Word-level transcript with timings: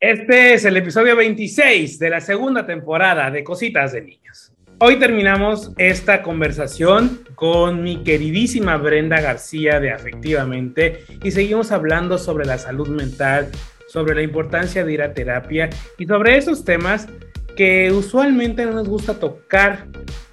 Este 0.00 0.54
es 0.54 0.64
el 0.64 0.78
episodio 0.78 1.14
26 1.14 1.98
de 1.98 2.08
la 2.08 2.22
segunda 2.22 2.64
temporada 2.64 3.30
de 3.30 3.44
Cositas 3.44 3.92
de 3.92 4.00
Niños. 4.00 4.50
Hoy 4.78 4.98
terminamos 4.98 5.72
esta 5.76 6.22
conversación 6.22 7.20
con 7.34 7.82
mi 7.82 8.02
queridísima 8.02 8.78
Brenda 8.78 9.20
García 9.20 9.78
de 9.78 9.90
Afectivamente 9.90 11.04
y 11.22 11.32
seguimos 11.32 11.70
hablando 11.70 12.16
sobre 12.16 12.46
la 12.46 12.56
salud 12.56 12.88
mental, 12.88 13.50
sobre 13.88 14.14
la 14.14 14.22
importancia 14.22 14.86
de 14.86 14.92
ir 14.94 15.02
a 15.02 15.12
terapia 15.12 15.68
y 15.98 16.06
sobre 16.06 16.38
esos 16.38 16.64
temas 16.64 17.06
que 17.54 17.92
usualmente 17.92 18.64
no 18.64 18.72
nos 18.72 18.88
gusta 18.88 19.20
tocar 19.20 19.86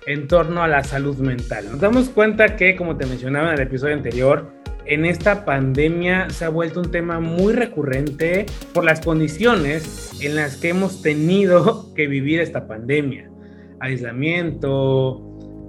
en 0.05 0.29
torno 0.29 0.63
a 0.63 0.69
la 0.69 0.85
salud 0.85 1.17
mental. 1.17 1.69
Nos 1.69 1.81
damos 1.81 2.07
cuenta 2.07 2.55
que, 2.55 2.77
como 2.77 2.95
te 2.95 3.05
mencionaba 3.05 3.49
en 3.49 3.55
el 3.55 3.67
episodio 3.67 3.95
anterior, 3.95 4.49
en 4.87 5.05
esta 5.05 5.45
pandemia 5.45 6.29
se 6.29 6.45
ha 6.45 6.49
vuelto 6.49 6.79
un 6.79 6.91
tema 6.91 7.19
muy 7.19 7.53
recurrente 7.53 8.45
por 8.73 8.83
las 8.83 9.01
condiciones 9.01 10.19
en 10.21 10.35
las 10.35 10.57
que 10.57 10.69
hemos 10.69 11.01
tenido 11.01 11.93
que 11.95 12.07
vivir 12.07 12.39
esta 12.39 12.67
pandemia. 12.67 13.29
Aislamiento, 13.79 15.21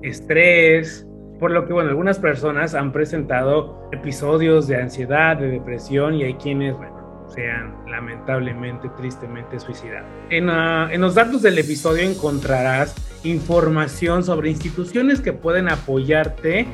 estrés, 0.03 1.07
por 1.39 1.51
lo 1.51 1.67
que, 1.67 1.73
bueno, 1.73 1.91
algunas 1.91 2.19
personas 2.19 2.75
han 2.75 2.93
presentado 2.93 3.89
episodios 3.93 4.67
de 4.67 4.77
ansiedad, 4.77 5.37
de 5.37 5.49
depresión 5.49 6.15
y 6.15 6.25
hay 6.25 6.35
quienes, 6.35 6.77
bueno, 6.77 7.27
se 7.29 7.49
han 7.49 7.75
lamentablemente, 7.91 8.89
tristemente 8.97 9.61
suicidado. 9.61 10.07
Uh, 10.31 10.91
en 10.91 11.01
los 11.01 11.15
datos 11.15 11.43
del 11.43 11.59
episodio 11.59 12.03
encontrarás 12.09 12.95
información 13.25 14.25
sobre 14.25 14.51
instituciones 14.51 15.21
que 15.21 15.33
pueden 15.33 15.69
apoyarte 15.69 16.67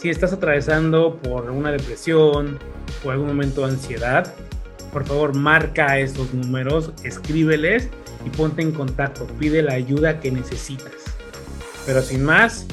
si 0.00 0.08
estás 0.08 0.32
atravesando 0.32 1.20
por 1.20 1.50
una 1.50 1.70
depresión 1.70 2.58
o 3.04 3.10
algún 3.10 3.26
momento 3.26 3.66
de 3.66 3.72
ansiedad, 3.74 4.34
por 4.94 5.06
favor 5.06 5.36
marca 5.36 5.98
esos 5.98 6.32
números, 6.32 6.94
escríbeles 7.04 7.90
y 8.24 8.30
ponte 8.30 8.62
en 8.62 8.72
contacto, 8.72 9.26
pide 9.38 9.62
la 9.62 9.74
ayuda 9.74 10.18
que 10.18 10.30
necesitas. 10.30 11.18
Pero 11.84 12.00
sin 12.00 12.24
más, 12.24 12.66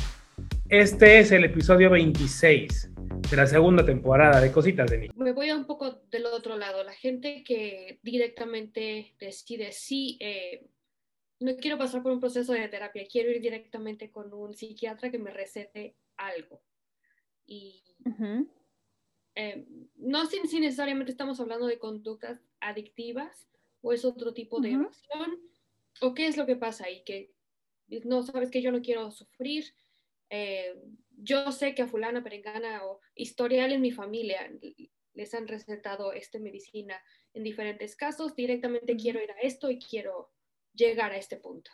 este 0.69 1.19
es 1.19 1.33
el 1.33 1.43
episodio 1.43 1.89
26 1.89 2.91
de 3.30 3.35
la 3.35 3.45
segunda 3.45 3.83
temporada 3.83 4.39
de 4.39 4.49
Cositas 4.49 4.89
de 4.89 4.97
Niños. 4.97 5.17
Me 5.17 5.33
voy 5.33 5.49
a 5.49 5.57
un 5.57 5.65
poco 5.65 5.99
del 6.09 6.27
otro 6.27 6.55
lado, 6.55 6.81
la 6.85 6.93
gente 6.93 7.43
que 7.43 7.99
directamente 8.03 9.17
decide 9.19 9.73
si 9.73 10.17
eh, 10.21 10.65
no 11.41 11.57
quiero 11.57 11.77
pasar 11.77 12.02
por 12.03 12.13
un 12.13 12.21
proceso 12.21 12.53
de 12.53 12.69
terapia, 12.69 13.03
quiero 13.11 13.31
ir 13.31 13.41
directamente 13.41 14.11
con 14.11 14.33
un 14.33 14.53
psiquiatra 14.53 15.11
que 15.11 15.19
me 15.19 15.31
recete 15.31 15.97
algo. 16.15 16.61
Y 17.47 17.83
eh, 19.35 19.65
no 19.95 20.25
si, 20.27 20.59
necesariamente 20.59 21.11
estamos 21.11 21.39
hablando 21.39 21.65
de 21.65 21.79
conductas 21.79 22.39
adictivas 22.59 23.49
o 23.81 23.93
es 23.93 24.05
otro 24.05 24.33
tipo 24.33 24.59
de 24.59 24.71
evasión 24.71 25.39
o 26.01 26.13
qué 26.13 26.27
es 26.27 26.37
lo 26.37 26.45
que 26.45 26.55
pasa 26.55 26.85
ahí, 26.85 27.03
que 27.03 27.33
no 28.03 28.21
sabes 28.21 28.51
que 28.51 28.61
yo 28.61 28.71
no 28.71 28.81
quiero 28.81 29.09
sufrir. 29.11 29.65
Eh, 30.29 30.75
yo 31.17 31.51
sé 31.51 31.73
que 31.73 31.83
a 31.83 31.87
fulana, 31.87 32.23
perengana 32.23 32.85
o 32.85 32.99
historial 33.15 33.71
en 33.71 33.81
mi 33.81 33.91
familia 33.91 34.51
les 35.13 35.33
han 35.33 35.47
recetado 35.47 36.13
esta 36.13 36.37
medicina 36.37 37.01
en 37.33 37.43
diferentes 37.43 37.95
casos, 37.95 38.35
directamente 38.35 38.95
quiero 38.97 39.21
ir 39.21 39.31
a 39.31 39.39
esto 39.41 39.71
y 39.71 39.79
quiero 39.79 40.31
llegar 40.73 41.11
a 41.11 41.17
este 41.17 41.37
punto. 41.37 41.71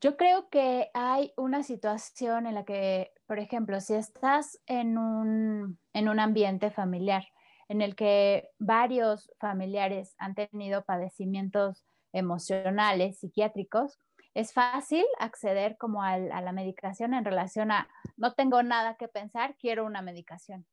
Yo 0.00 0.16
creo 0.16 0.48
que 0.50 0.90
hay 0.94 1.32
una 1.36 1.62
situación 1.62 2.46
en 2.46 2.54
la 2.54 2.64
que, 2.64 3.12
por 3.26 3.38
ejemplo, 3.38 3.80
si 3.80 3.94
estás 3.94 4.60
en 4.66 4.98
un, 4.98 5.78
en 5.92 6.08
un 6.08 6.20
ambiente 6.20 6.70
familiar 6.70 7.24
en 7.68 7.82
el 7.82 7.96
que 7.96 8.48
varios 8.58 9.32
familiares 9.40 10.14
han 10.18 10.34
tenido 10.34 10.84
padecimientos 10.84 11.84
emocionales, 12.12 13.18
psiquiátricos, 13.18 13.98
es 14.34 14.52
fácil 14.52 15.04
acceder 15.18 15.76
como 15.76 16.02
a, 16.02 16.18
la 16.18 16.52
medicación 16.52 17.14
en 17.14 17.24
relación 17.24 17.72
a 17.72 17.88
no 18.16 18.34
tengo 18.34 18.62
nada 18.62 18.96
que 18.96 19.08
pensar, 19.08 19.56
quiero 19.56 19.84
una 19.84 20.02
medicación. 20.02 20.66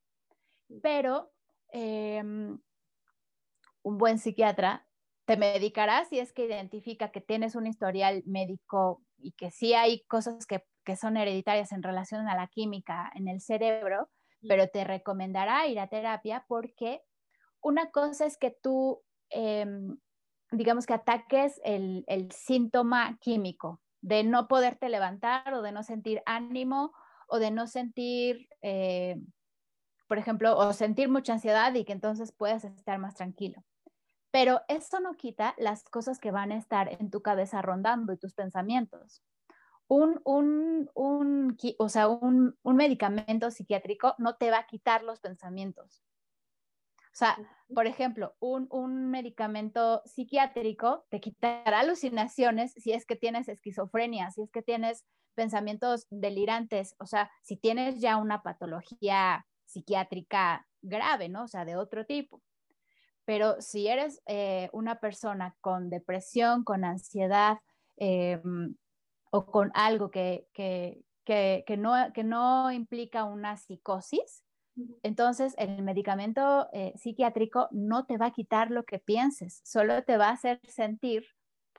Pero 0.81 1.31
em, 1.69 2.59
un 3.81 3.97
buen 3.97 4.19
psiquiatra 4.19 4.85
te 5.25 5.37
medicará 5.37 6.05
si 6.05 6.19
es 6.19 6.33
que 6.33 6.45
identifica 6.45 7.11
que 7.11 7.21
tienes 7.21 7.55
un 7.55 7.65
historial 7.65 8.23
médico 8.25 9.01
y 9.17 9.31
que 9.31 9.49
sí 9.49 9.73
hay 9.73 10.03
cosas 10.05 10.45
que, 10.45 10.63
son 10.95 11.17
hereditarias 11.17 11.71
en 11.71 11.83
relación 11.83 12.27
a 12.27 12.35
la 12.35 12.47
química 12.47 13.11
en 13.15 13.27
el 13.27 13.41
cerebro, 13.41 14.09
pero 14.47 14.67
te 14.67 14.83
recomendará 14.83 15.67
ir 15.67 15.79
a 15.79 15.87
terapia 15.87 16.45
porque 16.47 17.01
una 17.61 17.91
cosa 17.91 18.25
es 18.25 18.37
que 18.37 18.51
tú, 18.51 19.01
em, 19.29 19.97
digamos 20.51 20.85
que 20.85 20.93
ataques 20.93 21.59
el, 21.63 22.05
síntoma 22.31 23.17
químico 23.19 23.81
de 24.01 24.23
no 24.23 24.47
poderte 24.47 24.89
levantar 24.89 25.53
o 25.53 25.61
de 25.61 25.71
no 25.71 25.81
sentir 25.81 26.21
ánimo 26.25 26.91
o 27.27 27.39
de 27.39 27.51
no 27.51 27.67
sentir, 27.67 28.49
eh, 28.61 29.15
por 30.07 30.17
ejemplo, 30.17 30.57
o 30.57 30.73
sentir 30.73 31.07
mucha 31.09 31.33
ansiedad 31.33 31.73
y 31.73 31.85
que 31.85 31.93
entonces 31.93 32.33
puedas 32.33 32.65
estar 32.65 32.99
más 32.99 33.15
tranquilo. 33.15 33.63
Pero 34.29 34.61
esto 34.67 34.99
no 34.99 35.13
quita 35.13 35.55
las 35.57 35.83
cosas 35.85 36.19
que 36.19 36.31
van 36.31 36.51
a 36.51 36.57
estar 36.57 36.91
en 36.99 37.09
tu 37.09 37.21
cabeza 37.21 37.61
rondando 37.61 38.11
y 38.11 38.17
tus 38.17 38.33
pensamientos. 38.33 39.23
Un, 39.93 40.19
un, 40.23 40.89
un 40.95 41.55
o 41.77 41.87
sea, 41.87 42.07
un, 42.07 42.57
un, 42.63 42.75
medicamento 42.75 43.51
psiquiátrico 43.51 44.15
no 44.17 44.37
te 44.37 44.49
va 44.49 44.57
a 44.57 44.65
quitar 44.65 45.03
los 45.03 45.19
pensamientos. 45.19 46.03
O 46.97 47.15
sea, 47.15 47.37
por 47.71 47.85
ejemplo, 47.85 48.35
un, 48.39 48.67
un, 48.71 49.11
medicamento 49.11 50.01
psiquiátrico 50.05 51.05
te 51.09 51.19
quitará 51.19 51.81
alucinaciones 51.81 52.73
si 52.75 52.91
es 52.91 53.05
que 53.05 53.15
tienes 53.15 53.47
esquizofrenia, 53.47 54.31
si 54.31 54.41
es 54.41 54.49
que 54.49 54.63
tienes 54.63 55.05
pensamientos 55.35 56.07
delirantes, 56.09 56.95
o 56.97 57.05
sea, 57.05 57.29
si 57.43 57.55
tienes 57.55 57.99
ya 57.99 58.17
una 58.17 58.41
patología 58.41 59.45
psiquiátrica 59.65 60.67
grave, 60.81 61.29
¿no? 61.29 61.43
O 61.43 61.47
sea, 61.47 61.65
de 61.65 61.75
otro 61.75 62.07
tipo. 62.07 62.41
Pero 63.25 63.61
si 63.61 63.87
eres 63.87 64.23
eh, 64.25 64.71
una 64.73 64.99
persona 64.99 65.55
con 65.61 65.91
depresión, 65.91 66.63
con 66.63 66.83
ansiedad 66.83 67.59
eh, 67.97 68.41
o 69.33 69.47
con 69.47 69.71
algo 69.73 70.11
que, 70.11 70.47
no, 71.77 72.71
implica 72.71 73.23
una 73.23 73.57
psicosis, 73.57 74.43
entonces 75.01 75.55
el 75.57 75.81
medicamento 75.81 76.69
eh, 76.71 76.93
psiquiátrico 76.95 77.67
no 77.71 78.05
te 78.05 78.17
va 78.17 78.27
a 78.27 78.31
quitar 78.31 78.69
lo 78.69 78.83
que 78.83 78.99
pienses, 78.99 79.61
solo 79.63 80.03
te 80.03 80.17
va 80.17 80.27
a 80.27 80.33
hacer 80.33 80.59
sentir 80.67 81.25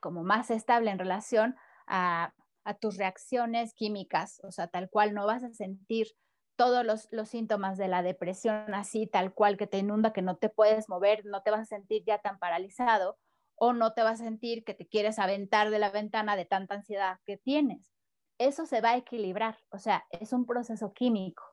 como 0.01 0.25
más 0.25 0.51
estable 0.51 0.91
en 0.91 0.99
relación 0.99 1.55
a, 1.87 2.35
a 2.65 2.75
tus 2.75 2.97
reacciones 2.97 3.73
químicas, 3.75 4.41
o 4.43 4.51
sea, 4.51 4.67
tal 4.67 4.91
cual 4.91 5.15
no 5.15 5.25
vas 5.25 5.45
a 5.45 5.53
sentir 5.53 6.09
todos 6.57 6.85
los, 6.85 7.29
síntomas 7.29 7.79
de 7.79 7.89
la 7.89 8.03
depresión 8.03 8.75
así, 8.75 9.07
tal 9.07 9.33
cual 9.33 9.57
que 9.57 9.67
te 9.67 9.79
inunda, 9.79 10.13
que 10.13 10.23
no 10.23 10.37
te 10.37 10.49
puedes 10.49 10.89
mover, 10.89 11.25
no 11.25 11.43
te 11.43 11.53
vas 11.53 11.61
a 11.61 11.77
sentir 11.77 12.03
ya 12.05 12.19
tan 12.19 12.39
paralizado 12.39 13.17
o 13.57 13.73
no 13.73 13.93
te 13.93 14.03
vas 14.03 14.21
a 14.21 14.25
sentir 14.25 14.65
que 14.65 14.75
te 14.75 14.87
quieres 14.87 15.19
aventar 15.19 15.71
de 15.71 15.79
la 15.79 15.91
ventana 15.91 16.37
de 16.37 16.45
tanta 16.45 16.75
ansiedad 16.75 17.21
que 17.25 17.37
tienes. 17.37 17.93
Eso 18.39 18.67
se 18.67 18.81
va 18.81 18.91
a 18.91 18.97
equilibrar, 18.97 19.59
o 19.71 19.79
sea, 19.79 20.05
es 20.11 20.33
un 20.33 20.45
proceso 20.45 20.93
químico, 20.93 21.45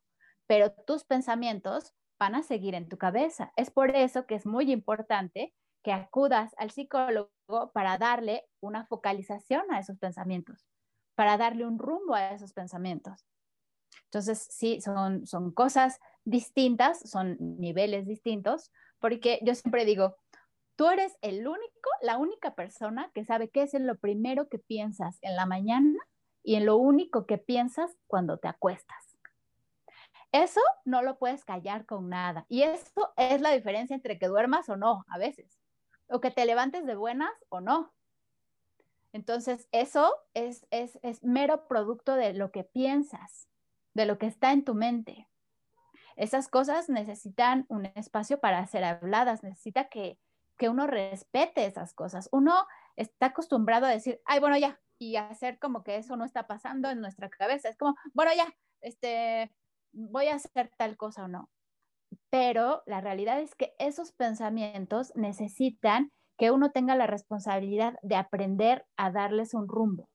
pero 0.47 0.72
tus 0.72 1.03
pensamientos 1.03 1.94
van 2.19 2.35
a 2.35 2.44
seguir 2.44 2.75
en 2.75 2.89
tu 2.89 2.97
cabeza. 2.97 3.51
Es 3.56 3.72
por 3.72 3.95
eso 3.95 4.25
que 4.25 4.35
es 4.35 4.45
muy 4.45 4.72
importante 4.72 5.53
que 5.84 5.91
acudas 5.91 6.53
al 6.57 6.72
psicólogo 6.72 7.31
para 7.73 7.97
darle 7.97 8.47
una 8.59 8.85
focalización 8.85 9.72
a 9.72 9.79
esos 9.79 9.97
pensamientos, 9.97 10.68
para 11.16 11.38
darle 11.38 11.66
un 11.66 11.79
rumbo 11.79 12.13
a 12.13 12.31
esos 12.31 12.53
pensamientos. 12.53 13.25
Entonces, 14.06 14.47
sí, 14.50 14.81
son, 14.81 15.25
son 15.25 15.51
cosas 15.51 16.00
distintas, 16.23 17.00
son 17.09 17.38
niveles 17.39 18.06
distintos, 18.06 18.72
porque 19.00 19.39
yo 19.41 19.56
siempre 19.56 19.85
digo, 19.85 20.18
tú 20.76 20.88
eres 20.90 21.18
el 21.22 21.48
único, 21.48 21.90
la 22.01 22.18
única 22.18 22.56
persona 22.56 23.12
que 23.13 23.25
sabe 23.25 23.50
qué 23.50 23.63
es 23.63 23.74
lo 23.74 23.98
primero 23.98 24.50
que 24.50 24.60
piensas 24.60 25.18
en 25.22 25.36
la 25.36 25.45
mañana 25.45 26.00
y 26.44 26.56
en 26.56 26.66
lo 26.66 26.78
único 26.78 27.25
que 27.25 27.38
piensas 27.38 27.95
cuando 28.07 28.38
te 28.38 28.48
acuestas. 28.48 29.18
Eso 30.31 30.62
no 30.86 31.01
lo 31.01 31.19
puedes 31.19 31.44
callar 31.44 31.86
con 31.86 32.10
nada. 32.10 32.45
Y 32.48 32.63
eso 32.63 33.13
es 33.18 33.42
la 33.42 33.51
diferencia 33.51 33.95
entre 33.95 34.18
que 34.18 34.28
duermas 34.28 34.69
o 34.69 34.78
no, 34.78 35.04
a 35.10 35.18
veces. 35.18 35.60
O 36.07 36.22
que 36.22 36.31
te 36.31 36.45
levantes 36.45 36.86
de 36.86 36.95
buenas 36.95 37.31
o 37.50 37.60
no. 37.60 37.94
Entonces, 39.13 39.68
eso 39.74 40.16
es, 40.34 40.66
es, 40.72 40.98
es 41.04 41.22
mero 41.22 41.68
producto 41.68 42.16
de 42.16 42.34
lo 42.34 42.51
que 42.51 42.63
piensas 42.63 43.50
de 43.94 44.06
lo 44.06 44.18
que 44.18 44.28
está 44.28 44.51
en 44.51 44.63
tu 44.63 44.74
mente. 44.74 45.28
Esas 46.16 46.48
cosas 46.48 46.90
necesitan 46.90 47.66
un 47.69 47.86
espacio 47.95 48.40
para 48.40 48.66
ser 48.68 48.84
habladas, 48.84 49.44
necesita 49.44 49.90
que, 49.90 50.19
uno 50.69 50.88
respete 50.88 51.66
esas 51.66 51.94
cosas. 51.94 52.30
Uno 52.31 52.54
está 52.96 53.28
acostumbrado 53.28 53.86
a 53.86 53.90
decir, 53.90 54.22
ay, 54.25 54.40
bueno, 54.40 54.58
ya, 54.58 54.80
y 55.00 55.16
hacer 55.16 55.60
como 55.60 55.84
que 55.84 55.98
eso 55.98 56.16
no 56.18 56.25
está 56.25 56.48
pasando 56.48 56.90
en 56.90 57.02
nuestra 57.02 57.30
cabeza. 57.30 57.69
Es 57.69 57.78
como, 57.78 57.96
bueno, 58.13 58.31
ya, 58.36 58.54
este, 58.81 59.52
voy 59.94 60.28
a 60.28 60.36
hacer 60.36 60.72
tal 60.78 60.98
cosa 60.98 61.25
o 61.25 61.28
no. 61.28 61.50
pero 62.30 62.84
la 62.86 63.02
realidad 63.02 63.40
es 63.42 63.56
que 63.56 63.74
esos 63.80 64.12
pensamientos 64.13 65.13
necesitan 65.16 66.12
que 66.38 66.52
uno 66.52 66.72
tenga 66.72 66.96
la 66.96 67.07
responsabilidad 67.07 67.96
de 68.02 68.16
aprender 68.16 68.86
a 68.98 69.12
darles 69.12 69.54
un 69.54 69.68
rumbo. 69.68 70.10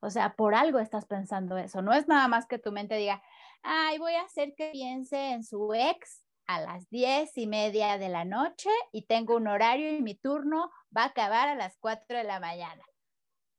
O 0.00 0.10
sea, 0.10 0.34
por 0.36 0.54
algo 0.54 0.78
estás 0.78 1.06
pensando 1.06 1.58
eso. 1.58 1.82
No 1.82 1.92
es 1.92 2.08
nada 2.08 2.28
más 2.28 2.46
que 2.46 2.58
tu 2.58 2.72
mente 2.72 2.96
diga, 2.96 3.22
ay, 3.62 3.98
voy 3.98 4.14
a 4.14 4.22
hacer 4.22 4.54
que 4.56 4.70
piense 4.70 5.32
en 5.32 5.42
su 5.42 5.74
ex 5.74 6.24
a 6.48 6.60
las 6.62 6.88
diez 6.88 7.36
y 7.36 7.46
media 7.46 7.98
de 7.98 8.08
la 8.08 8.24
noche 8.24 8.70
y 8.90 9.02
tengo 9.02 9.36
un 9.36 9.46
horario 9.46 9.94
y 9.94 10.00
mi 10.00 10.14
turno 10.14 10.70
va 10.96 11.02
a 11.02 11.08
acabar 11.08 11.48
a 11.48 11.54
las 11.54 11.76
cuatro 11.78 12.16
de 12.16 12.24
la 12.24 12.40
mañana. 12.40 12.82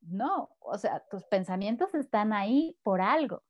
No, 0.02 0.50
o 0.60 0.78
sea, 0.78 1.06
tus 1.12 1.24
pensamientos 1.26 1.94
están 1.94 2.34
ahí 2.34 2.76
por 2.82 3.00
algo. 3.00 3.44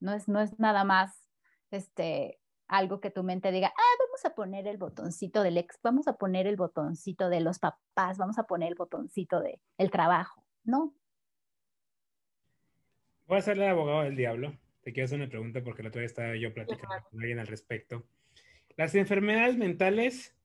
No 0.00 0.12
es, 0.12 0.28
no 0.28 0.40
es 0.40 0.58
nada 0.60 0.84
más 0.84 1.30
este, 1.70 2.40
algo 2.68 3.00
que 3.00 3.10
tu 3.10 3.22
mente 3.22 3.50
diga, 3.50 3.68
ah, 3.74 3.96
vamos 4.00 4.24
a 4.26 4.34
poner 4.34 4.66
el 4.66 4.76
botoncito 4.76 5.42
del 5.42 5.56
ex, 5.56 5.78
vamos 5.82 6.06
a 6.06 6.18
poner 6.18 6.46
el 6.46 6.56
botoncito 6.56 7.30
de 7.30 7.40
los 7.40 7.58
papás, 7.58 8.18
vamos 8.18 8.38
a 8.38 8.44
poner 8.44 8.68
el 8.68 8.74
botoncito 8.74 9.40
del 9.40 9.58
el 9.78 9.90
trabajo. 9.90 10.44
No. 10.64 10.94
Voy 13.26 13.36
a 13.36 13.38
hacerle 13.38 13.66
abogado 13.68 14.02
del 14.02 14.16
diablo. 14.16 14.54
Te 14.82 14.92
quiero 14.92 15.06
hacer 15.06 15.18
una 15.18 15.28
pregunta 15.28 15.64
porque 15.64 15.82
la 15.82 15.88
otra 15.88 16.02
vez 16.02 16.10
estaba 16.10 16.36
yo 16.36 16.52
platicando 16.52 17.08
con 17.08 17.20
alguien 17.20 17.38
al 17.38 17.46
respecto. 17.46 18.06
¿Las 18.78 18.94
enfermedades 18.94 19.56
mentales 19.56 20.36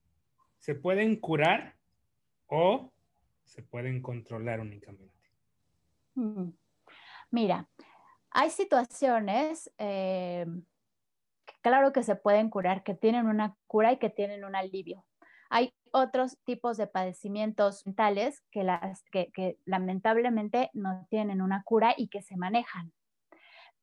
se 0.57 0.73
pueden 0.73 1.17
curar 1.17 1.75
o 2.47 2.91
se 3.43 3.61
pueden 3.61 4.01
controlar 4.01 4.59
únicamente? 4.59 5.29
Mm. 6.15 6.49
Mira, 7.29 7.69
hay 8.31 8.49
situaciones 8.49 9.71
eh, 9.77 10.47
claro 11.61 11.93
que 11.93 12.01
se 12.01 12.15
pueden 12.15 12.49
curar, 12.49 12.81
que 12.81 12.95
tienen 12.95 13.27
una 13.27 13.55
cura 13.67 13.91
y 13.91 13.97
que 13.97 14.09
tienen 14.09 14.45
un 14.45 14.55
alivio. 14.55 15.05
Hay 15.51 15.71
otros 15.91 16.39
tipos 16.43 16.77
de 16.77 16.87
padecimientos 16.87 17.85
mentales 17.85 18.43
que, 18.49 18.63
las, 18.63 19.03
que, 19.11 19.59
lamentablemente 19.65 20.71
no 20.73 21.05
tienen 21.11 21.39
una 21.39 21.61
cura 21.63 21.93
y 21.95 22.07
que 22.07 22.23
se 22.23 22.35
manejan. 22.35 22.91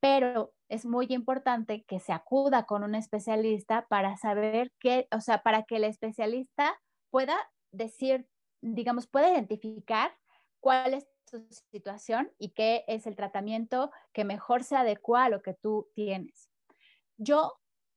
Pero 0.01 0.53
es 0.69 0.87
muy 0.87 1.07
importante 1.11 1.85
que 1.85 2.01
se 2.01 2.13
acuda 2.13 2.65
con 2.65 2.83
un 2.85 2.95
especialista 2.95 3.87
para 3.89 4.17
saber 4.17 4.73
qué, 4.81 5.09
o 5.13 5.21
sea, 5.21 5.43
para 5.43 5.65
que 5.65 5.77
el 5.77 5.85
especialista 5.85 6.81
pueda 7.11 7.37
decir, 7.73 8.27
digamos, 8.63 9.07
pueda 9.07 9.31
identificar 9.31 10.17
cuál 10.61 10.95
es 10.95 11.07
tu 11.31 11.47
situación 11.73 12.33
y 12.39 12.51
qué 12.51 12.85
es 12.89 13.07
el 13.07 13.17
tratamiento 13.17 13.91
que 14.13 14.25
mejor 14.25 14.65
se 14.65 14.77
adecua 14.77 15.25
a 15.25 15.29
lo 15.29 15.43
que 15.43 15.55
tú 15.55 15.89
tienes. 15.95 16.51
Yo 17.17 17.55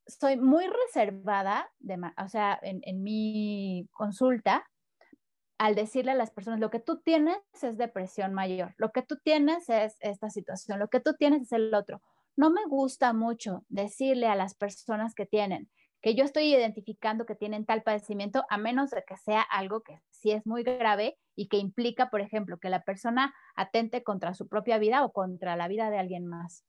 soy 0.08 0.38
muy 0.38 0.66
reservada, 0.68 1.72
de, 1.80 2.00
o 2.18 2.28
sea, 2.28 2.60
en, 2.62 3.04
mi 3.04 3.88
consulta, 3.92 4.66
al 5.64 5.76
decirle 5.76 6.12
a 6.12 6.16
las 6.16 6.30
personas, 6.30 6.60
lo 6.60 6.70
que 6.70 6.82
tú 6.82 7.00
tienes 7.00 7.38
es 7.62 7.78
depresión 7.78 8.34
mayor, 8.34 8.74
lo 8.76 8.92
que 8.92 9.02
tú 9.02 9.16
tienes 9.24 9.70
es 9.70 9.96
esta 10.02 10.30
situación, 10.30 10.78
lo 10.78 10.90
que 10.90 11.00
tú 11.00 11.14
tienes 11.14 11.44
es 11.44 11.52
el 11.54 11.74
otro. 11.74 12.02
No 12.36 12.50
me 12.50 12.66
gusta 12.66 13.14
mucho 13.14 13.64
decirle 13.70 14.28
a 14.28 14.36
las 14.36 14.56
personas 14.56 15.16
que 15.16 15.26
tienen 15.26 15.70
que 16.02 16.16
yo 16.16 16.26
estoy 16.26 16.54
identificando 16.54 17.26
que 17.26 17.34
tienen 17.34 17.66
tal 17.66 17.82
padecimiento, 17.82 18.44
a 18.50 18.58
menos 18.58 18.90
de 18.90 19.06
que 19.08 19.16
sea 19.16 19.40
algo 19.42 19.84
que 19.84 20.02
sí 20.10 20.32
es 20.32 20.46
muy 20.46 20.64
grave 20.64 21.18
y 21.34 21.48
que 21.48 21.56
implica, 21.56 22.10
por 22.10 22.20
ejemplo, 22.20 22.58
que 22.58 22.70
la 22.70 22.84
persona 22.84 23.34
atente 23.56 24.04
contra 24.04 24.34
su 24.34 24.50
propia 24.50 24.78
vida 24.80 25.06
o 25.06 25.14
contra 25.14 25.56
la 25.56 25.70
vida 25.70 25.90
de 25.90 26.00
alguien 26.00 26.28
más. 26.28 26.66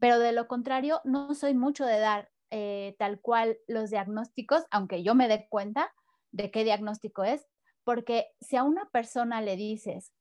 Pero 0.00 0.18
de 0.18 0.32
lo 0.32 0.48
contrario, 0.48 1.00
no 1.04 1.32
soy 1.36 1.54
mucho 1.54 1.86
de 1.86 2.00
dar 2.00 2.28
eh, 2.50 2.96
tal 2.98 3.20
cual 3.20 3.56
los 3.68 3.90
diagnósticos, 3.90 4.64
aunque 4.72 5.04
yo 5.04 5.14
me 5.14 5.28
dé 5.28 5.46
cuenta 5.48 5.92
de 6.32 6.50
qué 6.50 6.64
diagnóstico 6.64 7.22
es, 7.22 7.46
porque 7.84 8.26
si 8.40 8.56
a 8.56 8.62
una 8.62 8.86
persona 8.90 9.40
le 9.40 9.56
dices, 9.56 10.12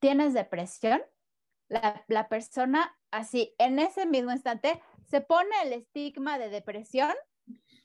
tienes 0.00 0.34
depresión, 0.34 1.02
la, 1.68 2.28
persona 2.28 2.94
así, 3.10 3.54
en 3.58 3.78
ese 3.78 4.06
mismo 4.06 4.32
instante, 4.32 4.80
se 5.06 5.20
pone 5.20 5.50
el 5.64 5.72
estigma 5.72 6.38
de 6.38 6.50
depresión 6.50 7.14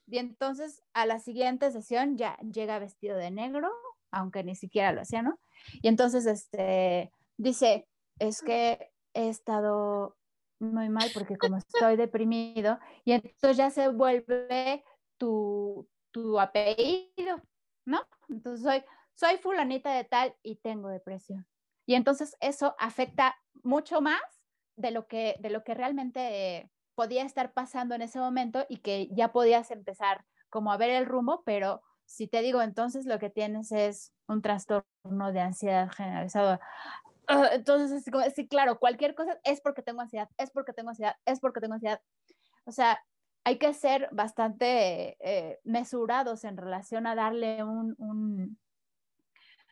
y 0.07 0.17
entonces 0.17 0.83
a 0.93 1.05
la 1.05 1.19
siguiente 1.19 1.71
sesión 1.71 2.17
ya 2.17 2.37
llega 2.37 2.79
vestido 2.79 3.17
de 3.17 3.31
negro, 3.31 3.71
aunque 4.11 4.43
ni 4.43 4.55
siquiera 4.55 4.91
lo 4.91 5.01
hacía, 5.01 5.21
¿no? 5.21 5.39
Y 5.81 5.87
entonces 5.87 6.25
este, 6.25 7.11
dice, 7.37 7.87
es 8.19 8.41
que 8.41 8.91
he 9.13 9.29
estado 9.29 10.17
muy 10.59 10.89
mal 10.89 11.09
porque 11.13 11.37
como 11.37 11.57
estoy 11.57 11.95
deprimido, 11.95 12.79
y 13.05 13.13
entonces 13.13 13.57
ya 13.57 13.69
se 13.69 13.89
vuelve 13.89 14.83
tu, 15.17 15.87
tu 16.11 16.39
apellido, 16.39 17.41
¿no? 17.85 18.01
Entonces 18.27 18.63
soy, 18.63 18.83
soy 19.19 19.37
fulanita 19.37 19.93
de 19.93 20.03
tal 20.03 20.35
y 20.43 20.55
tengo 20.57 20.89
depresión. 20.89 21.45
Y 21.85 21.95
entonces 21.95 22.37
eso 22.39 22.75
afecta 22.77 23.35
mucho 23.63 23.99
más 24.01 24.21
de 24.75 24.91
lo 24.91 25.07
que, 25.07 25.35
de 25.39 25.49
lo 25.49 25.63
que 25.63 25.73
realmente 25.73 26.71
podía 26.95 27.23
estar 27.23 27.53
pasando 27.53 27.95
en 27.95 28.01
ese 28.01 28.19
momento 28.19 28.65
y 28.69 28.77
que 28.77 29.09
ya 29.11 29.31
podías 29.31 29.71
empezar 29.71 30.25
como 30.49 30.71
a 30.71 30.77
ver 30.77 30.89
el 30.91 31.05
rumbo, 31.05 31.43
pero 31.45 31.81
si 32.05 32.27
te 32.27 32.41
digo 32.41 32.61
entonces 32.61 33.05
lo 33.05 33.19
que 33.19 33.29
tienes 33.29 33.71
es 33.71 34.13
un 34.27 34.41
trastorno 34.41 35.31
de 35.31 35.41
ansiedad 35.41 35.89
generalizado, 35.91 36.59
Ah, 37.31 37.49
entonces, 37.51 38.03
sí, 38.35 38.47
claro, 38.47 38.79
cualquier 38.79 39.13
cosa 39.13 39.39
es 39.43 39.61
porque 39.61 39.83
tengo 39.83 40.01
ansiedad, 40.01 40.27
es 40.37 40.49
porque 40.49 40.73
tengo 40.73 40.89
ansiedad, 40.89 41.15
es 41.25 41.39
porque 41.39 41.61
tengo 41.61 41.75
ansiedad. 41.75 42.01
O 42.65 42.71
sea, 42.71 42.99
hay 43.43 43.59
que 43.59 43.71
ser 43.75 44.09
bastante 44.11 45.15
eh, 45.19 45.59
mesurados 45.63 46.43
en 46.43 46.57
relación 46.57 47.05
a 47.05 47.13
darle 47.13 47.63
un, 47.63 47.93
un, 47.99 48.57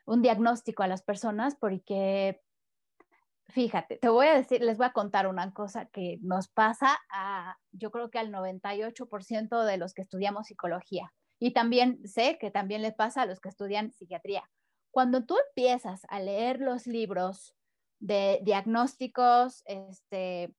un, 0.07 0.21
diagnóstico 0.21 0.83
a 0.83 0.87
las 0.87 1.03
personas 1.03 1.55
porque, 1.59 2.41
fíjate, 3.49 3.97
te 3.97 4.09
voy 4.09 4.27
a 4.27 4.35
decir, 4.35 4.61
les 4.61 4.77
voy 4.77 4.87
a 4.87 4.93
contar 4.93 5.27
una 5.27 5.53
cosa 5.53 5.85
que 5.85 6.17
nos 6.21 6.47
pasa 6.47 6.97
a, 7.11 7.57
yo 7.71 7.91
creo 7.91 8.09
que 8.09 8.19
al 8.19 8.31
98% 8.31 9.63
de 9.63 9.77
los 9.77 9.93
que 9.93 10.01
estudiamos 10.01 10.47
psicología. 10.47 11.13
Y 11.39 11.51
también 11.53 11.99
sé 12.07 12.37
que 12.39 12.49
también 12.49 12.81
le 12.81 12.91
pasa 12.91 13.21
a 13.21 13.25
los 13.25 13.39
que 13.39 13.49
estudian 13.49 13.91
psiquiatría 13.91 14.43
cuando 14.97 15.25
tú 15.25 15.37
empiezas 15.49 16.01
a 16.09 16.19
leer 16.19 16.59
los 16.59 16.87
libros 16.87 17.55
de 17.99 18.39
diagnósticos, 18.43 19.61
este, 19.67 20.55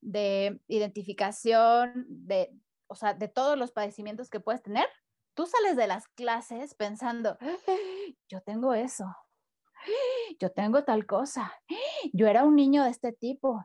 de 0.00 0.60
identificación, 0.68 2.06
de, 2.08 2.56
o 2.86 2.94
sea, 2.94 3.14
de 3.14 3.26
todos 3.26 3.58
los 3.58 3.72
padecimientos 3.72 4.30
que 4.30 4.38
puedes 4.38 4.62
tener, 4.62 4.86
tú 5.34 5.46
sales 5.46 5.76
de 5.76 5.86
las 5.86 6.08
clases 6.08 6.74
pensando, 6.74 7.36
yo 8.28 8.40
tengo 8.42 8.74
eso, 8.74 9.04
yo 10.38 10.50
tengo 10.50 10.84
tal 10.84 11.06
cosa, 11.06 11.52
yo 12.12 12.26
era 12.26 12.44
un 12.44 12.56
niño 12.56 12.84
de 12.84 12.90
este 12.90 13.12
tipo 13.12 13.64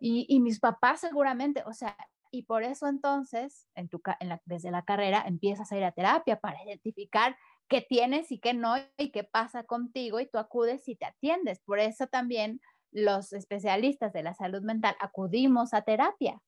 y, 0.00 0.40
mis 0.40 0.60
papás 0.60 1.00
seguramente, 1.00 1.62
o 1.66 1.72
sea, 1.72 1.96
y 2.30 2.44
por 2.44 2.62
eso 2.62 2.86
entonces, 2.86 3.66
en 3.74 3.88
tu, 3.88 4.00
desde 4.46 4.70
la 4.70 4.84
carrera, 4.84 5.22
empiezas 5.26 5.70
a 5.70 5.76
ir 5.76 5.84
a 5.84 5.92
terapia 5.92 6.40
para 6.40 6.62
identificar 6.64 7.36
qué 7.68 7.82
tienes 7.82 8.32
y 8.32 8.38
qué 8.38 8.54
no 8.54 8.76
y 8.96 9.10
qué 9.12 9.24
pasa 9.24 9.64
contigo 9.64 10.18
y 10.18 10.26
tú 10.26 10.38
acudes 10.38 10.88
y 10.88 10.96
te 10.96 11.04
atiendes. 11.04 11.60
Por 11.60 11.78
eso 11.78 12.06
también 12.06 12.60
los 12.90 13.32
especialistas 13.32 14.12
de 14.12 14.22
la 14.22 14.34
salud 14.34 14.62
mental 14.62 14.94
acudimos 15.00 15.74
a 15.74 15.82
terapia, 15.82 16.40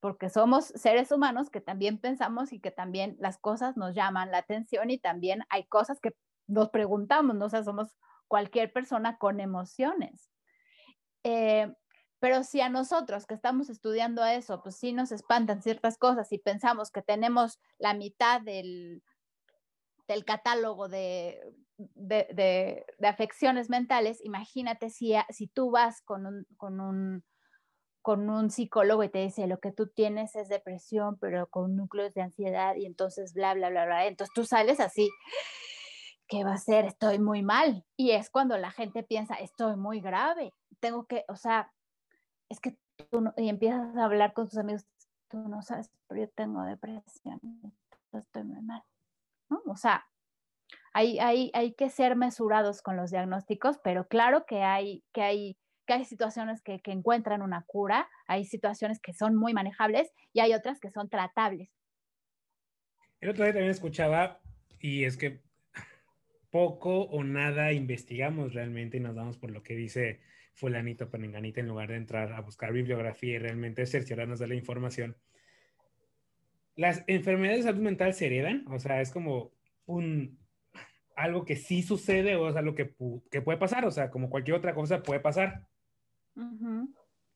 porque 0.00 0.30
somos 0.30 0.66
seres 0.66 1.10
humanos 1.10 1.50
que 1.50 1.60
también 1.60 1.98
pensamos 1.98 2.52
y 2.52 2.60
que 2.60 2.70
también 2.70 3.16
las 3.18 3.38
cosas 3.38 3.76
nos 3.76 3.94
llaman 3.94 4.30
la 4.30 4.38
atención 4.38 4.90
y 4.90 4.98
también 4.98 5.44
hay 5.48 5.64
cosas 5.64 6.00
que 6.00 6.14
nos 6.46 6.70
preguntamos, 6.70 7.36
¿no? 7.36 7.46
O 7.46 7.50
sea, 7.50 7.62
somos 7.64 7.96
cualquier 8.28 8.72
persona 8.72 9.18
con 9.18 9.40
emociones. 9.40 10.30
Eh, 11.24 11.72
pero 12.20 12.42
si 12.42 12.60
a 12.60 12.68
nosotros 12.68 13.26
que 13.26 13.34
estamos 13.34 13.70
estudiando 13.70 14.24
eso, 14.24 14.62
pues 14.62 14.76
sí 14.76 14.92
nos 14.92 15.12
espantan 15.12 15.62
ciertas 15.62 15.98
cosas 15.98 16.32
y 16.32 16.38
pensamos 16.38 16.90
que 16.90 17.02
tenemos 17.02 17.58
la 17.78 17.94
mitad 17.94 18.40
del, 18.40 19.02
del 20.08 20.24
catálogo 20.24 20.88
de, 20.88 21.40
de, 21.76 22.84
afecciones 23.02 23.70
mentales, 23.70 24.20
imagínate 24.24 24.90
si, 24.90 25.14
si 25.30 25.46
tú 25.46 25.70
vas 25.70 26.02
con 26.02 26.26
un, 26.26 26.46
con, 26.56 26.80
un, 26.80 27.24
con 28.08 28.30
un 28.30 28.48
psicólogo 28.50 29.04
y 29.04 29.10
te 29.10 29.18
dice 29.18 29.46
lo 29.46 29.60
que 29.60 29.70
tú 29.70 29.86
tienes 29.86 30.34
es 30.34 30.48
depresión, 30.48 31.18
pero 31.18 31.46
con 31.48 31.76
núcleos 31.76 32.14
de 32.14 32.22
ansiedad 32.22 32.74
y 32.74 32.86
entonces 32.86 33.34
bla, 33.34 33.52
bla, 33.52 33.68
bla, 33.68 33.84
bla. 33.84 34.06
Entonces 34.06 34.32
tú 34.34 34.46
sales 34.46 34.80
así, 34.80 35.10
¿qué 36.26 36.42
va 36.42 36.54
a 36.54 36.56
ser? 36.56 36.86
Estoy 36.86 37.18
muy 37.18 37.42
mal. 37.42 37.84
Y 37.98 38.12
es 38.12 38.30
cuando 38.30 38.56
la 38.56 38.70
gente 38.70 39.02
piensa, 39.02 39.34
estoy 39.34 39.76
muy 39.76 40.00
grave, 40.00 40.54
tengo 40.80 41.04
que, 41.04 41.26
o 41.28 41.36
sea, 41.36 41.70
es 42.48 42.60
que 42.60 42.78
tú 43.10 43.20
no, 43.20 43.34
y 43.36 43.50
empiezas 43.50 43.94
a 43.94 44.06
hablar 44.06 44.32
con 44.32 44.48
tus 44.48 44.56
amigos, 44.56 44.86
tú 45.28 45.46
no 45.46 45.60
sabes, 45.60 45.90
pero 46.06 46.22
yo 46.22 46.30
tengo 46.30 46.62
depresión, 46.62 47.38
estoy 48.14 48.44
muy 48.44 48.62
mal. 48.62 48.82
O 49.66 49.76
sea, 49.76 50.06
hay, 50.94 51.18
hay, 51.18 51.50
hay, 51.52 51.74
que 51.74 51.90
ser 51.90 52.16
mesurados 52.16 52.80
con 52.80 52.96
los 52.96 53.10
diagnósticos, 53.10 53.76
pero 53.84 54.08
claro 54.08 54.46
que 54.46 54.62
hay, 54.62 55.04
que 55.12 55.20
hay, 55.20 55.58
que 55.88 55.94
hay 55.94 56.04
situaciones 56.04 56.60
que, 56.60 56.80
que, 56.80 56.92
encuentran 56.92 57.40
una 57.40 57.64
cura, 57.66 58.10
hay 58.26 58.44
situaciones 58.44 59.00
que 59.00 59.14
son 59.14 59.34
muy 59.34 59.54
manejables 59.54 60.12
y 60.34 60.40
hay 60.40 60.52
otras 60.52 60.80
que 60.80 60.90
son 60.90 61.08
tratables. 61.08 61.70
El 63.22 63.30
otro 63.30 63.44
día 63.44 63.54
también 63.54 63.70
escuchaba, 63.70 64.38
y 64.80 65.04
es 65.04 65.16
que 65.16 65.40
poco 66.50 67.04
o 67.04 67.24
nada 67.24 67.72
investigamos 67.72 68.52
realmente 68.52 68.98
y 68.98 69.00
nos 69.00 69.16
damos 69.16 69.38
por 69.38 69.50
lo 69.50 69.62
que 69.62 69.74
dice 69.74 70.20
fulanito 70.52 71.10
penenganita 71.10 71.60
en 71.60 71.68
lugar 71.68 71.88
de 71.88 71.96
entrar 71.96 72.32
a 72.34 72.40
buscar 72.42 72.72
bibliografía 72.72 73.34
y 73.34 73.38
realmente 73.38 73.86
cerciorarnos 73.86 74.38
de 74.38 74.48
la 74.48 74.56
información. 74.56 75.16
Las 76.76 77.02
enfermedades 77.06 77.64
de 77.64 77.70
salud 77.70 77.82
mental 77.82 78.12
se 78.12 78.26
heredan, 78.26 78.66
o 78.68 78.78
sea, 78.78 79.00
es 79.00 79.10
como 79.10 79.52
un 79.86 80.38
algo 81.16 81.44
que 81.44 81.56
sí 81.56 81.82
sucede 81.82 82.36
o 82.36 82.48
es 82.48 82.56
algo 82.56 82.74
que, 82.74 82.94
que 83.30 83.40
puede 83.40 83.58
pasar, 83.58 83.86
o 83.86 83.90
sea, 83.90 84.10
como 84.10 84.28
cualquier 84.28 84.56
otra 84.56 84.74
cosa 84.74 85.02
puede 85.02 85.20
pasar. 85.20 85.66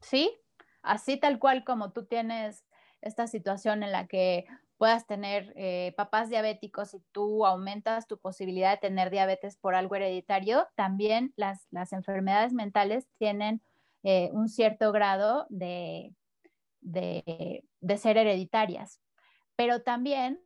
Sí, 0.00 0.36
así 0.82 1.16
tal 1.16 1.38
cual 1.38 1.64
como 1.64 1.92
tú 1.92 2.06
tienes 2.06 2.64
esta 3.00 3.26
situación 3.26 3.82
en 3.82 3.92
la 3.92 4.06
que 4.06 4.46
puedas 4.78 5.06
tener 5.06 5.52
eh, 5.54 5.94
papás 5.96 6.28
diabéticos 6.28 6.94
y 6.94 7.00
tú 7.12 7.46
aumentas 7.46 8.08
tu 8.08 8.18
posibilidad 8.18 8.72
de 8.72 8.88
tener 8.88 9.10
diabetes 9.10 9.56
por 9.56 9.76
algo 9.76 9.94
hereditario, 9.94 10.66
también 10.74 11.32
las, 11.36 11.68
enfermedades 11.92 12.52
mentales 12.52 13.06
tienen 13.18 13.62
eh, 14.02 14.30
un 14.32 14.48
cierto 14.48 14.90
grado 14.90 15.46
de, 15.50 16.14
de, 16.80 17.62
ser 17.96 18.16
hereditarias. 18.16 19.00
Pero 19.54 19.82
también 19.82 20.40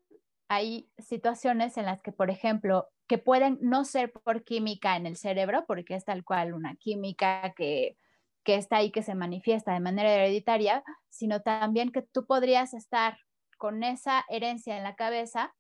hay 0.48 0.90
situaciones 0.98 1.78
en 1.78 1.86
las 1.86 2.02
que, 2.02 2.12
por 2.12 2.28
ejemplo, 2.28 2.88
que 3.06 3.16
pueden 3.16 3.58
no 3.62 3.84
ser 3.84 4.12
por 4.12 4.44
química 4.44 4.96
en 4.96 5.06
el 5.06 5.16
cerebro, 5.16 5.64
porque 5.66 5.94
es 5.94 6.04
tal 6.04 6.24
cual 6.24 6.52
una 6.52 6.76
química 6.76 7.54
que, 7.56 7.96
que 8.46 8.54
está 8.54 8.76
ahí, 8.76 8.92
que 8.92 9.02
se 9.02 9.16
manifiesta 9.16 9.74
de 9.74 9.80
manera 9.80 10.14
hereditaria, 10.14 10.84
sino 11.10 11.42
también 11.42 11.90
que 11.90 12.02
tú 12.02 12.26
podrías 12.26 12.74
estar 12.74 13.18
con 13.58 13.82
esa 13.82 14.24
herencia 14.28 14.76
en 14.76 14.84
la 14.84 14.94
cabeza, 14.94 15.52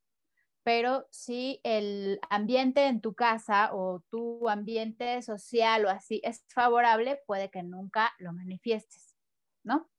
pero 0.62 1.06
si 1.10 1.60
el 1.64 2.20
ambiente 2.30 2.86
en 2.86 3.00
tu 3.00 3.14
casa 3.14 3.74
o 3.74 4.04
tu 4.08 4.48
ambiente 4.48 5.20
social 5.22 5.84
o 5.84 5.90
así 5.90 6.20
es 6.22 6.44
favorable, 6.48 7.20
puede 7.26 7.50
que 7.50 7.64
nunca 7.64 8.14
lo 8.18 8.32
manifiestes, 8.32 9.16
¿no? 9.64 9.90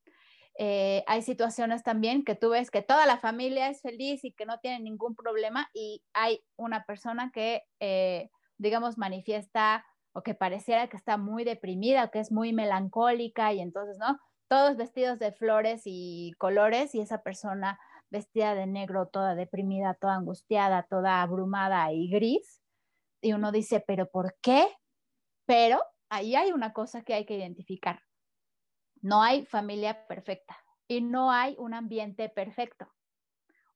Eh, 0.57 1.03
hay 1.07 1.21
situaciones 1.21 1.83
también 1.83 2.23
que 2.23 2.35
tú 2.35 2.51
ves 2.51 2.71
que 2.71 2.81
toda 2.81 3.05
la 3.05 3.17
familia 3.19 3.69
es 3.69 3.81
feliz 3.81 4.23
y 4.23 4.31
que 4.31 4.45
no 4.45 4.59
tiene 4.59 4.79
ningún 4.79 5.13
problema 5.13 5.69
y 5.73 6.03
hay 6.13 6.41
una 6.55 6.85
persona 6.85 7.31
que, 7.33 7.63
eh, 7.81 8.29
digamos, 8.57 8.97
manifiesta 8.97 9.85
o 10.17 10.23
que 10.23 10.33
pareciera 10.33 10.87
que 10.87 10.97
está 10.97 11.15
muy 11.17 11.43
deprimida 11.43 12.09
que 12.09 12.19
es 12.19 12.31
muy 12.31 12.51
melancólica 12.51 13.53
y 13.53 13.59
entonces, 13.59 13.99
¿no? 13.99 14.19
Todos 14.49 14.75
vestidos 14.75 15.19
de 15.19 15.31
flores 15.31 15.83
y 15.85 16.31
colores 16.39 16.95
y 16.95 17.01
esa 17.01 17.21
persona 17.21 17.79
vestida 18.09 18.55
de 18.55 18.65
negro, 18.65 19.09
toda 19.09 19.35
deprimida, 19.35 19.93
toda 19.93 20.15
angustiada, 20.15 20.87
toda 20.89 21.21
abrumada 21.21 21.91
y 21.93 22.09
gris. 22.09 22.63
Y 23.21 23.33
uno 23.33 23.51
dice, 23.51 23.83
pero 23.85 24.09
¿por 24.09 24.35
qué? 24.41 24.67
Pero 25.45 25.83
ahí 26.09 26.35
hay 26.35 26.51
una 26.51 26.73
cosa 26.73 27.03
que 27.03 27.13
hay 27.13 27.27
que 27.27 27.37
identificar. 27.37 27.99
No 29.03 29.21
hay 29.21 29.45
familia 29.45 30.07
perfecta 30.07 30.57
y 30.87 31.01
no 31.01 31.29
hay 31.29 31.55
un 31.59 31.75
ambiente 31.75 32.27
perfecto. 32.27 32.87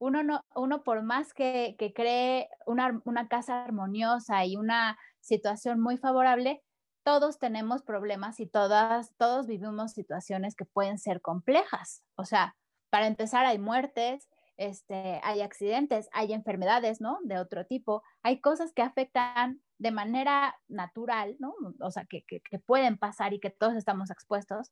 Uno, 0.01 0.23
no, 0.23 0.43
uno 0.55 0.83
por 0.83 1.03
más 1.03 1.33
que, 1.33 1.75
que 1.77 1.93
cree 1.93 2.49
una, 2.65 3.01
una 3.05 3.27
casa 3.27 3.63
armoniosa 3.63 4.45
y 4.45 4.57
una 4.57 4.97
situación 5.19 5.79
muy 5.79 5.97
favorable, 5.97 6.63
todos 7.03 7.37
tenemos 7.39 7.83
problemas 7.83 8.39
y 8.39 8.47
todas, 8.47 9.13
todos 9.17 9.47
vivimos 9.47 9.91
situaciones 9.91 10.55
que 10.55 10.65
pueden 10.65 10.97
ser 10.97 11.21
complejas. 11.21 12.03
O 12.15 12.25
sea, 12.25 12.55
para 12.89 13.07
empezar, 13.07 13.45
hay 13.45 13.59
muertes, 13.59 14.27
este, 14.57 15.19
hay 15.23 15.41
accidentes, 15.41 16.09
hay 16.13 16.33
enfermedades, 16.33 17.01
¿no? 17.01 17.17
De 17.23 17.39
otro 17.39 17.65
tipo. 17.65 18.03
Hay 18.21 18.41
cosas 18.41 18.73
que 18.73 18.83
afectan 18.83 19.61
de 19.79 19.91
manera 19.91 20.55
natural, 20.67 21.35
¿no? 21.39 21.55
O 21.79 21.89
sea, 21.89 22.05
que, 22.05 22.23
pueden 22.65 22.97
pasar 22.97 23.33
y 23.33 23.39
que 23.39 23.49
todos 23.49 23.75
estamos 23.75 24.11
expuestos 24.11 24.71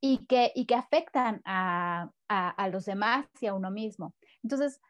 y 0.00 0.26
que, 0.26 0.52
y 0.54 0.66
que 0.66 0.74
afectan 0.74 1.40
a, 1.46 2.10
los 2.70 2.84
demás 2.84 3.26
y 3.40 3.46
a 3.46 3.54
uno 3.54 3.70
mismo. 3.70 4.14
Entonces, 4.42 4.80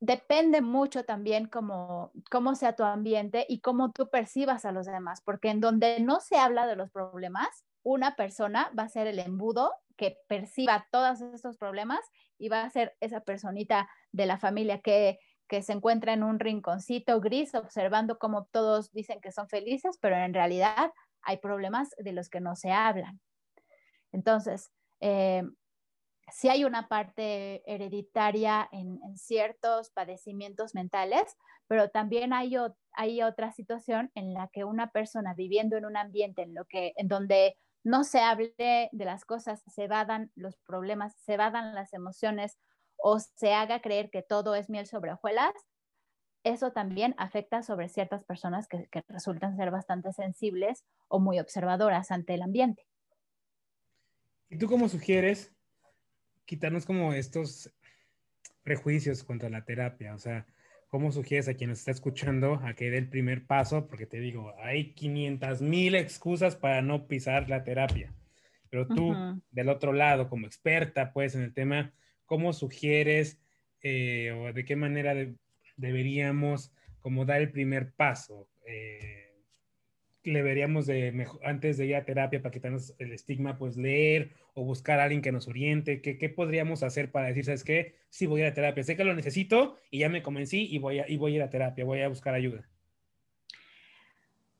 depende 0.00 0.62
mucho 0.62 1.04
también 1.04 1.46
cómo, 1.46 2.12
cómo 2.30 2.54
sea 2.54 2.74
tu 2.74 2.84
ambiente 2.84 3.44
y 3.48 3.60
cómo 3.60 3.92
tú 3.92 4.08
percibas 4.08 4.64
a 4.64 4.72
los 4.72 4.86
demás, 4.86 5.20
porque 5.22 5.50
en 5.50 5.60
donde 5.60 6.00
no 6.00 6.20
se 6.20 6.36
habla 6.36 6.66
de 6.66 6.76
los 6.76 6.90
problemas, 6.90 7.64
una 7.82 8.16
persona 8.16 8.70
va 8.78 8.84
a 8.84 8.88
ser 8.88 9.06
el 9.06 9.18
embudo 9.18 9.72
que 9.96 10.16
perciba 10.26 10.86
todos 10.90 11.20
estos 11.20 11.58
problemas 11.58 12.00
y 12.38 12.48
va 12.48 12.62
a 12.62 12.70
ser 12.70 12.96
esa 13.00 13.20
personita 13.20 13.88
de 14.12 14.24
la 14.24 14.38
familia 14.38 14.80
que, 14.80 15.18
que 15.46 15.62
se 15.62 15.72
encuentra 15.74 16.14
en 16.14 16.22
un 16.22 16.38
rinconcito 16.38 17.20
gris 17.20 17.54
observando 17.54 18.18
cómo 18.18 18.46
todos 18.46 18.92
dicen 18.92 19.20
que 19.20 19.32
son 19.32 19.48
felices, 19.48 19.98
pero 20.00 20.16
en 20.16 20.32
realidad 20.32 20.92
hay 21.22 21.36
problemas 21.36 21.90
de 21.98 22.12
los 22.12 22.30
que 22.30 22.40
no 22.40 22.56
se 22.56 22.72
hablan. 22.72 23.20
Entonces, 24.12 24.70
eh, 25.00 25.42
si 26.32 26.48
hay 26.48 26.64
una 26.64 26.88
parte 26.88 27.62
hereditaria 27.70 28.68
en, 28.72 29.00
ciertos 29.16 29.90
padecimientos 29.90 30.74
mentales, 30.74 31.36
pero 31.66 31.90
también 31.90 32.32
hay, 32.32 32.56
otra 32.56 33.52
situación 33.52 34.10
en 34.14 34.34
la 34.34 34.48
que 34.48 34.64
una 34.64 34.90
persona 34.90 35.34
viviendo 35.34 35.76
en 35.76 35.84
un 35.84 35.96
ambiente 35.96 36.42
en, 36.42 36.54
lo 36.54 36.64
que, 36.64 36.92
en 36.96 37.08
donde 37.08 37.56
no 37.82 38.04
se 38.04 38.20
hable 38.20 38.54
de 38.56 39.04
las 39.04 39.24
cosas, 39.24 39.62
se 39.66 39.86
vadan 39.86 40.30
los 40.34 40.56
problemas, 40.58 41.14
se 41.16 41.36
vadan 41.36 41.74
las 41.74 41.92
emociones 41.92 42.58
o 42.96 43.18
se 43.18 43.54
haga 43.54 43.80
creer 43.80 44.10
que 44.10 44.22
todo 44.22 44.54
es 44.54 44.68
miel 44.68 44.86
sobre 44.86 45.12
hojuelas, 45.12 45.54
eso 46.44 46.72
también 46.72 47.14
afecta 47.18 47.62
sobre 47.62 47.88
ciertas 47.88 48.24
personas 48.24 48.66
que, 48.66 48.88
resultan 49.08 49.56
ser 49.56 49.70
bastante 49.70 50.12
sensibles 50.12 50.84
o 51.08 51.20
muy 51.20 51.38
observadoras 51.38 52.10
ante 52.10 52.34
el 52.34 52.42
ambiente. 52.42 52.86
¿Y 54.48 54.58
tú 54.58 54.66
cómo 54.66 54.88
sugieres 54.88 55.52
quitarnos 56.50 56.84
como 56.84 57.12
estos 57.12 57.72
prejuicios 58.64 59.22
contra 59.22 59.48
la 59.48 59.64
terapia? 59.64 60.16
O 60.16 60.18
sea, 60.18 60.46
¿cómo 60.88 61.12
sugieres 61.12 61.46
a 61.46 61.54
quien 61.54 61.70
nos 61.70 61.78
está 61.78 61.92
escuchando 61.92 62.54
a 62.64 62.74
que 62.74 62.90
dé 62.90 62.98
el 62.98 63.08
primer 63.08 63.46
paso? 63.46 63.86
Porque 63.86 64.04
te 64.04 64.18
digo, 64.18 64.52
hay 64.58 64.92
500 64.94 65.62
mil 65.62 65.94
excusas 65.94 66.56
para 66.56 66.82
no 66.82 67.06
pisar 67.06 67.48
la 67.48 67.62
terapia. 67.62 68.12
Pero 68.68 68.88
tú, 68.88 69.14
del 69.52 69.68
otro 69.68 69.92
lado, 69.92 70.28
como 70.28 70.48
experta, 70.48 71.12
pues, 71.12 71.36
en 71.36 71.42
el 71.42 71.54
tema, 71.54 71.92
¿cómo 72.26 72.52
sugieres 72.52 73.40
eh, 73.82 74.32
o 74.32 74.52
de 74.52 74.64
qué 74.64 74.74
manera 74.74 75.14
deberíamos 75.76 76.72
como 76.98 77.26
dar 77.26 77.42
el 77.42 77.52
primer 77.52 77.92
paso? 77.92 78.48
Eh, 78.66 79.19
le 80.32 80.42
veríamos 80.42 80.86
de 80.86 81.26
antes 81.44 81.76
de 81.76 81.86
ir 81.86 81.96
a 81.96 82.04
terapia 82.04 82.40
para 82.40 82.52
quitarnos 82.52 82.94
el 82.98 83.12
estigma, 83.12 83.58
pues 83.58 83.76
leer 83.76 84.32
o 84.54 84.64
buscar 84.64 85.00
a 85.00 85.04
alguien 85.04 85.22
que 85.22 85.32
nos 85.32 85.48
oriente? 85.48 86.00
¿Qué, 86.00 86.28
podríamos 86.28 86.82
hacer 86.82 87.10
para 87.10 87.28
decir, 87.28 87.44
sabes 87.44 87.64
qué? 87.64 87.96
Sí, 88.08 88.26
voy 88.26 88.40
a 88.40 88.46
ir 88.46 88.50
a 88.50 88.54
terapia, 88.54 88.82
sé 88.82 88.96
que 88.96 89.04
lo 89.04 89.14
necesito 89.14 89.76
y 89.90 90.00
ya 90.00 90.08
me 90.08 90.22
convencí 90.22 90.66
y 90.70 90.78
voy 90.78 91.00
a, 91.00 91.08
y 91.08 91.16
voy 91.16 91.32
a 91.32 91.36
ir 91.36 91.42
a 91.42 91.50
terapia, 91.50 91.84
voy 91.84 92.00
a 92.00 92.08
buscar 92.08 92.34
ayuda. 92.34 92.68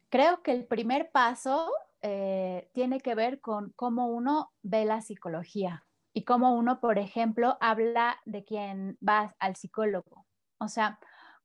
Creo 0.09 0.43
que 0.43 0.53
el 0.53 0.65
primer 0.65 1.11
paso 1.11 1.73
eh, 2.03 2.69
tiene 2.73 3.01
que 3.01 3.15
ver 3.15 3.41
con 3.41 3.73
cómo 3.77 4.09
uno 4.09 4.51
ve 4.63 4.85
la 4.85 5.01
psicología 5.01 5.85
y 6.13 6.25
cómo 6.25 6.55
uno, 6.55 6.81
por 6.81 6.99
ejemplo, 6.99 7.57
habla 7.61 8.19
de 8.25 8.45
quien 8.45 8.99
va 9.07 9.35
al 9.39 9.57
psicólogo. 9.57 10.27
O 10.59 10.69
sea, 10.69 10.99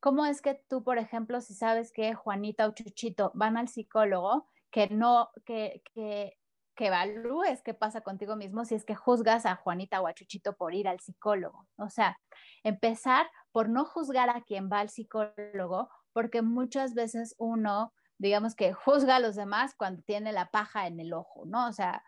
¿Cómo 0.05 0.24
es 0.27 0.43
que 0.43 0.53
tú, 0.69 0.83
por 0.83 1.00
ejemplo, 1.00 1.41
si 1.41 1.55
sabes 1.55 1.91
que 1.91 2.13
Juanita 2.13 2.67
o 2.67 2.75
Chuchito 2.75 3.31
van 3.33 3.57
al 3.57 3.69
psicólogo, 3.69 4.47
que 4.69 4.88
no, 4.88 5.31
que, 5.47 5.81
que, 5.95 6.38
que 6.75 6.85
evalúes 6.85 7.63
qué 7.63 7.74
pasa 7.74 8.01
contigo 8.01 8.35
mismo 8.35 8.65
si 8.65 8.75
es 8.75 8.85
que 8.85 8.93
juzgas 8.93 9.47
a 9.47 9.55
Juanita 9.55 10.00
o 10.01 10.05
a 10.05 10.13
Chuchito 10.13 10.55
por 10.57 10.75
ir 10.75 10.88
al 10.88 11.00
psicólogo? 11.00 11.67
O 11.77 11.89
sea, 11.89 12.19
empezar 12.62 13.31
por 13.51 13.67
no 13.67 13.83
juzgar 13.83 14.29
a 14.29 14.41
quien 14.41 14.69
va 14.71 14.81
al 14.81 14.89
psicólogo, 14.89 15.89
porque 16.13 16.43
muchas 16.43 16.93
veces 16.93 17.33
uno, 17.39 17.91
digamos 18.19 18.53
que 18.53 18.74
juzga 18.74 19.15
a 19.15 19.19
los 19.19 19.35
demás 19.35 19.74
cuando 19.75 20.03
tiene 20.03 20.33
la 20.33 20.51
paja 20.51 20.85
en 20.85 21.00
el 21.00 21.13
ojo, 21.13 21.47
¿no? 21.47 21.67
O 21.67 21.74
sea, 21.74 22.03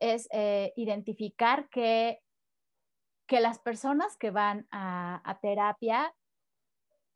es 0.00 0.26
eh, 0.32 0.72
identificar 0.74 1.68
que, 1.68 2.18
que 3.26 3.40
las 3.40 3.58
personas 3.58 4.16
que 4.16 4.30
van 4.30 4.66
a, 4.70 5.20
a 5.22 5.38
terapia 5.38 6.14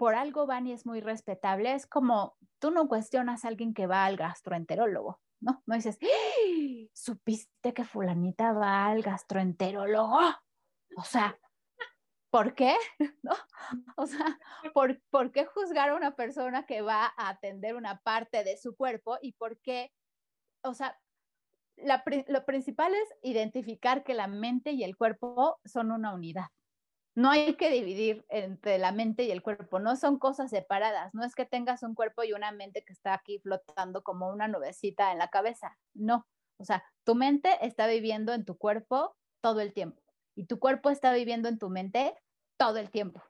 por 0.01 0.15
algo 0.15 0.47
van 0.47 0.67
y 0.67 0.73
es 0.73 0.87
muy 0.87 1.03
respetable. 1.03 1.75
Es 1.75 1.87
como 1.87 2.35
tú 2.59 2.71
no 2.71 2.89
cuestionas 2.89 3.45
a 3.45 3.49
alguien 3.49 3.75
que 3.75 3.87
va 3.87 4.07
al 4.07 4.17
gastroenterólogo, 4.17 5.21
¿no? 5.41 5.63
No 5.67 5.75
dices, 5.75 5.99
¡Ah! 6.03 6.89
¿supiste 6.95 7.75
que 7.75 7.85
fulanita 7.85 8.55
va 8.55 8.87
al 8.87 9.03
gastroenterólogo? 9.03 10.19
O 10.97 11.05
sea, 11.05 11.39
¿por 12.31 12.55
qué? 12.55 12.75
O 13.99 14.07
sea, 14.07 14.39
¿por, 14.73 15.03
¿por, 15.11 15.33
qué 15.33 15.45
juzgar 15.45 15.91
a 15.91 15.97
una 15.97 16.17
persona 16.17 16.65
que 16.65 16.81
va 16.81 17.13
a 17.19 17.29
atender 17.29 17.77
una 17.77 18.01
parte 18.01 18.43
de 18.43 18.57
su 18.57 18.75
cuerpo 18.75 19.19
y 19.21 19.33
por 19.33 19.61
qué? 19.61 19.93
O 20.63 20.73
sea, 20.73 20.99
lo 21.77 22.45
principal 22.47 22.95
es 22.95 23.09
identificar 23.23 24.03
que 24.03 24.15
la 24.15 24.29
mente 24.29 24.71
y 24.73 24.83
el 24.83 24.97
cuerpo 24.97 25.61
son 25.67 25.93
una 25.93 26.15
unidad. 26.15 26.47
No 27.15 27.31
hay 27.31 27.55
que 27.55 27.71
dividir 27.71 28.25
entre 28.29 28.79
la 28.79 28.93
mente 28.93 29.25
y 29.25 29.31
el 29.31 29.43
cuerpo, 29.43 29.79
no 29.79 29.97
son 29.97 30.19
cosas 30.19 30.51
separadas, 30.51 31.13
no 31.15 31.25
es 31.25 31.35
que 31.35 31.45
tengas 31.45 31.83
un 31.83 31.95
cuerpo 31.95 32.23
y 32.25 32.33
una 32.33 32.53
mente 32.53 32.85
que 32.85 32.93
está 32.93 33.15
aquí 33.15 33.39
flotando 33.41 34.03
como 34.03 34.31
una 34.31 34.49
nubecita 34.49 35.13
en 35.13 35.19
la 35.19 35.29
cabeza, 35.29 35.79
no, 35.95 36.27
o 36.59 36.65
sea, 36.65 36.85
tu 37.05 37.15
mente 37.15 37.57
está 37.63 37.87
viviendo 37.87 38.33
en 38.33 38.45
tu 38.45 38.57
cuerpo 38.57 39.17
todo 39.41 39.61
el 39.61 39.73
tiempo 39.73 40.03
y 40.35 40.47
tu 40.47 40.59
cuerpo 40.59 40.91
está 40.91 41.13
viviendo 41.13 41.49
en 41.49 41.59
tu 41.59 41.71
mente 41.71 42.15
todo 42.57 42.77
el 42.77 42.91
tiempo. 42.91 43.23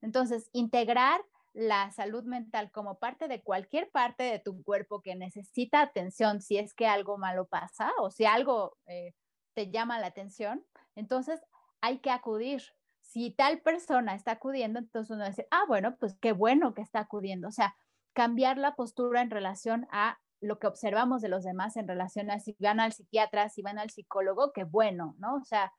Entonces, 0.00 0.48
integrar 0.52 1.20
la 1.52 1.90
salud 1.90 2.24
mental 2.24 2.70
como 2.72 2.98
parte 2.98 3.28
de 3.28 3.42
cualquier 3.42 3.90
parte 3.90 4.22
de 4.24 4.38
tu 4.38 4.62
cuerpo 4.62 5.02
que 5.02 5.14
necesita 5.14 5.82
atención 5.82 6.40
si 6.40 6.56
es 6.56 6.72
que 6.74 6.86
algo 6.86 7.18
malo 7.18 7.46
pasa 7.46 7.92
o 7.98 8.10
si 8.10 8.24
algo 8.24 8.78
eh, 8.86 9.12
te 9.54 9.70
llama 9.70 10.00
la 10.00 10.06
atención, 10.06 10.64
entonces 10.94 11.40
hay 11.80 11.98
que 11.98 12.10
acudir. 12.10 12.62
Si 13.12 13.30
tal 13.30 13.60
persona 13.60 14.14
está 14.14 14.32
acudiendo, 14.32 14.78
entonces 14.78 15.10
uno 15.10 15.26
dice, 15.26 15.46
ah, 15.50 15.64
bueno, 15.68 15.96
pues 15.98 16.16
qué 16.18 16.32
bueno 16.32 16.72
que 16.72 16.80
está 16.80 17.00
acudiendo. 17.00 17.48
O 17.48 17.52
sea, 17.52 17.76
cambiar 18.14 18.56
la 18.56 18.74
postura 18.74 19.20
en 19.20 19.30
relación 19.30 19.86
a 19.90 20.18
lo 20.40 20.58
que 20.58 20.66
observamos 20.66 21.20
de 21.20 21.28
los 21.28 21.44
demás 21.44 21.76
en 21.76 21.86
relación 21.86 22.30
a 22.30 22.40
si 22.40 22.56
van 22.58 22.80
al 22.80 22.94
psiquiatra, 22.94 23.50
si 23.50 23.60
van 23.60 23.78
al 23.78 23.90
psicólogo, 23.90 24.54
qué 24.54 24.64
bueno, 24.64 25.14
¿no? 25.18 25.34
O 25.34 25.44
sea, 25.44 25.74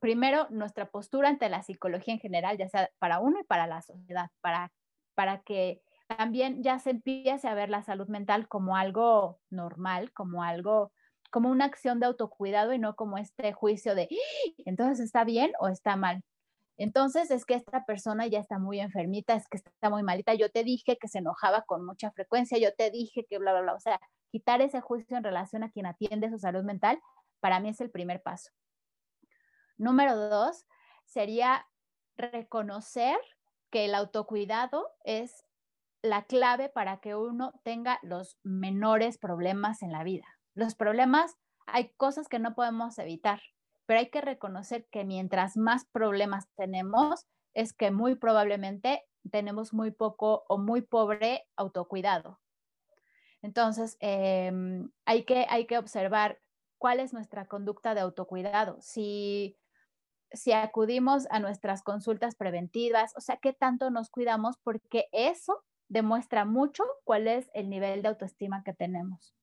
primero 0.00 0.46
nuestra 0.50 0.90
postura 0.90 1.30
ante 1.30 1.48
la 1.48 1.62
psicología 1.62 2.12
en 2.12 2.20
general, 2.20 2.58
ya 2.58 2.68
sea 2.68 2.90
para 2.98 3.20
uno 3.20 3.40
y 3.40 3.44
para 3.44 3.66
la 3.66 3.80
sociedad, 3.80 4.28
para, 4.42 4.70
para 5.14 5.40
que 5.44 5.80
también 6.08 6.62
ya 6.62 6.78
se 6.78 6.90
empiece 6.90 7.48
a 7.48 7.54
ver 7.54 7.70
la 7.70 7.82
salud 7.82 8.08
mental 8.08 8.48
como 8.48 8.76
algo 8.76 9.40
normal, 9.48 10.12
como 10.12 10.42
algo, 10.42 10.92
como 11.30 11.48
una 11.48 11.64
acción 11.64 12.00
de 12.00 12.06
autocuidado 12.06 12.74
y 12.74 12.78
no 12.78 12.96
como 12.96 13.16
este 13.16 13.54
juicio 13.54 13.94
de, 13.94 14.10
¡Ah! 14.10 14.62
entonces 14.66 15.00
está 15.00 15.24
bien 15.24 15.52
o 15.58 15.68
está 15.68 15.96
mal. 15.96 16.22
Entonces 16.76 17.30
es 17.30 17.44
que 17.44 17.54
esta 17.54 17.84
persona 17.84 18.26
ya 18.26 18.40
está 18.40 18.58
muy 18.58 18.80
enfermita, 18.80 19.34
es 19.34 19.46
que 19.48 19.58
está 19.58 19.90
muy 19.90 20.02
malita. 20.02 20.34
Yo 20.34 20.50
te 20.50 20.64
dije 20.64 20.98
que 21.00 21.08
se 21.08 21.18
enojaba 21.18 21.62
con 21.62 21.84
mucha 21.84 22.10
frecuencia, 22.10 22.58
yo 22.58 22.74
te 22.74 22.90
dije 22.90 23.26
que 23.28 23.38
bla, 23.38 23.52
bla, 23.52 23.62
bla. 23.62 23.74
O 23.74 23.80
sea, 23.80 24.00
quitar 24.30 24.60
ese 24.60 24.80
juicio 24.80 25.16
en 25.16 25.24
relación 25.24 25.62
a 25.62 25.70
quien 25.70 25.86
atiende 25.86 26.30
su 26.30 26.38
salud 26.38 26.64
mental, 26.64 27.00
para 27.40 27.60
mí 27.60 27.68
es 27.68 27.80
el 27.80 27.90
primer 27.90 28.22
paso. 28.22 28.50
Número 29.76 30.16
dos 30.16 30.66
sería 31.04 31.66
reconocer 32.16 33.16
que 33.70 33.84
el 33.84 33.94
autocuidado 33.94 34.88
es 35.04 35.44
la 36.02 36.24
clave 36.24 36.68
para 36.68 36.98
que 36.98 37.14
uno 37.14 37.58
tenga 37.62 37.98
los 38.02 38.38
menores 38.42 39.18
problemas 39.18 39.82
en 39.82 39.90
la 39.90 40.04
vida. 40.04 40.26
Los 40.54 40.74
problemas, 40.74 41.36
hay 41.66 41.92
cosas 41.96 42.28
que 42.28 42.38
no 42.38 42.54
podemos 42.54 42.98
evitar, 42.98 43.40
pero 43.86 44.00
hay 44.00 44.10
que 44.10 44.20
reconocer 44.20 44.86
que 44.90 45.04
mientras 45.04 45.56
más 45.56 45.84
problemas 45.86 46.48
tenemos, 46.56 47.26
es 47.54 47.72
que 47.72 47.90
muy 47.90 48.14
probablemente 48.16 49.04
tenemos 49.30 49.72
muy 49.72 49.90
poco 49.90 50.44
o 50.48 50.58
muy 50.58 50.82
pobre 50.82 51.46
autocuidado. 51.56 52.40
Entonces, 53.42 53.96
em, 54.00 54.90
hay, 55.04 55.24
que, 55.24 55.46
hay 55.48 55.66
que 55.66 55.78
observar 55.78 56.40
cuál 56.78 57.00
es 57.00 57.12
nuestra 57.12 57.46
conducta 57.46 57.94
de 57.94 58.00
autocuidado. 58.00 58.78
Si 58.80 59.58
si 60.34 60.52
acudimos 60.52 61.26
a 61.30 61.40
nuestras 61.40 61.82
consultas 61.82 62.34
preventivas, 62.34 63.12
o 63.16 63.20
sea, 63.20 63.38
qué 63.38 63.52
tanto 63.52 63.90
nos 63.90 64.10
cuidamos, 64.10 64.56
porque 64.62 65.06
eso 65.12 65.64
demuestra 65.88 66.44
mucho 66.44 66.84
cuál 67.04 67.28
es 67.28 67.50
el 67.54 67.70
nivel 67.70 68.02
de 68.02 68.08
autoestima 68.08 68.62
que 68.64 68.74
tenemos. 68.74 69.34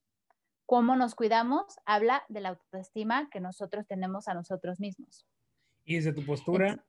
Cómo 0.72 0.96
nos 0.96 1.16
cuidamos 1.16 1.66
habla 1.86 2.24
de 2.30 2.40
la 2.40 2.48
autoestima 2.48 3.30
que 3.30 3.42
nosotros 3.42 3.86
tenemos 3.86 4.30
a 4.30 4.34
nosotros 4.34 4.80
mismos. 4.80 5.28
Y 5.84 5.96
desde 5.96 6.14
tu 6.14 6.26
postura, 6.26 6.86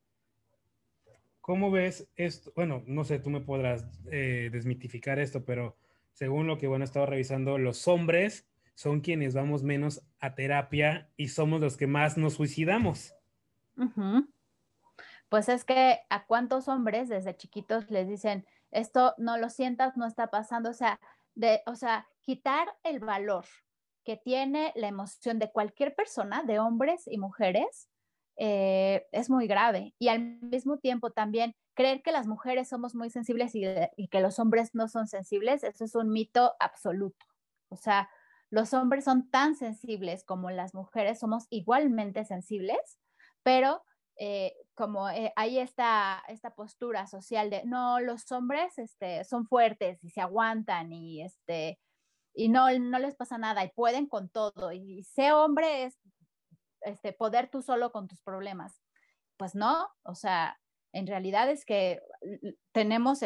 ¿cómo 1.41 1.69
ves 1.69 2.07
esto? 2.15 2.53
Bueno, 2.55 2.81
no 2.87 3.03
sé, 3.03 3.19
tú 3.19 3.29
me 3.29 3.41
podrás 3.41 3.85
eh, 4.09 4.47
desmitificar 4.53 5.19
esto, 5.19 5.43
pero 5.43 5.75
según 6.13 6.47
lo 6.47 6.57
que, 6.57 6.67
bueno, 6.67 6.83
he 6.83 6.87
estado 6.87 7.07
revisando, 7.07 7.57
los 7.57 7.85
hombres 7.89 8.47
son 8.73 9.01
quienes 9.01 9.33
vamos 9.33 9.63
menos 9.63 10.01
a 10.21 10.33
terapia 10.33 11.09
y 11.17 11.27
somos 11.27 11.59
los 11.59 11.75
que 11.75 11.85
más 11.85 12.17
nos 12.17 12.35
suicidamos. 12.35 13.13
Pues 15.27 15.49
es 15.49 15.65
que 15.65 15.99
a 16.09 16.25
cuántos 16.25 16.69
hombres 16.69 17.09
desde 17.09 17.35
chiquitos 17.35 17.91
les 17.91 18.07
dicen, 18.07 18.45
esto 18.71 19.13
no 19.17 19.37
lo 19.37 19.49
sientas, 19.49 19.97
no 19.97 20.05
está 20.05 20.27
pasando, 20.27 20.69
o 20.69 20.73
sea, 20.73 21.01
de, 21.35 21.63
o 21.65 21.75
sea, 21.75 22.07
quitar 22.21 22.69
el 22.83 23.01
valor 23.01 23.43
que 24.03 24.17
tiene 24.17 24.71
la 24.75 24.87
emoción 24.87 25.39
de 25.39 25.51
cualquier 25.51 25.95
persona, 25.95 26.43
de 26.43 26.59
hombres 26.59 27.03
y 27.07 27.17
mujeres, 27.17 27.89
eh, 28.37 29.05
es 29.11 29.29
muy 29.29 29.47
grave. 29.47 29.93
Y 29.99 30.07
al 30.09 30.19
mismo 30.41 30.77
tiempo 30.77 31.11
también 31.11 31.55
creer 31.75 32.01
que 32.01 32.11
las 32.11 32.27
mujeres 32.27 32.69
somos 32.69 32.95
muy 32.95 33.09
sensibles 33.09 33.53
y, 33.55 34.07
que 34.09 34.19
los 34.19 34.39
hombres 34.39 34.71
no 34.73 34.87
son 34.87 35.07
sensibles, 35.07 35.63
eso 35.63 35.85
es 35.85 35.95
un 35.95 36.09
mito 36.09 36.53
absoluto. 36.59 37.25
O 37.69 37.77
sea, 37.77 38.09
los 38.49 38.73
hombres 38.73 39.05
son 39.05 39.29
tan 39.29 39.55
sensibles 39.55 40.23
como 40.23 40.51
las 40.51 40.73
mujeres, 40.75 41.19
somos 41.19 41.47
igualmente 41.49 42.25
sensibles 42.25 42.99
pero 43.43 43.83
eh, 44.15 44.53
como 44.73 45.09
eh, 45.09 45.31
hay 45.35 45.59
esta, 45.59 46.23
esta 46.27 46.55
postura 46.55 47.07
social 47.07 47.49
de, 47.49 47.63
no, 47.65 47.99
los 47.99 48.31
hombres 48.31 48.77
este, 48.79 49.23
son 49.25 49.45
fuertes 49.45 50.03
y 50.03 50.09
se 50.09 50.21
aguantan 50.21 50.91
y, 50.93 51.21
este, 51.21 51.79
y 52.33 52.49
no, 52.49 52.67
no 52.79 52.99
les 52.99 53.15
pasa 53.15 53.37
nada 53.37 53.63
y 53.63 53.69
pueden 53.69 54.07
con 54.07 54.29
todo 54.29 54.71
y, 54.71 55.03
ser 55.03 55.33
hombre 55.33 55.85
es 55.85 55.99
este, 56.81 57.13
poder 57.13 57.49
tú 57.49 57.61
solo 57.61 57.91
con 57.91 58.07
tus 58.07 58.21
problemas. 58.21 58.81
Pues 59.37 59.55
no, 59.55 59.87
o 60.03 60.15
sea, 60.15 60.57
en 60.93 61.07
realidad 61.07 61.49
es 61.49 61.65
que 61.65 62.01
tenemos 62.71 63.21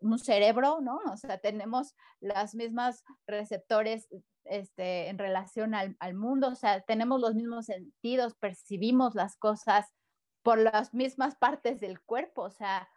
un 0.00 0.18
cerebro, 0.18 0.80
¿no? 0.80 1.00
O 1.12 1.16
sea, 1.16 1.38
tenemos 1.38 1.94
las 2.20 2.54
mismas 2.54 3.04
receptores 3.26 4.08
este, 4.44 5.08
en 5.08 5.18
relación 5.18 5.74
al, 5.74 6.14
mundo, 6.14 6.48
o 6.48 6.54
sea, 6.54 6.80
tenemos 6.82 7.20
los 7.20 7.34
mismos 7.34 7.66
sentidos, 7.66 8.34
percibimos 8.36 9.14
las 9.14 9.36
cosas 9.36 9.92
por 10.42 10.58
las 10.58 10.94
mismas 10.94 11.36
partes 11.36 11.80
del 11.80 12.00
cuerpo, 12.00 12.42
o 12.42 12.50
sea, 12.50 12.88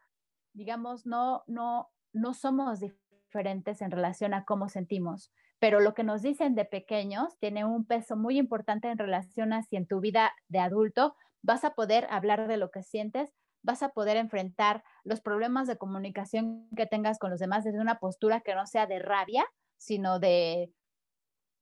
digamos, 0.54 1.06
no, 1.06 1.43
no, 1.47 1.89
no 2.13 2.34
somos 2.34 2.80
diferentes 2.80 3.82
en 3.82 3.91
relación 3.91 4.34
a 4.34 4.45
cómo 4.45 4.69
sentimos, 4.69 5.34
pero 5.62 5.80
lo 5.80 5.93
que 5.93 6.04
nos 6.04 6.24
dicen 6.24 6.56
de 6.56 6.65
pequeños 6.65 7.38
tiene 7.38 7.65
un 7.65 7.86
peso 7.86 8.17
muy 8.17 8.39
importante 8.39 8.89
en 8.89 8.97
relación 8.97 9.54
a 9.54 9.62
si 9.62 9.76
en 9.76 9.86
tu 9.86 10.00
vida 10.00 10.34
de 10.47 10.58
adulto 10.58 11.15
vas 11.43 11.63
a 11.63 11.76
poder 11.76 12.08
hablar 12.10 12.47
de 12.47 12.58
lo 12.58 12.71
que 12.71 12.82
sientes, 12.82 13.32
vas 13.62 13.84
a 13.84 13.89
poder 13.89 14.17
enfrentar 14.17 14.84
los 15.04 15.21
problemas 15.21 15.67
de 15.67 15.78
comunicación 15.78 16.67
que 16.76 16.88
tengas 16.88 17.19
con 17.19 17.30
los 17.30 17.39
demás 17.39 17.63
desde 17.63 17.80
una 17.80 18.00
postura 18.00 18.41
que 18.41 18.56
no 18.56 18.65
sea 18.65 18.88
de 18.88 18.97
rabia, 18.97 19.45
sino 19.78 20.17
de 20.17 20.74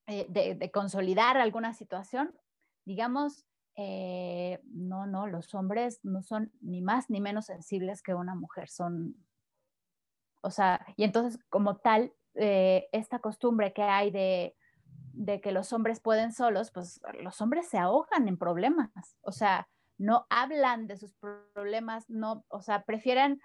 eh, 0.07 0.25
de, 0.27 0.71
consolidar 0.71 1.37
alguna 1.37 1.73
situación, 1.73 2.33
digamos, 2.83 3.45
eh, 3.75 4.59
no, 4.63 5.05
no, 5.07 5.27
los 5.27 5.53
hombres 5.53 5.99
no 6.03 6.23
son 6.23 6.51
ni 6.61 6.81
más 6.81 7.11
ni 7.11 7.21
menos 7.21 7.47
sensibles 7.47 8.01
que 8.01 8.15
una 8.15 8.33
mujer, 8.33 8.69
son, 8.69 9.15
o 10.41 10.51
sea, 10.51 10.83
y 10.95 11.03
entonces 11.03 11.39
como 11.49 11.77
tal, 11.77 12.11
eh, 12.35 12.87
esta 12.91 13.19
costumbre 13.19 13.73
que 13.73 13.83
hay 13.83 14.11
de, 14.11 14.55
de 15.13 15.41
que 15.41 15.51
los 15.51 15.73
hombres 15.73 15.99
pueden 15.99 16.31
solos, 16.31 16.71
pues 16.71 17.01
los 17.21 17.41
hombres 17.41 17.67
se 17.67 17.77
ahogan 17.77 18.27
en 18.27 18.37
problemas, 18.37 19.17
o 19.21 19.31
sea, 19.31 19.67
no 19.97 20.25
hablan 20.29 20.87
de 20.87 20.97
sus 20.97 21.13
problemas, 21.53 22.09
no, 22.09 22.45
o 22.47 22.61
sea, 22.61 22.83
prefieren 22.83 23.41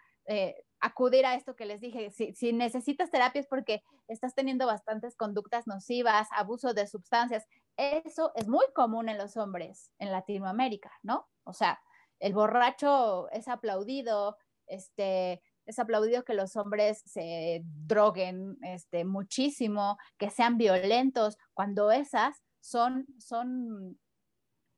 acudir 0.84 1.24
a 1.24 1.34
esto 1.34 1.56
que 1.56 1.64
les 1.64 1.80
dije. 1.80 2.10
Si, 2.10 2.52
necesitas 2.52 3.10
terapia 3.10 3.40
es 3.40 3.46
porque 3.46 3.82
estás 4.06 4.34
teniendo 4.34 4.66
bastantes 4.66 5.16
conductas 5.16 5.66
nocivas, 5.66 6.28
abuso 6.30 6.74
de 6.74 6.86
sustancias. 6.86 7.46
Eso 7.78 8.32
es 8.34 8.48
muy 8.48 8.66
común 8.74 9.08
en 9.08 9.16
los 9.16 9.38
hombres 9.38 9.90
en 9.98 10.12
Latinoamérica, 10.12 10.92
¿no? 11.02 11.26
O 11.44 11.54
sea, 11.54 11.80
el 12.20 12.34
borracho 12.34 13.30
es 13.30 13.48
aplaudido, 13.48 14.36
este, 14.66 15.42
es 15.66 15.78
aplaudido 15.78 16.24
que 16.24 16.34
los 16.34 16.56
hombres 16.56 17.02
se 17.06 17.62
droguen 17.64 18.58
este, 18.62 19.04
muchísimo, 19.04 19.98
que 20.18 20.30
sean 20.30 20.58
violentos, 20.58 21.36
cuando 21.54 21.90
esas 21.90 22.42
son, 22.60 23.06
son, 23.18 23.98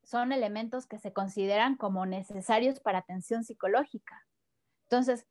son 0.03 0.33
elementos 0.33 0.87
que 0.87 0.99
se 0.99 1.13
consideran 1.13 1.77
como 1.77 2.07
necesarios 2.07 2.81
para 2.81 2.99
atención 2.99 3.45
psicológica. 3.45 4.27
Entonces, 4.89 5.27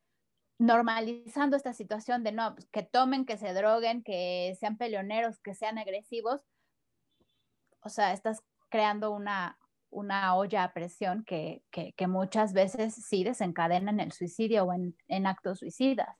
normalizando 0.58 1.58
esta 1.58 1.74
situación 1.74 2.24
de 2.24 2.32
no, 2.32 2.56
pues, 2.56 2.68
que 2.68 2.84
tomen, 2.84 3.26
que 3.26 3.38
se 3.38 3.54
droguen, 3.54 4.04
que 4.04 4.56
sean 4.60 4.78
peleoneros, 4.78 5.39
que 5.39 5.54
sean 5.54 5.78
agresivos, 5.78 6.41
o 7.82 7.89
sea, 7.89 8.13
estás 8.13 8.41
creando 8.70 9.12
una, 9.12 9.58
una 9.95 10.36
olla 10.36 10.63
a 10.63 10.73
presión 10.73 11.23
que, 11.23 11.63
que, 11.71 12.08
muchas 12.08 12.53
veces 12.53 12.93
sí 12.95 13.23
desencadenan 13.23 13.99
el 13.99 14.12
suicidio 14.12 14.65
o 14.65 14.73
en, 14.73 14.95
en 15.08 15.25
actos 15.25 15.60
suicidas. 15.60 16.15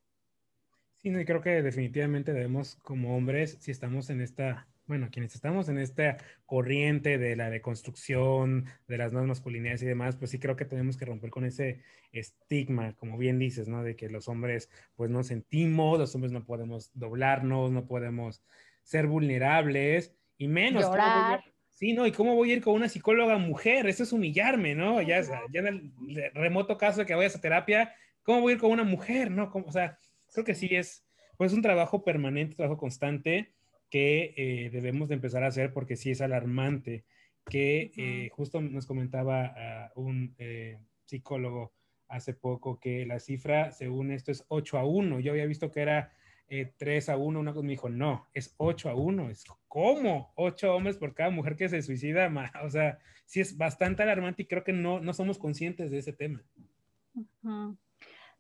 Sí, 0.96 1.10
no, 1.10 1.20
y 1.20 1.26
creo 1.26 1.42
que 1.42 1.62
definitivamente 1.62 2.34
debemos 2.34 2.76
como 2.78 3.16
hombres, 3.16 3.58
si 3.60 3.72
estamos 3.72 4.10
en 4.10 4.22
esta 4.22 4.68
bueno, 4.88 5.10
quienes 5.12 5.34
estamos 5.34 5.68
en 5.70 5.80
esta 5.80 6.18
corriente 6.46 7.18
de 7.18 7.36
la 7.36 7.50
deconstrucción 7.50 8.66
de 8.88 8.98
las 8.98 9.12
nuevas 9.12 9.28
masculinidades 9.28 9.82
y 9.82 9.88
demás, 9.88 10.16
pues 10.16 10.32
sí 10.32 10.40
creo 10.40 10.56
que 10.56 10.66
tenemos 10.66 10.98
que 10.98 11.06
romper 11.06 11.32
con 11.32 11.46
ese 11.46 11.82
estigma, 12.12 12.94
como 12.94 13.18
bien 13.18 13.40
dices, 13.40 13.68
¿no? 13.68 13.84
De 13.84 13.96
que 13.96 14.10
los 14.10 14.28
hombres 14.28 14.70
pues 14.96 15.10
no 15.10 15.24
sentimos, 15.24 15.98
los 15.98 16.14
hombres 16.14 16.32
no 16.32 16.46
podemos 16.46 16.92
doblarnos, 16.94 17.72
no 17.72 17.88
podemos 17.88 18.44
ser 18.84 19.08
vulnerables 19.08 20.14
y 20.38 20.48
menos. 20.48 20.84
Llorar. 20.84 21.44
Sí, 21.76 21.92
¿no? 21.92 22.08
¿Y 22.08 22.14
cómo 22.14 22.36
voy 22.36 22.52
a 22.52 22.54
ir 22.56 22.64
con 22.64 22.74
una 22.74 22.88
psicóloga 22.88 23.38
mujer? 23.38 23.86
Eso 23.88 24.04
es 24.04 24.14
humillarme, 24.14 24.76
¿no? 24.76 25.02
Ya, 25.02 25.22
ya 25.22 25.60
en 25.60 25.68
el 25.68 26.32
remoto 26.34 26.78
caso 26.78 27.02
de 27.02 27.06
que 27.06 27.14
vayas 27.14 27.36
a 27.36 27.42
terapia, 27.42 27.94
¿cómo 28.24 28.40
voy 28.40 28.54
a 28.54 28.56
ir 28.56 28.62
con 28.62 28.72
una 28.72 28.86
mujer, 28.86 29.30
no? 29.30 29.52
o 29.54 29.72
sea, 29.74 30.00
creo 30.32 30.46
que 30.46 30.56
sí 30.56 30.70
es, 30.72 31.06
pues 31.38 31.52
un 31.52 31.62
trabajo 31.62 32.02
permanente, 32.06 32.54
un 32.54 32.58
trabajo 32.58 32.80
constante 32.80 33.54
que 33.90 34.34
eh, 34.38 34.70
debemos 34.72 35.10
de 35.10 35.16
empezar 35.16 35.44
a 35.44 35.48
hacer 35.48 35.74
porque 35.74 35.98
sí 35.98 36.12
es 36.12 36.22
alarmante, 36.22 37.04
que 37.46 37.92
eh, 37.98 38.30
justo 38.32 38.62
nos 38.62 38.86
comentaba 38.86 39.92
un 39.96 40.34
eh, 40.38 40.80
psicólogo 41.04 41.74
hace 42.08 42.34
poco 42.34 42.80
que 42.80 43.06
la 43.06 43.20
cifra, 43.20 43.74
según 43.74 44.12
esto, 44.12 44.32
es 44.32 44.46
8 44.48 44.78
a 44.78 44.86
1. 44.86 45.20
Yo 45.20 45.34
había 45.34 45.46
visto 45.46 45.72
que 45.72 45.82
era 45.82 46.14
3 46.48 47.10
a 47.10 47.18
1, 47.18 47.40
una 47.40 47.54
cosa 47.54 47.64
me 47.64 47.72
dijo, 47.72 47.90
no, 47.90 48.28
es 48.34 48.54
8 48.58 48.90
a 48.90 48.96
1. 48.96 49.30
Es 49.30 49.46
como 49.68 50.32
8 50.36 50.76
hombres 50.76 50.98
por 50.98 51.14
cada 51.14 51.30
mujer 51.30 51.56
que 51.56 51.70
se 51.70 51.82
suicida. 51.82 52.30
O 52.64 52.70
sea, 52.70 53.00
sí 53.26 53.42
es 53.42 53.58
bastante 53.58 54.04
alarmante 54.04 54.44
y 54.44 54.48
creo 54.48 54.64
que 54.64 54.74
no, 54.74 55.00
no 55.00 55.14
somos 55.14 55.38
conscientes 55.38 55.92
de 55.92 56.00
ese 56.00 56.14
tema. 56.14 56.42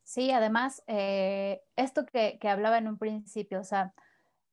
Sí, 0.04 0.32
además, 0.32 0.84
esto 0.88 2.06
que, 2.06 2.38
que 2.40 2.50
hablaba 2.50 2.78
en 2.78 2.88
un 2.88 2.98
principio, 2.98 3.60
o 3.60 3.64
sea, 3.64 3.94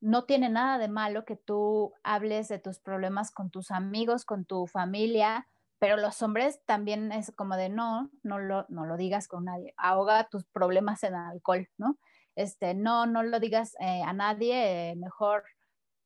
no 0.01 0.25
tiene 0.25 0.49
nada 0.49 0.79
de 0.79 0.89
malo 0.89 1.25
que 1.25 1.37
tú 1.37 1.95
hables 2.03 2.49
de 2.49 2.59
tus 2.59 2.81
problemas 2.81 3.31
con 3.31 3.51
tus 3.51 3.71
amigos, 3.71 4.25
con 4.25 4.45
tu 4.45 4.67
familia, 4.67 5.47
pero 5.79 5.97
los 5.97 6.23
hombres 6.23 6.61
también 6.65 7.13
es 7.13 7.33
como 7.35 7.57
de 7.57 7.69
no, 7.69 8.11
no 8.23 8.39
lo, 8.39 8.67
no 8.69 8.85
lo 8.85 8.97
digas 8.97 9.29
con 9.29 9.45
nadie, 9.45 9.75
ahoga 9.77 10.29
tus 10.29 10.45
problemas 10.45 11.03
en 11.05 11.15
alcohol, 11.15 11.69
¿no? 11.77 11.99
Este, 12.35 12.75
no, 12.75 13.07
no 13.07 13.23
lo 13.23 13.41
digas 13.41 13.75
eh, 13.81 14.03
a 14.03 14.13
nadie, 14.13 14.91
eh, 14.91 14.97
mejor, 14.97 15.45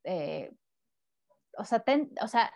eh, 0.05 0.53
o, 1.57 1.65
sea, 1.65 1.85
o 2.23 2.29
sea, 2.29 2.53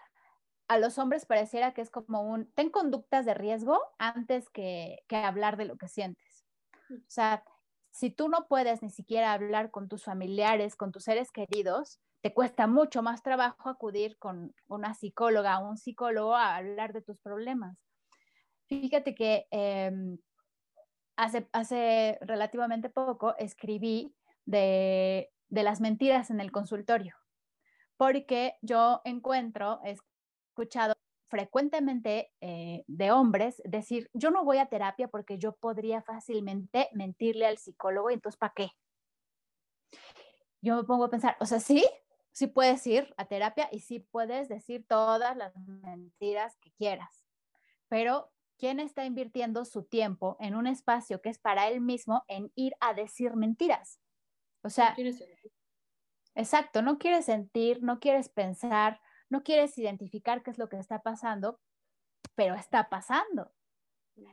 a 0.69 0.79
los 0.79 0.99
hombres 0.99 1.27
pareciera 1.27 1.73
que 1.73 1.83
es 1.83 1.91
como 1.91 2.23
un, 2.23 2.51
ten 2.53 2.71
conductas 2.71 3.27
de 3.27 3.35
riesgo 3.35 3.81
antes 3.99 4.49
que, 4.51 4.99
que 5.09 5.17
hablar 5.17 5.57
de 5.57 5.67
lo 5.67 5.77
que 5.77 5.89
sientes. 5.89 6.45
O 6.91 7.09
sea, 7.09 7.45
si 7.91 8.11
tú 8.11 8.29
no 8.29 8.47
puedes 8.49 8.83
ni 8.83 8.91
siquiera 8.91 9.33
hablar 9.33 9.71
con 9.71 9.89
tus 9.89 10.05
familiares, 10.05 10.77
con 10.77 10.93
tus 10.93 11.05
seres 11.05 11.31
queridos, 11.33 12.01
te 12.21 12.35
cuesta 12.35 12.67
mucho 12.67 13.03
más 13.03 13.23
trabajo 13.23 13.69
acudir 13.69 14.19
con 14.19 14.55
una 14.69 14.95
psicóloga 14.95 15.59
o 15.59 15.69
un 15.69 15.77
psicólogo 15.77 16.35
a 16.35 16.57
hablar 16.57 16.93
de 16.93 17.03
tus 17.03 17.19
problemas. 17.19 17.79
Fíjate 18.67 19.15
que 19.15 19.47
em, 19.51 20.19
hace, 21.21 21.49
hace 21.53 22.19
relativamente 22.23 22.89
poco 22.89 23.37
escribí 23.37 24.15
de, 24.47 25.31
de 25.49 25.63
las 25.63 25.81
mentiras 25.81 26.31
en 26.31 26.41
el 26.41 26.51
consultorio, 26.51 27.15
porque 27.97 28.55
yo 28.63 29.03
encuentro, 29.05 29.81
he 29.85 29.97
escuchado 30.51 30.95
frecuentemente 31.29 32.33
eh, 32.41 32.85
de 32.87 33.13
hombres 33.13 33.63
decir, 33.65 34.11
yo 34.15 34.31
no 34.31 34.45
voy 34.45 34.59
a 34.59 34.67
terapia 34.67 35.09
porque 35.09 35.39
yo 35.39 35.53
podría 35.53 36.03
fácilmente 36.03 36.89
mentirle 36.93 37.47
al 37.47 37.59
psicólogo 37.59 38.11
y 38.11 38.15
entonces, 38.15 38.39
¿para 38.39 38.55
qué? 38.57 38.71
Yo 40.63 40.77
me 40.77 40.85
pongo 40.85 41.05
a 41.05 41.11
pensar, 41.11 41.37
o 41.39 41.47
sea, 41.47 41.61
sí, 41.61 41.85
sí 42.33 42.47
puedes 42.47 42.85
ir 42.87 43.15
a 43.19 43.27
terapia 43.27 43.69
y 43.71 43.81
sí 43.81 44.01
puedes 44.01 44.49
decir 44.49 44.87
todas 44.89 45.37
las 45.37 45.55
mentiras 45.57 46.57
que 46.57 46.73
quieras, 46.73 47.25
pero 47.89 48.33
¿quién 48.61 48.79
está 48.79 49.07
invirtiendo 49.07 49.65
su 49.65 49.85
tiempo 49.85 50.37
en 50.39 50.55
un 50.55 50.67
espacio 50.67 51.23
que 51.23 51.31
es 51.31 51.39
para 51.39 51.69
él 51.69 51.81
mismo 51.81 52.25
en 52.29 52.53
ir 52.55 52.77
a 52.79 52.93
decir 52.93 53.35
mentiras? 53.35 54.01
O 54.63 54.69
sea, 54.69 54.95
exacto, 56.35 56.83
no 56.83 56.99
quieres 56.99 57.25
sentir, 57.25 57.83
no 57.83 57.99
quieres 58.01 58.29
pensar, 58.29 59.01
no 59.31 59.43
quieres 59.43 59.79
identificar 59.79 60.43
qué 60.43 60.51
es 60.51 60.59
lo 60.59 60.69
que 60.69 60.77
está 60.77 61.01
pasando, 61.01 61.59
pero 62.35 62.55
está 62.55 62.91
pasando. 62.91 63.51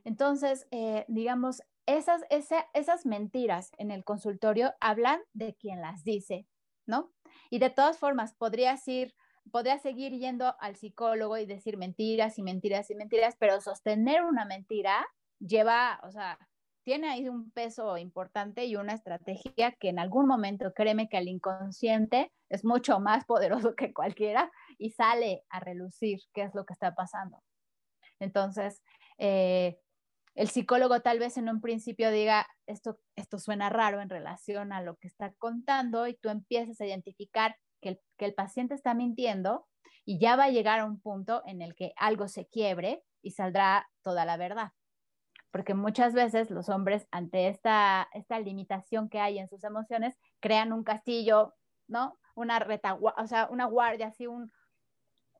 Entonces, 0.03 0.67
eh, 0.71 1.05
digamos, 1.07 1.63
esas, 1.85 2.23
esas 2.29 3.05
mentiras 3.05 3.71
en 3.77 3.91
el 3.91 4.03
consultorio 4.03 4.73
hablan 4.81 5.21
de 5.31 5.55
quien 5.55 5.79
las 5.79 6.03
dice, 6.03 6.45
¿no? 6.85 7.13
Y 7.49 7.59
de 7.59 7.69
todas 7.69 7.97
formas, 7.97 8.33
podrías 8.33 8.85
ir, 8.89 9.15
podrías 9.51 9.81
seguir 9.81 10.13
yendo 10.13 10.55
al 10.59 10.75
psicólogo 10.75 11.37
y 11.37 11.45
decir 11.45 11.77
mentiras 11.77 12.37
y 12.37 12.43
mentiras 12.43 12.89
y 12.89 12.95
mentiras, 12.95 13.35
pero 13.39 13.61
sostener 13.61 14.23
una 14.23 14.45
mentira 14.45 15.05
lleva, 15.39 15.99
o 16.03 16.11
sea, 16.11 16.37
tiene 16.83 17.09
ahí 17.09 17.27
un 17.27 17.51
peso 17.51 17.97
importante 17.97 18.65
y 18.65 18.77
una 18.77 18.93
estrategia 18.93 19.73
que 19.73 19.89
en 19.89 19.99
algún 19.99 20.25
momento, 20.25 20.73
créeme 20.73 21.09
que 21.09 21.17
el 21.17 21.27
inconsciente 21.27 22.31
es 22.49 22.63
mucho 22.63 23.01
más 23.01 23.25
poderoso 23.25 23.75
que 23.75 23.93
cualquiera 23.93 24.51
y 24.77 24.91
sale 24.91 25.43
a 25.49 25.59
relucir 25.59 26.19
qué 26.33 26.43
es 26.43 26.55
lo 26.55 26.65
que 26.65 26.73
está 26.73 26.95
pasando. 26.95 27.43
Entonces, 28.19 28.81
eh, 29.17 29.77
el 30.35 30.49
psicólogo 30.49 31.01
tal 31.01 31.19
vez 31.19 31.37
en 31.37 31.49
un 31.49 31.59
principio 31.59 32.09
diga, 32.09 32.47
esto, 32.67 32.99
esto 33.15 33.37
suena 33.37 33.69
raro 33.69 33.99
en 33.99 34.09
relación 34.09 34.71
a 34.71 34.81
lo 34.81 34.95
que 34.95 35.07
está 35.07 35.33
contando 35.33 36.07
y 36.07 36.13
tú 36.13 36.29
empiezas 36.29 36.79
a 36.79 36.85
identificar 36.85 37.57
que 38.17 38.25
el, 38.25 38.33
paciente 38.33 38.73
está 38.73 38.93
mintiendo 38.93 39.67
y 40.05 40.19
ya 40.19 40.35
va 40.35 40.45
a 40.45 40.49
llegar 40.49 40.79
a 40.79 40.85
un 40.85 40.99
punto 40.99 41.43
en 41.45 41.61
el 41.61 41.75
que 41.75 41.93
algo 41.97 42.27
se 42.27 42.47
quiebre 42.47 43.03
y 43.21 43.31
saldrá 43.31 43.89
toda 44.01 44.25
la 44.25 44.37
verdad 44.37 44.71
porque 45.51 45.73
muchas 45.73 46.13
veces 46.13 46.51
los 46.51 46.69
hombres 46.69 47.07
ante 47.09 47.47
esta, 47.47 48.07
esta 48.13 48.39
limitación 48.39 49.09
que 49.09 49.19
hay 49.19 49.39
en 49.39 49.47
sus 49.47 49.63
emociones 49.63 50.15
crean 50.39 50.71
un 50.71 50.83
castillo, 50.83 51.55
¿no? 51.87 52.19
Una 52.35 52.59
retaguardia, 52.59 53.23
o 53.23 53.27
sea, 53.27 53.47
una 53.49 53.65
guardia, 53.65 54.07
así 54.07 54.27
un, 54.27 54.51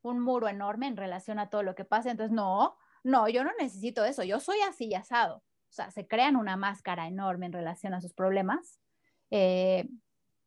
un 0.02 0.20
muro 0.20 0.48
enorme 0.48 0.88
en 0.88 0.98
relación 0.98 1.40
a 1.40 1.50
todo 1.50 1.62
lo 1.62 1.76
que 1.76 1.86
pasa. 1.86 2.10
Entonces, 2.10 2.34
no, 2.34 2.76
no, 3.04 3.30
yo 3.30 3.44
no 3.44 3.52
necesito 3.60 4.06
eso, 4.06 4.24
yo 4.24 4.40
soy 4.40 4.60
así 4.62 4.94
asado. 4.96 5.38
O 5.38 5.74
sea, 5.74 5.92
se 5.92 6.08
crean 6.08 6.36
una 6.36 6.56
máscara 6.58 7.08
enorme 7.08 7.46
en 7.46 7.54
relación 7.54 7.94
a 7.94 8.02
sus 8.02 8.14
problemas. 8.14 8.80
Eh, 9.30 9.88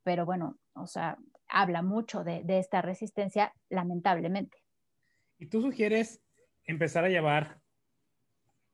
pero 0.03 0.25
bueno, 0.25 0.57
o 0.73 0.87
sea, 0.87 1.19
habla 1.51 1.83
mucho 1.83 2.25
de, 2.25 2.43
de 2.45 2.59
esta 2.59 2.83
resistencia, 2.83 3.53
lamentablemente. 3.69 4.59
¿Y 5.39 5.47
tú 5.47 5.63
sugieres 5.63 6.23
empezar 6.65 7.05
a 7.05 7.09
llevar 7.09 7.61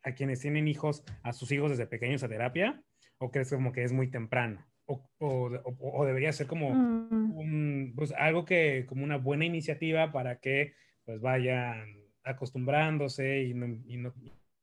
a 0.02 0.12
quienes 0.12 0.40
tienen 0.40 0.68
hijos, 0.68 1.04
a 1.22 1.32
sus 1.32 1.50
hijos 1.52 1.70
desde 1.70 1.86
pequeños 1.86 2.22
a 2.22 2.28
terapia? 2.28 2.82
¿O 3.18 3.30
crees 3.30 3.50
como 3.50 3.72
que 3.72 3.82
es 3.82 3.92
muy 3.92 4.10
temprano? 4.10 4.64
¿O, 4.86 5.02
o, 5.18 6.04
debería 6.04 6.32
ser 6.32 6.46
como 6.46 6.70
mm. 6.70 7.36
un, 7.36 7.92
pues, 7.96 8.12
algo 8.12 8.44
que, 8.44 8.86
como 8.86 9.02
una 9.02 9.16
buena 9.16 9.44
iniciativa 9.44 10.12
para 10.12 10.38
que 10.38 10.74
pues 11.04 11.20
vayan 11.20 12.04
acostumbrándose 12.22 13.42
y 13.42 13.54
no, 13.54 13.66
y 13.86 13.96
no 13.96 14.12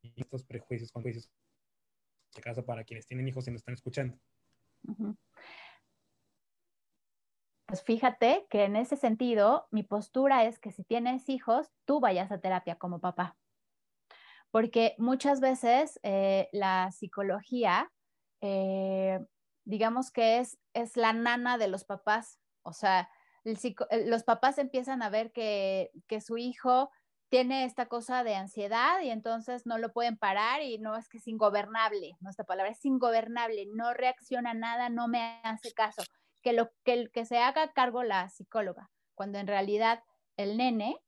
y 0.02 0.22
estos 0.22 0.44
prejuicios, 0.44 0.92
con 0.92 1.02
juicios 1.02 1.30
de 2.36 2.42
casa 2.42 2.66
para 2.66 2.84
quienes 2.84 3.06
tienen 3.06 3.28
hijos 3.28 3.48
y 3.48 3.52
nos 3.52 3.62
están 3.62 3.74
escuchando? 3.74 4.18
Pues 7.74 7.82
fíjate 7.82 8.46
que 8.52 8.66
en 8.66 8.76
ese 8.76 8.96
sentido, 8.96 9.66
mi 9.72 9.82
postura 9.82 10.46
es 10.46 10.60
que 10.60 10.72
si 10.72 10.84
tienes 10.84 11.28
hijos, 11.28 11.72
tú 11.86 12.00
vayas 12.00 12.32
a 12.32 12.40
terapia 12.40 12.76
como 12.76 13.00
papá. 13.00 13.36
Porque 14.52 14.94
muchas 15.00 15.40
veces 15.40 16.00
eh, 16.04 16.50
la 16.52 16.92
psicología, 16.92 17.92
eh, 18.42 19.26
digamos 19.66 20.12
que 20.12 20.38
es, 20.38 20.60
es 20.76 20.98
la 20.98 21.14
nana 21.14 21.58
de 21.58 21.68
los 21.68 21.84
papás, 21.84 22.38
o 22.62 22.74
sea, 22.74 23.10
los 23.44 24.24
papás 24.24 24.60
empiezan 24.60 25.02
a 25.02 25.10
ver 25.10 25.32
que, 25.32 25.90
que 26.06 26.22
su 26.22 26.38
hijo 26.38 26.92
tiene 27.30 27.66
esta 27.66 27.88
cosa 27.88 28.24
de 28.24 28.36
ansiedad 28.36 29.02
y 29.02 29.10
entonces 29.10 29.66
no 29.66 29.80
lo 29.80 29.92
pueden 29.92 30.16
parar 30.16 30.62
y 30.62 30.78
no 30.78 30.96
es 30.96 31.10
que 31.10 31.18
es 31.18 31.28
ingobernable, 31.28 32.18
no 32.20 32.30
esta 32.30 32.44
palabra 32.44 32.72
es 32.72 32.86
ingobernable, 32.86 33.66
no 33.74 33.96
reacciona 33.96 34.52
a 34.52 34.54
nada, 34.54 34.90
no 34.90 35.08
me 35.08 35.42
hace 35.44 35.74
caso, 35.74 36.04
que 36.44 36.54
lo 36.54 36.72
que, 36.84 37.26
se 37.26 37.40
haga 37.40 37.74
cargo 37.74 38.04
la 38.04 38.30
psicóloga, 38.30 38.92
cuando 39.16 39.40
en 39.40 39.48
realidad 39.48 40.04
el 40.38 40.58
nene. 40.58 41.00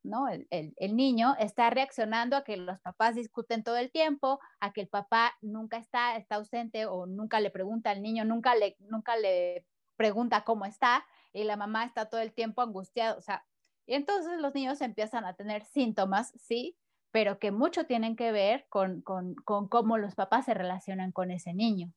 El, 0.50 0.96
niño 0.96 1.36
está 1.40 1.70
reaccionando 1.70 2.38
a 2.38 2.44
que 2.44 2.58
los 2.58 2.80
papás 2.80 3.16
discuten 3.16 3.64
todo 3.64 3.78
el 3.78 3.92
tiempo, 3.92 4.40
a 4.60 4.72
que 4.72 4.82
el 4.82 4.88
papá 4.88 5.34
nunca 5.42 5.78
está, 5.78 6.16
ausente 6.30 6.86
o 6.86 7.06
nunca 7.06 7.40
le 7.40 7.50
pregunta 7.50 7.92
al 7.92 8.02
niño, 8.02 8.24
nunca 8.24 8.56
le, 8.56 9.66
pregunta 9.98 10.44
cómo 10.44 10.66
está 10.66 11.06
y 11.34 11.44
la 11.44 11.58
mamá 11.58 11.86
está 11.86 12.10
todo 12.10 12.22
el 12.22 12.34
tiempo 12.34 12.62
angustiada, 12.62 13.16
o 13.18 13.22
sea, 13.22 13.46
y 13.86 13.94
entonces 13.94 14.40
los 14.40 14.54
niños 14.54 14.82
empiezan 14.82 15.26
a 15.26 15.36
tener 15.36 15.64
síntomas, 15.64 16.32
sí, 16.36 16.78
pero 17.12 17.40
que 17.40 17.52
mucho 17.52 17.86
tienen 17.86 18.16
que 18.16 18.32
ver 18.32 18.66
con, 18.70 19.02
con 19.02 19.36
cómo 19.70 19.98
los 19.98 20.16
papás 20.16 20.46
se 20.46 20.54
relacionan 20.54 21.12
con 21.12 21.32
ese 21.32 21.54
niño. 21.54 21.94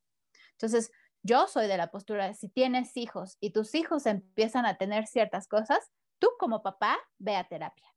Entonces, 0.52 0.92
yo 1.22 1.46
soy 1.46 1.66
de 1.66 1.76
la 1.76 1.90
postura 1.90 2.26
de 2.26 2.34
si 2.34 2.48
tienes 2.48 2.96
hijos 2.96 3.36
y 3.40 3.50
tus 3.50 3.74
hijos 3.74 4.06
empiezan 4.06 4.66
a 4.66 4.76
tener 4.76 5.06
ciertas 5.06 5.48
cosas, 5.48 5.92
tú 6.18 6.28
como 6.38 6.62
papá, 6.62 6.98
ve 7.18 7.36
a 7.36 7.48
terapia. 7.48 7.94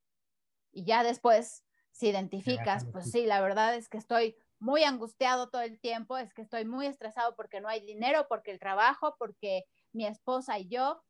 Y 0.72 0.86
ya 0.86 1.04
después, 1.04 1.64
si 1.92 2.10
identificas, 2.10 2.86
pues 2.92 3.12
sí, 3.12 3.26
la 3.26 3.42
verdad 3.42 3.76
es 3.76 3.90
que 3.90 3.98
estoy 3.98 4.36
muy 4.60 4.84
angustiado 4.84 5.50
todo 5.50 5.62
el 5.62 5.80
tiempo, 5.80 6.18
es 6.18 6.34
que 6.34 6.42
estoy 6.44 6.66
muy 6.66 6.86
estresado 6.86 7.36
porque 7.36 7.62
no 7.62 7.68
hay 7.68 7.82
dinero, 7.82 8.28
porque 8.30 8.52
el 8.52 8.60
trabajo, 8.60 9.16
porque 9.18 9.66
mi 9.92 10.06
esposa 10.06 10.60
y 10.60 10.68
yo. 10.68 11.04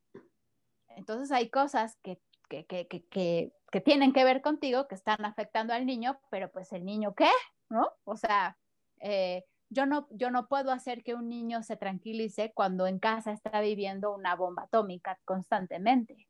Entonces 0.88 1.30
hay 1.30 1.50
cosas 1.50 1.96
que, 2.02 2.20
que, 2.48 2.66
que, 2.66 2.86
que, 2.88 3.52
que 3.70 3.80
tienen 3.80 4.12
que 4.12 4.24
ver 4.24 4.42
contigo, 4.42 4.88
que 4.88 4.94
están 4.94 5.24
afectando 5.24 5.74
al 5.74 5.86
niño, 5.86 6.18
pero 6.30 6.50
pues 6.50 6.72
el 6.72 6.84
niño, 6.84 7.14
¿qué? 7.14 7.30
¿No? 7.68 7.90
O 8.04 8.16
sea, 8.16 8.58
eh, 9.00 9.44
yo 9.72 9.86
no, 9.86 10.06
yo 10.10 10.30
no 10.30 10.48
puedo 10.48 10.70
hacer 10.70 11.02
que 11.02 11.14
un 11.14 11.28
niño 11.28 11.62
se 11.62 11.76
tranquilice 11.76 12.52
cuando 12.54 12.86
en 12.86 12.98
casa 12.98 13.32
está 13.32 13.60
viviendo 13.60 14.14
una 14.14 14.36
bomba 14.36 14.64
atómica 14.64 15.18
constantemente. 15.24 16.28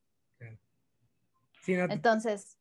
Entonces. 1.67 2.59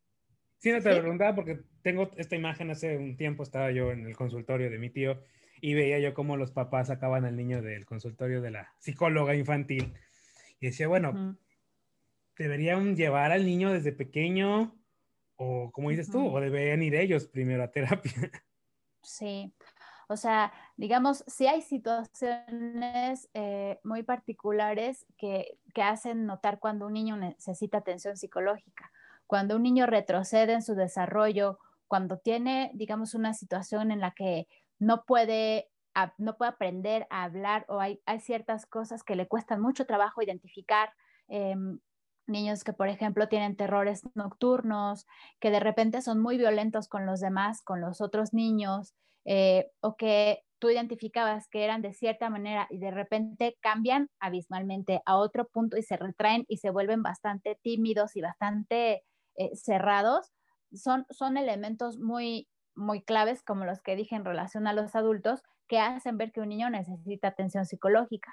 Sí, 0.58 0.72
no 0.72 0.82
te 0.82 0.94
lo 0.94 1.02
preguntaba 1.02 1.36
porque 1.36 1.62
tengo 1.82 2.12
esta 2.18 2.36
imagen 2.36 2.70
hace 2.70 2.98
un 2.98 3.16
tiempo, 3.18 3.44
estaba 3.44 3.72
yo 3.72 3.92
en 3.92 4.06
el 4.06 4.16
consultorio 4.16 4.70
de 4.70 4.78
mi 4.78 4.90
tío 4.90 5.24
y 5.60 5.74
veía 5.74 6.00
yo 6.00 6.14
cómo 6.14 6.38
los 6.38 6.52
papás 6.52 6.88
sacaban 6.88 7.26
al 7.26 7.36
niño 7.36 7.62
del 7.62 7.86
consultorio 7.86 8.42
de 8.42 8.52
la 8.52 8.74
psicóloga 8.80 9.36
infantil 9.36 9.94
y 10.60 10.68
decía, 10.68 10.88
bueno, 10.88 11.38
deberían 12.38 12.96
llevar 12.96 13.32
al 13.32 13.46
niño 13.46 13.72
desde 13.72 13.92
pequeño 13.92 14.76
o 15.36 15.72
como 15.72 15.90
dices 15.90 16.12
tú, 16.12 16.28
o 16.28 16.40
deberían 16.40 16.84
ir 16.84 16.96
ellos 16.96 17.28
primero 17.28 17.64
a 17.64 17.72
terapia. 17.72 18.14
Sí, 19.02 19.52
o 20.12 20.18
sea, 20.18 20.52
digamos, 20.76 21.24
si 21.26 21.48
hay 21.48 21.62
situaciones 21.62 23.30
eh, 23.34 23.80
muy 23.84 24.04
particulares 24.04 25.06
que, 25.18 25.58
que, 25.74 25.84
hacen 25.84 26.26
notar 26.26 26.60
cuando 26.60 26.88
un 26.88 26.94
niño 26.94 27.16
necesita 27.16 27.78
atención 27.78 28.18
psicológica, 28.18 28.92
cuando 29.26 29.56
un 29.56 29.64
niño 29.64 29.86
retrocede 29.86 30.52
en 30.52 30.64
su 30.64 30.76
desarrollo, 30.76 31.60
cuando 31.88 32.18
tiene, 32.18 32.72
digamos, 32.74 33.14
una 33.16 33.34
situación 33.34 33.90
en 33.90 34.02
la 34.02 34.12
que 34.12 34.50
no 34.80 35.06
puede, 35.06 35.70
no 36.18 36.36
puede 36.36 36.52
aprender 36.52 37.08
a 37.10 37.24
hablar 37.24 37.66
o 37.70 37.80
hay, 37.80 38.02
hay 38.06 38.20
ciertas 38.20 38.66
cosas 38.66 39.04
que 39.04 39.16
le 39.16 39.30
cuestan 39.30 39.62
mucho 39.62 39.86
trabajo 39.86 40.22
identificar. 40.22 40.92
Em, 41.30 41.80
niños 42.28 42.66
que, 42.66 42.74
por 42.74 42.90
ejemplo, 42.90 43.30
tienen 43.30 43.56
terrores 43.56 44.02
nocturnos, 44.14 45.08
que 45.40 45.52
de 45.52 45.62
repente 45.62 46.02
son 46.02 46.22
muy 46.22 46.38
violentos 46.38 46.90
con 46.90 47.06
los 47.06 47.22
demás, 47.22 47.62
con 47.62 47.80
los 47.80 48.02
otros 48.02 48.34
niños, 48.34 48.94
eh, 49.26 49.72
o 49.82 49.96
que 49.96 50.44
tú 50.60 50.70
identificabas 50.70 51.48
que 51.48 51.64
eran 51.64 51.82
de 51.82 51.94
cierta 51.94 52.30
manera 52.30 52.68
y 52.70 52.78
de 52.78 52.92
repente 52.92 53.58
cambian 53.62 54.10
abismalmente 54.20 55.02
a 55.06 55.18
otro 55.18 55.48
punto 55.48 55.78
y 55.78 55.84
se 55.84 55.98
retraen 55.98 56.46
y 56.48 56.58
se 56.58 56.70
vuelven 56.70 57.02
bastante 57.02 57.58
tímidos 57.64 58.16
y 58.16 58.22
bastante 58.22 59.04
eh, 59.36 59.56
cerrados, 59.56 60.32
son, 60.72 61.06
son 61.10 61.38
elementos 61.38 61.98
muy, 61.98 62.48
muy 62.76 63.02
claves, 63.04 63.44
como 63.44 63.66
los 63.66 63.82
que 63.82 63.96
dije 63.96 64.16
en 64.16 64.26
relación 64.26 64.68
a 64.68 64.74
los 64.74 64.96
adultos, 64.96 65.42
que 65.68 65.80
hacen 65.80 66.18
ver 66.18 66.32
que 66.32 66.42
un 66.42 66.50
niño 66.50 66.70
necesita 66.70 67.30
atención 67.30 67.66
psicológica. 67.66 68.32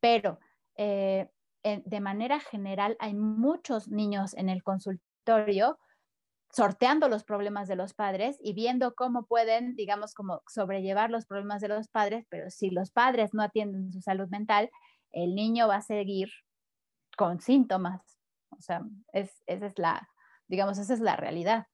Pero 0.00 0.38
eh, 0.76 1.28
de 1.62 2.00
manera 2.00 2.40
general 2.40 2.96
hay 2.98 3.14
muchos 3.14 3.88
niños 3.88 4.34
en 4.34 4.48
el 4.48 4.62
consultorio 4.62 5.78
sorteando 6.50 7.08
los 7.08 7.24
problemas 7.24 7.68
de 7.68 7.76
los 7.76 7.94
padres 7.94 8.38
y 8.40 8.54
viendo 8.54 8.94
cómo 8.94 9.26
pueden, 9.26 9.76
digamos, 9.76 10.14
como 10.14 10.42
sobrellevar 10.48 11.10
los 11.10 11.26
problemas 11.26 11.60
de 11.60 11.68
los 11.68 11.88
padres, 11.88 12.26
pero 12.28 12.50
si 12.50 12.70
los 12.70 12.90
padres 12.90 13.34
no 13.34 13.42
atienden 13.42 13.92
su 13.92 14.00
salud 14.00 14.28
mental, 14.28 14.70
el 15.10 15.34
niño 15.34 15.68
va 15.68 15.76
a 15.76 15.82
seguir 15.82 16.30
con 17.16 17.40
síntomas. 17.40 18.18
O 18.50 18.60
sea, 18.60 18.82
es, 19.12 19.42
esa 19.46 19.66
es 19.66 19.78
la, 19.78 20.08
digamos, 20.46 20.78
esa 20.78 20.94
es 20.94 21.00
la 21.00 21.16
realidad. 21.16 21.66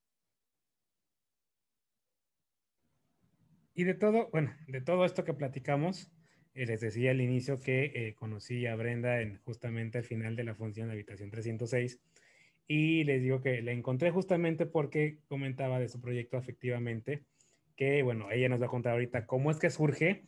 Y 3.75 3.85
de 3.85 3.95
todo, 3.95 4.29
bueno, 4.31 4.55
de 4.69 4.81
todo 4.81 5.05
esto 5.05 5.25
que 5.25 5.35
platicamos, 5.35 6.13
eh, 6.55 6.67
les 6.67 6.81
decía 6.81 7.11
al 7.11 7.21
inicio 7.21 7.61
que 7.61 7.87
eh, 7.95 8.15
conocí 8.15 8.67
a 8.67 8.77
Brenda 8.77 9.21
en, 9.21 9.39
justamente 9.39 9.99
al 9.99 10.05
final 10.05 10.37
de 10.37 10.45
la 10.45 10.55
función 10.55 10.89
de 10.89 10.95
Habitación 10.95 11.31
306 11.31 12.01
y 12.67 13.05
les 13.05 13.23
digo 13.23 13.41
que 13.41 13.63
la 13.63 13.73
encontré 13.73 14.11
justamente 14.11 14.67
porque 14.67 15.19
comentaba 15.29 15.79
de 15.79 15.89
su 15.89 16.01
proyecto 16.01 16.37
afectivamente, 16.37 17.25
que 17.77 18.03
bueno, 18.03 18.31
ella 18.31 18.49
nos 18.49 18.61
va 18.61 18.67
a 18.67 18.71
contar 18.71 18.93
ahorita 18.93 19.27
cómo 19.27 19.51
es 19.51 19.59
que 19.59 19.71
surge, 19.71 20.25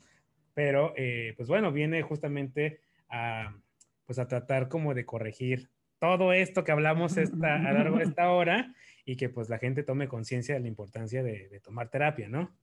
pero 0.55 0.92
eh, 0.96 1.35
pues 1.37 1.49
bueno, 1.49 1.72
viene 1.72 2.03
justamente 2.03 2.81
a, 3.09 3.57
pues 4.05 4.18
a 4.18 4.29
tratar 4.29 4.68
como 4.68 4.94
de 4.94 5.07
corregir 5.07 5.70
todo 5.99 6.33
esto 6.33 6.62
que 6.64 6.72
hablamos 6.72 7.16
esta, 7.16 7.57
a 7.57 7.72
lo 7.72 7.79
largo 7.79 7.99
de 7.99 8.05
esta 8.05 8.31
hora 8.31 8.75
y 9.05 9.16
que 9.16 9.29
pues 9.29 9.49
la 9.49 9.59
gente 9.59 9.83
tome 9.83 10.09
conciencia 10.09 10.55
de 10.55 10.61
la 10.61 10.68
importancia 10.68 11.22
de, 11.22 11.49
de, 11.49 11.61
tomar 11.61 11.88
terapia, 11.88 12.29
¿no? 12.29 12.55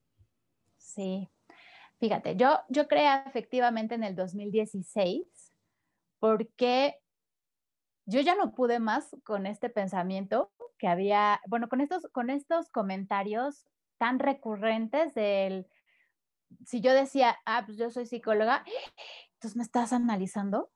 Sí, 0.77 1.27
fíjate, 1.99 2.35
yo, 2.35 2.59
yo 2.69 2.87
creé 2.87 3.09
efectivamente 3.25 3.95
en 3.95 4.03
el 4.03 4.15
2016 4.15 5.53
porque 6.19 6.95
yo 8.05 8.21
ya 8.21 8.35
no 8.35 8.53
pude 8.53 8.79
más 8.79 9.15
con 9.23 9.45
este 9.45 9.69
pensamiento 9.69 10.51
que 10.77 10.87
había, 10.87 11.41
bueno, 11.47 11.69
con 11.69 11.81
estos, 11.81 12.07
con 12.11 12.29
estos 12.29 12.69
comentarios 12.69 13.65
tan 13.97 14.19
recurrentes 14.19 15.13
del, 15.13 15.67
si 16.65 16.81
yo 16.81 16.93
decía, 16.93 17.37
ah, 17.45 17.63
pues 17.65 17.77
yo 17.77 17.89
soy 17.89 18.05
psicóloga, 18.05 18.63
entonces 19.35 19.55
me 19.57 19.63
estás 19.63 19.93
analizando, 19.93 20.71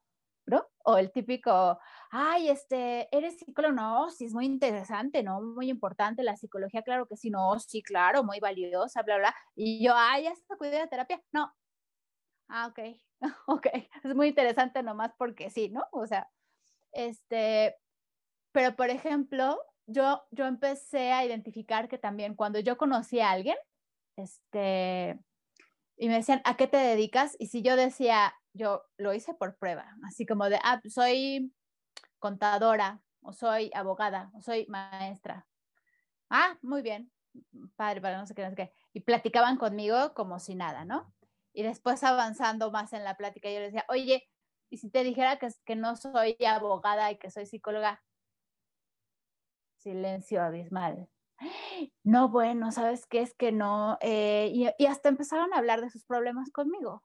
¿no? 0.45 0.65
O 0.85 0.97
el 0.97 1.11
típico, 1.11 1.79
ay, 2.11 2.49
este, 2.49 3.07
eres 3.15 3.37
psicólogo, 3.39 3.73
no, 3.73 4.09
sí 4.09 4.25
es 4.25 4.33
muy 4.33 4.45
interesante, 4.45 5.23
¿no? 5.23 5.41
Muy 5.41 5.69
importante 5.69 6.23
la 6.23 6.37
psicología, 6.37 6.83
claro 6.83 7.07
que 7.07 7.17
sí, 7.17 7.29
no, 7.29 7.59
sí, 7.59 7.83
claro, 7.83 8.23
muy 8.23 8.39
valiosa, 8.39 9.03
bla, 9.03 9.17
bla. 9.17 9.35
Y 9.55 9.83
yo, 9.83 9.93
ay, 9.95 10.23
ya 10.23 10.31
está 10.31 10.55
cuidado 10.57 10.83
de 10.83 10.87
terapia, 10.89 11.21
no. 11.31 11.53
Ah, 12.49 12.67
ok, 12.67 12.79
ok, 13.47 13.67
es 14.03 14.15
muy 14.15 14.29
interesante 14.29 14.83
nomás 14.83 15.13
porque 15.17 15.49
sí, 15.49 15.69
¿no? 15.69 15.83
O 15.91 16.05
sea, 16.07 16.29
este, 16.97 17.77
pero 18.51 18.75
por 18.75 18.89
ejemplo, 18.89 19.61
yo, 19.85 20.23
yo 20.31 20.45
empecé 20.45 21.13
a 21.13 21.23
identificar 21.23 21.87
que 21.87 21.97
también 21.99 22.35
cuando 22.35 22.59
yo 22.59 22.75
conocí 22.75 23.19
a 23.19 23.31
alguien, 23.31 23.55
este, 24.17 25.19
y 25.95 26.07
me 26.09 26.15
decían, 26.15 26.41
¿a 26.43 26.57
qué 26.57 26.67
te 26.67 26.77
dedicas? 26.77 27.35
Y 27.39 27.47
si 27.47 27.61
yo 27.61 27.75
decía, 27.75 28.33
yo 28.53 28.83
lo 28.97 29.13
hice 29.13 29.35
por 29.35 29.57
prueba, 29.57 29.95
así 30.07 30.25
como 30.25 30.49
de, 30.49 30.59
ah, 30.63 30.81
soy 30.89 31.53
contadora, 32.19 33.01
o 33.21 33.31
soy 33.31 33.69
abogada, 33.75 34.31
o 34.33 34.41
soy 34.41 34.65
maestra. 34.67 35.47
Ah, 36.31 36.57
muy 36.63 36.81
bien, 36.81 37.11
padre, 37.75 38.01
para 38.01 38.17
no 38.17 38.25
sé 38.25 38.33
qué, 38.33 38.43
no 38.43 38.49
sé 38.49 38.55
qué. 38.55 38.73
Y 38.93 39.01
platicaban 39.01 39.57
conmigo 39.57 40.13
como 40.15 40.39
si 40.39 40.55
nada, 40.55 40.83
¿no? 40.83 41.13
Y 41.53 41.61
después 41.61 42.03
avanzando 42.03 42.71
más 42.71 42.93
en 42.93 43.03
la 43.03 43.17
plática, 43.17 43.51
yo 43.51 43.59
les 43.59 43.71
decía, 43.71 43.85
oye, 43.87 44.27
y 44.69 44.77
si 44.77 44.89
te 44.89 45.03
dijera 45.03 45.37
que, 45.39 45.49
que 45.65 45.75
no 45.75 45.95
soy 45.95 46.37
abogada 46.45 47.11
y 47.11 47.17
que 47.17 47.31
soy 47.31 47.45
psicóloga, 47.45 48.03
silencio 49.77 50.41
abismal. 50.41 51.09
No, 52.03 52.29
bueno, 52.29 52.71
¿sabes 52.71 53.05
qué? 53.05 53.21
Es 53.21 53.35
que 53.35 53.51
no. 53.51 53.97
Eh, 54.01 54.49
y, 54.53 54.67
y, 54.77 54.85
hasta 54.87 55.09
empezaron 55.09 55.53
a 55.53 55.57
hablar 55.57 55.81
de 55.81 55.89
sus 55.89 56.03
problemas 56.03 56.49
conmigo. 56.51 57.03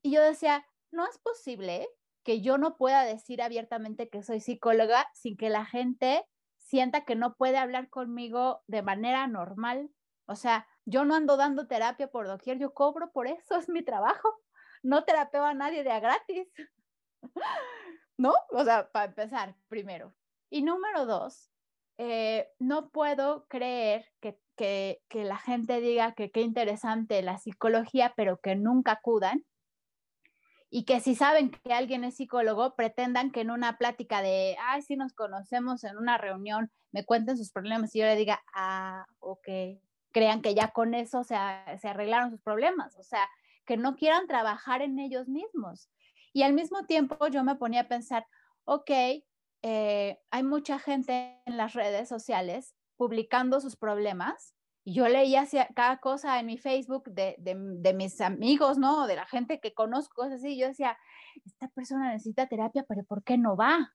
Y 0.00 0.12
yo 0.12 0.22
decía, 0.22 0.64
no 0.90 1.06
es 1.06 1.18
posible 1.18 1.88
que 2.22 2.40
yo 2.40 2.56
no 2.56 2.76
pueda 2.76 3.04
decir 3.04 3.42
abiertamente 3.42 4.08
que 4.08 4.22
soy 4.22 4.40
psicóloga 4.40 5.08
sin 5.12 5.36
que 5.36 5.50
la 5.50 5.64
gente 5.64 6.24
sienta 6.58 7.04
que 7.04 7.16
no 7.16 7.34
puede 7.34 7.58
hablar 7.58 7.90
conmigo 7.90 8.62
de 8.66 8.82
manera 8.82 9.26
normal. 9.26 9.90
O 10.26 10.36
sea, 10.36 10.68
yo 10.84 11.04
no 11.04 11.14
ando 11.14 11.36
dando 11.36 11.66
terapia 11.66 12.08
por 12.10 12.26
doquier, 12.26 12.58
yo 12.58 12.72
cobro 12.74 13.10
por 13.12 13.26
eso, 13.26 13.56
es 13.58 13.68
mi 13.68 13.82
trabajo 13.82 14.28
no 14.82 15.04
terapeo 15.04 15.44
a 15.44 15.54
nadie 15.54 15.84
de 15.84 15.92
a 15.92 16.00
gratis. 16.00 16.48
¿No? 18.18 18.34
O 18.50 18.64
sea, 18.64 18.90
para 18.90 19.06
empezar, 19.06 19.54
primero. 19.68 20.14
Y 20.50 20.62
número 20.62 21.06
dos, 21.06 21.50
eh, 21.98 22.48
no 22.58 22.90
puedo 22.90 23.46
creer 23.48 24.06
que, 24.20 24.38
que, 24.56 25.24
la 25.24 25.38
gente 25.38 25.80
diga 25.80 26.12
que 26.12 26.30
qué 26.30 26.42
interesante 26.42 27.22
la 27.22 27.38
psicología, 27.38 28.12
pero 28.16 28.40
que 28.40 28.54
nunca 28.54 28.92
acudan. 28.92 29.44
Y 30.70 30.84
que 30.84 31.00
si 31.00 31.14
saben 31.14 31.50
que 31.50 31.72
alguien 31.74 32.04
es 32.04 32.16
psicólogo, 32.16 32.74
pretendan 32.76 33.30
que 33.30 33.42
en 33.42 33.50
una 33.50 33.76
plática 33.76 34.22
de, 34.22 34.56
ay, 34.60 34.82
si 34.82 34.96
nos 34.96 35.12
conocemos 35.12 35.84
en 35.84 35.98
una 35.98 36.16
reunión, 36.16 36.70
me 36.92 37.04
cuenten 37.04 37.36
sus 37.36 37.50
problemas 37.50 37.94
y 37.94 38.00
yo 38.00 38.06
le 38.06 38.16
diga, 38.16 38.42
ah, 38.54 39.06
ok, 39.18 39.48
crean 40.12 40.42
que 40.42 40.54
ya 40.54 40.68
con 40.68 40.94
eso 40.94 41.24
se, 41.24 41.36
se 41.78 41.88
arreglaron 41.88 42.30
sus 42.30 42.40
problemas. 42.40 42.96
O 42.98 43.02
sea, 43.02 43.28
que 43.72 43.78
no 43.78 43.96
quieran 43.96 44.26
trabajar 44.26 44.82
en 44.82 44.98
ellos 44.98 45.28
mismos. 45.28 45.88
Y 46.34 46.42
al 46.42 46.52
mismo 46.52 46.84
tiempo 46.84 47.26
yo 47.28 47.42
me 47.42 47.56
ponía 47.56 47.80
a 47.80 47.88
pensar, 47.88 48.26
ok, 48.64 48.90
eh, 49.62 50.18
hay 50.30 50.42
mucha 50.42 50.78
gente 50.78 51.40
en 51.46 51.56
las 51.56 51.72
redes 51.72 52.06
sociales 52.06 52.74
publicando 52.98 53.60
sus 53.60 53.76
problemas. 53.76 54.54
Y 54.84 54.92
yo 54.92 55.08
leía 55.08 55.46
cada 55.74 56.00
cosa 56.00 56.38
en 56.38 56.46
mi 56.46 56.58
Facebook 56.58 57.04
de, 57.12 57.34
de, 57.38 57.94
mis 57.94 58.20
amigos, 58.20 58.76
¿no? 58.76 59.06
De 59.06 59.16
la 59.16 59.24
gente 59.24 59.58
que 59.58 59.72
conozco, 59.72 60.16
cosas 60.16 60.34
así. 60.34 60.58
Yo 60.58 60.68
decía, 60.68 60.98
esta 61.46 61.68
persona 61.68 62.12
necesita 62.12 62.48
terapia, 62.48 62.84
pero 62.86 63.04
¿por 63.04 63.24
qué 63.24 63.38
no 63.38 63.56
va? 63.56 63.94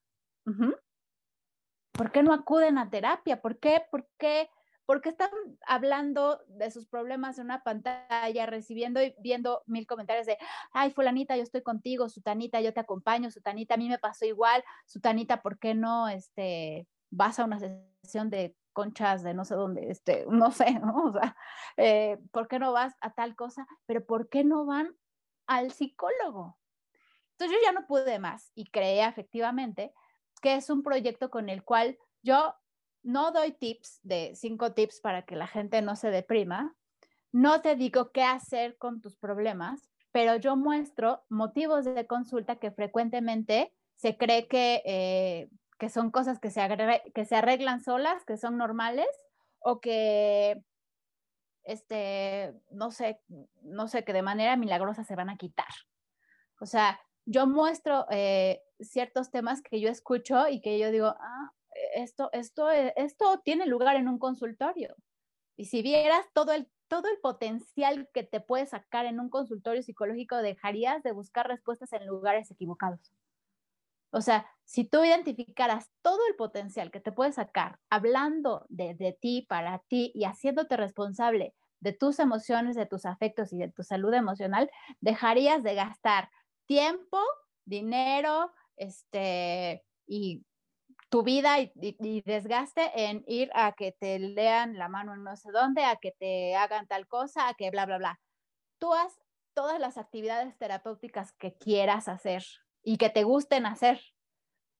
¿por 1.92 2.12
qué 2.12 2.24
no 2.24 2.34
acuden 2.34 2.80
a 2.80 2.90
terapia? 2.90 3.40
¿Por 3.44 3.60
qué? 3.60 3.84
¿Por 3.92 4.08
qué? 4.18 4.50
Porque 4.88 5.10
están 5.10 5.30
hablando 5.68 6.42
de 6.48 6.72
sus 6.72 6.88
problemas 6.88 7.38
en 7.38 7.46
una 7.46 7.62
pantalla, 7.62 8.48
recibiendo 8.48 9.04
y 9.04 9.14
viendo 9.20 9.62
mil 9.68 9.86
comentarios 9.86 10.26
de, 10.26 10.40
ay, 10.72 10.90
fulanita, 10.90 11.38
yo 11.38 11.44
estoy 11.44 11.62
contigo, 11.62 12.10
sutanita, 12.10 12.60
yo 12.62 12.74
te 12.74 12.80
acompaño, 12.80 13.30
sutanita, 13.30 13.76
a 13.76 13.78
mí 13.78 13.88
me 13.90 14.00
pasó 14.00 14.26
igual, 14.26 14.64
sutanita, 14.88 15.44
¿por 15.44 15.60
qué 15.60 15.76
no 15.76 16.08
este, 16.08 16.88
vas 17.12 17.38
a 17.38 17.46
una 17.46 17.60
sesión 17.60 18.32
de 18.32 18.56
conchas 18.74 19.24
de 19.24 19.34
no 19.34 19.44
sé 19.44 19.56
dónde, 19.56 19.90
este, 19.90 20.26
no 20.30 20.52
sé, 20.52 20.80
¿no? 20.80 21.06
O 21.06 21.12
sea, 21.12 21.36
eh, 21.78 22.18
¿por 22.32 22.48
qué 22.48 22.60
no 22.60 22.72
vas 22.72 22.96
a 23.02 23.12
tal 23.14 23.36
cosa? 23.36 23.68
Pero 23.86 24.06
¿por 24.06 24.30
qué 24.30 24.44
no 24.44 24.66
van 24.66 24.96
al 25.48 25.72
psicólogo? 25.72 26.58
Entonces 27.32 27.58
yo 27.58 27.64
ya 27.66 27.72
no 27.72 27.86
pude 27.88 28.20
más 28.20 28.52
y 28.56 28.66
creé 28.70 29.06
efectivamente 29.06 29.94
que 30.42 30.56
es 30.56 30.70
un 30.70 30.84
proyecto 30.84 31.30
con 31.30 31.50
el 31.50 31.64
cual 31.64 31.98
yo 32.24 32.56
no 33.08 33.32
doy 33.32 33.54
tips 33.54 34.02
de 34.04 34.36
cinco 34.36 34.74
tips 34.74 35.00
para 35.00 35.22
que 35.22 35.38
la 35.38 35.48
gente 35.48 35.82
no 35.82 35.96
se 35.96 36.12
deprima, 36.12 36.76
no 37.32 37.62
te 37.62 37.78
digo 37.78 38.12
qué 38.12 38.24
hacer 38.24 38.78
con 38.78 39.00
tus 39.00 39.16
problemas, 39.16 39.90
pero 40.12 40.36
yo 40.36 40.58
muestro 40.58 41.24
motivos 41.30 41.86
de 41.86 42.06
consulta 42.06 42.58
que 42.58 42.70
frecuentemente 42.70 43.74
se 43.96 44.18
cree 44.18 44.50
que, 44.50 44.82
eh, 44.86 45.50
que 45.80 45.88
son 45.88 46.12
cosas 46.12 46.40
que 46.40 46.52
se, 46.52 46.62
que 47.16 47.24
se 47.24 47.36
arreglan 47.38 47.82
solas, 47.82 48.26
que 48.26 48.36
son 48.36 48.58
normales, 48.58 49.08
o 49.60 49.80
que, 49.80 50.62
este, 51.64 52.54
no 52.72 52.92
sé, 52.92 53.22
no 53.62 53.88
sé, 53.88 54.04
que 54.04 54.12
de 54.12 54.22
manera 54.22 54.58
milagrosa 54.58 55.06
se 55.06 55.16
van 55.16 55.30
a 55.30 55.38
quitar. 55.38 55.74
O 56.60 56.66
sea, 56.66 57.00
yo 57.26 57.48
muestro 57.48 58.06
eh, 58.10 58.62
ciertos 58.82 59.32
temas 59.32 59.62
que 59.62 59.80
yo 59.80 59.90
escucho 59.90 60.50
y 60.50 60.60
que 60.60 60.78
yo 60.78 60.92
digo, 60.92 61.08
ah, 61.08 61.54
esto, 61.98 62.30
esto, 62.32 62.70
esto 62.70 63.42
tiene 63.44 63.66
lugar 63.66 63.96
en 63.96 64.08
un 64.08 64.20
consultorio. 64.20 64.96
Y 65.56 65.66
si 65.66 65.82
vieras 65.82 66.26
todo 66.34 66.54
el, 66.54 66.70
todo 66.88 67.10
el 67.10 67.20
potencial 67.20 68.08
que 68.14 68.24
te 68.24 68.40
puede 68.40 68.66
sacar 68.66 69.06
en 69.06 69.20
un 69.20 69.30
consultorio 69.30 69.82
psicológico, 69.82 70.38
dejarías 70.38 71.04
de 71.04 71.12
buscar 71.12 71.48
respuestas 71.48 71.92
en 71.94 72.06
lugares 72.06 72.52
equivocados. 72.52 73.12
O 74.12 74.22
sea, 74.22 74.50
si 74.64 74.86
tú 74.86 75.04
identificaras 75.04 75.90
todo 76.02 76.20
el 76.30 76.36
potencial 76.36 76.92
que 76.92 77.02
te 77.02 77.12
puede 77.12 77.34
sacar 77.34 77.80
hablando 77.90 78.66
de, 78.70 78.94
de 78.94 79.14
ti, 79.14 79.46
para 79.50 79.80
ti 79.90 80.12
y 80.16 80.24
haciéndote 80.24 80.78
responsable 80.78 81.54
de 81.80 81.94
tus 81.94 82.20
emociones, 82.20 82.76
de 82.76 82.86
tus 82.86 83.06
afectos 83.06 83.52
y 83.54 83.58
de 83.58 83.72
tu 83.72 83.84
salud 83.84 84.14
emocional, 84.14 84.70
dejarías 85.02 85.64
de 85.64 85.76
gastar 85.76 86.30
tiempo, 86.66 87.20
dinero, 87.66 88.52
este, 88.78 89.84
y 90.06 90.46
tu 91.10 91.24
vida 91.24 91.60
y, 91.60 91.72
desgaste 92.26 92.92
en 93.06 93.24
ir 93.28 93.50
a 93.54 93.74
que 93.74 93.94
te 93.94 94.20
lean 94.20 94.78
la 94.78 94.90
mano 94.90 95.14
en 95.14 95.24
no 95.24 95.36
sé 95.36 95.52
dónde, 95.52 95.84
a 95.84 95.96
que 95.96 96.12
te 96.12 96.56
hagan 96.56 96.88
tal 96.88 97.08
cosa, 97.08 97.48
a 97.48 97.54
que 97.54 97.70
bla, 97.72 97.86
bla, 97.86 97.98
bla. 97.98 98.20
Tú 98.80 98.94
haz 98.94 99.18
todas 99.54 99.80
las 99.80 99.98
actividades 99.98 100.58
terapéuticas 100.58 101.32
que 101.34 101.56
quieras 101.56 102.08
hacer 102.08 102.44
y 102.84 102.98
que 102.98 103.10
te 103.10 103.24
gusten 103.24 103.66
hacer, 103.66 104.02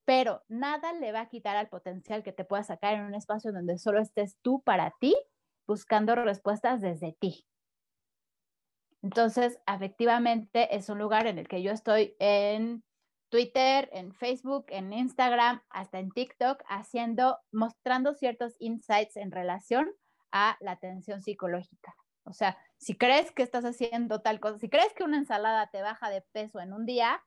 pero 0.06 0.44
nada 0.48 0.94
le 0.94 1.12
va 1.12 1.22
a 1.22 1.30
quitar 1.30 1.58
al 1.58 1.70
potencial 1.70 2.24
que 2.24 2.34
te 2.34 2.46
pueda 2.46 2.64
sacar 2.64 2.94
en 2.94 3.04
un 3.04 3.16
espacio 3.16 3.52
donde 3.52 3.78
solo 3.78 4.02
estés 4.02 4.38
tú 4.42 4.62
para 4.62 4.94
ti, 5.00 5.16
buscando 5.66 6.16
respuestas 6.16 6.82
desde 6.82 7.14
ti. 7.20 7.46
Entonces, 9.02 9.60
efectivamente, 9.68 10.76
es 10.76 10.90
un 10.90 11.00
lugar 11.00 11.28
en 11.28 11.38
el 11.38 11.48
que 11.48 11.62
yo 11.62 11.72
estoy 11.72 12.16
en 12.20 12.84
Twitter, 13.30 13.90
en 13.92 14.14
Facebook, 14.14 14.66
en 14.70 14.94
Instagram, 14.94 15.62
hasta 15.70 16.00
en 16.00 16.12
TikTok, 16.12 16.64
haciendo, 16.68 17.38
mostrando 17.52 18.14
ciertos 18.14 18.56
insights 18.60 19.18
en 19.18 19.32
relación 19.32 19.92
a 20.32 20.58
la 20.60 20.72
atención 20.72 21.22
psicológica. 21.22 21.96
O 22.24 22.34
sea, 22.34 22.58
si 22.78 22.98
crees 22.98 23.32
que 23.32 23.44
estás 23.44 23.64
haciendo 23.64 24.22
tal 24.22 24.40
cosa, 24.40 24.60
si 24.60 24.70
crees 24.70 24.94
que 24.94 25.04
una 25.04 25.18
ensalada 25.18 25.68
te 25.68 25.82
baja 25.82 26.10
de 26.10 26.22
peso 26.34 26.60
en 26.60 26.74
un 26.74 26.86
día, 26.86 27.24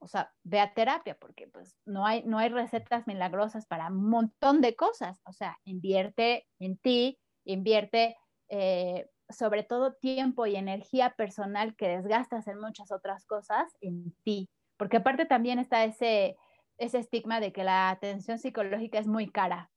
o 0.00 0.08
sea, 0.08 0.32
ve 0.42 0.60
a 0.60 0.72
terapia, 0.72 1.16
porque 1.18 1.46
pues 1.46 1.76
no 1.84 2.06
hay, 2.06 2.22
no 2.24 2.38
hay 2.38 2.48
recetas 2.48 3.06
milagrosas 3.06 3.66
para 3.66 3.88
un 3.88 4.08
montón 4.08 4.60
de 4.60 4.74
cosas. 4.74 5.20
O 5.24 5.32
sea, 5.32 5.58
invierte 5.64 6.48
en 6.58 6.78
ti, 6.78 7.20
invierte 7.44 8.16
eh, 8.48 9.10
sobre 9.28 9.62
todo 9.62 9.94
tiempo 9.94 10.46
y 10.46 10.56
energía 10.56 11.10
personal 11.10 11.76
que 11.76 11.88
desgastas 11.88 12.48
en 12.48 12.58
muchas 12.58 12.90
otras 12.90 13.26
cosas 13.26 13.72
en 13.80 14.12
ti. 14.24 14.48
Porque 14.80 14.96
aparte 14.96 15.26
también 15.26 15.58
está 15.58 15.84
ese, 15.84 16.38
ese 16.78 17.00
estigma 17.00 17.38
de 17.38 17.52
que 17.52 17.64
la 17.64 17.90
atención 17.90 18.38
psicológica 18.38 18.98
es 18.98 19.06
muy 19.06 19.30
cara. 19.30 19.70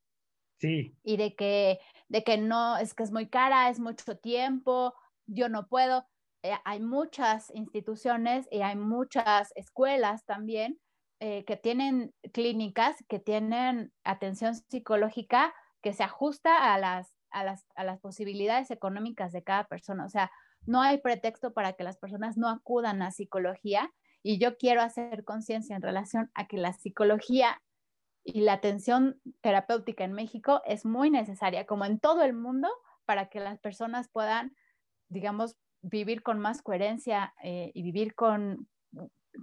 Sí. 0.62 0.96
Y 1.04 1.18
de 1.18 1.36
que, 1.36 1.82
de 2.08 2.24
que 2.24 2.38
no, 2.38 2.78
es 2.78 2.94
que 2.94 3.04
es 3.04 3.12
muy 3.12 3.28
cara, 3.28 3.68
es 3.68 3.82
mucho 3.82 4.18
tiempo, 4.18 4.94
yo 5.26 5.50
no 5.50 5.68
puedo. 5.68 6.08
Eh, 6.42 6.54
hay 6.64 6.80
muchas 6.80 7.54
instituciones 7.54 8.48
y 8.50 8.62
hay 8.62 8.78
muchas 8.78 9.52
escuelas 9.58 10.24
también 10.24 10.80
eh, 11.20 11.44
que 11.44 11.58
tienen 11.58 12.14
clínicas, 12.32 12.96
que 13.10 13.20
tienen 13.20 13.92
atención 14.06 14.56
psicológica 14.56 15.54
que 15.82 15.92
se 15.92 16.04
ajusta 16.04 16.74
a 16.74 16.80
las 16.80 17.14
a 17.30 17.44
las, 17.44 17.66
a 17.76 17.84
las 17.84 18.00
posibilidades 18.00 18.72
económicas 18.72 19.34
de 19.34 19.44
cada 19.44 19.66
persona. 19.66 20.06
O 20.06 20.10
sea, 20.10 20.32
no 20.66 20.82
hay 20.82 21.00
pretexto 21.00 21.52
para 21.52 21.74
que 21.74 21.84
las 21.84 21.98
personas 21.98 22.38
no 22.38 22.48
acudan 22.48 23.02
a 23.02 23.12
psicología 23.12 23.92
y 24.24 24.40
yo 24.40 24.58
quiero 24.58 24.82
hacer 24.82 25.24
conciencia 25.26 25.76
en 25.76 25.82
relación 25.82 26.32
a 26.34 26.48
que 26.48 26.58
la 26.58 26.74
psicología 26.74 27.62
y 28.24 28.42
la 28.42 28.54
atención 28.54 29.20
terapéutica 29.42 30.06
en 30.06 30.14
México 30.14 30.62
es 30.66 30.86
muy 30.86 31.10
necesaria, 31.10 31.66
como 31.66 31.86
en 31.86 32.00
todo 32.00 32.24
el 32.24 32.34
mundo, 32.34 32.70
para 33.06 33.28
que 33.28 33.42
las 33.42 33.60
personas 33.60 34.10
puedan, 34.10 34.56
digamos, 35.10 35.58
vivir 35.82 36.24
con 36.24 36.40
más 36.40 36.62
coherencia 36.62 37.34
eh, 37.44 37.72
y 37.74 37.84
vivir 37.84 38.16
con 38.16 38.70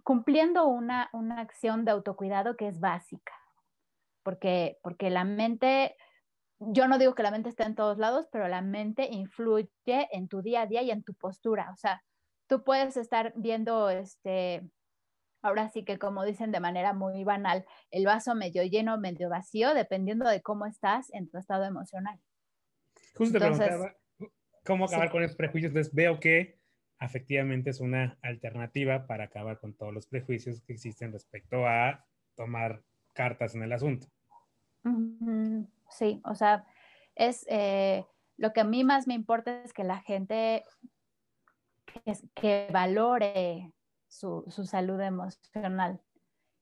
cumpliendo 0.04 0.66
una, 0.66 1.10
una 1.12 1.40
acción 1.40 1.84
de 1.84 1.90
autocuidado 1.90 2.56
que 2.56 2.68
es 2.68 2.80
básica, 2.80 3.34
porque, 4.22 4.78
porque 4.82 5.10
la 5.10 5.24
mente 5.24 5.96
yo 6.60 6.86
no 6.88 6.98
digo 6.98 7.14
que 7.14 7.22
la 7.22 7.30
mente 7.30 7.48
esté 7.48 7.64
en 7.64 7.74
todos 7.74 7.98
lados, 7.98 8.28
pero 8.30 8.46
la 8.46 8.60
mente 8.60 9.08
influye 9.10 9.68
en 9.86 10.28
tu 10.28 10.42
día 10.42 10.62
a 10.62 10.66
día 10.66 10.82
y 10.82 10.90
en 10.90 11.02
tu 11.02 11.14
postura. 11.14 11.70
O 11.72 11.76
sea, 11.76 12.02
tú 12.50 12.64
puedes 12.64 12.96
estar 12.96 13.32
viendo, 13.36 13.90
este, 13.90 14.68
ahora 15.40 15.68
sí 15.68 15.84
que 15.84 16.00
como 16.00 16.24
dicen 16.24 16.50
de 16.50 16.58
manera 16.58 16.92
muy 16.92 17.22
banal, 17.22 17.64
el 17.92 18.04
vaso 18.04 18.34
medio 18.34 18.64
lleno, 18.64 18.98
medio 18.98 19.30
vacío, 19.30 19.72
dependiendo 19.72 20.28
de 20.28 20.42
cómo 20.42 20.66
estás 20.66 21.14
en 21.14 21.30
tu 21.30 21.38
estado 21.38 21.64
emocional. 21.64 22.18
Justo 23.14 23.38
te 23.38 23.46
preguntaba 23.46 23.96
cómo 24.66 24.86
acabar 24.86 25.12
con 25.12 25.22
esos 25.22 25.36
prejuicios. 25.36 25.70
Entonces 25.70 25.94
veo 25.94 26.18
que 26.18 26.58
efectivamente 26.98 27.70
es 27.70 27.80
una 27.80 28.18
alternativa 28.20 29.06
para 29.06 29.24
acabar 29.24 29.60
con 29.60 29.72
todos 29.74 29.94
los 29.94 30.08
prejuicios 30.08 30.60
que 30.62 30.72
existen 30.72 31.12
respecto 31.12 31.68
a 31.68 32.04
tomar 32.34 32.82
cartas 33.14 33.54
en 33.54 33.62
el 33.62 33.72
asunto. 33.72 34.08
Sí, 35.88 36.20
o 36.24 36.34
sea, 36.34 36.66
es 37.14 37.46
eh, 37.48 38.04
lo 38.36 38.52
que 38.52 38.60
a 38.60 38.64
mí 38.64 38.82
más 38.82 39.06
me 39.06 39.14
importa 39.14 39.62
es 39.62 39.72
que 39.72 39.84
la 39.84 40.00
gente 40.00 40.64
que, 42.34 42.68
valore 42.72 43.72
su, 44.08 44.44
su, 44.48 44.64
salud 44.64 45.00
emocional, 45.00 46.00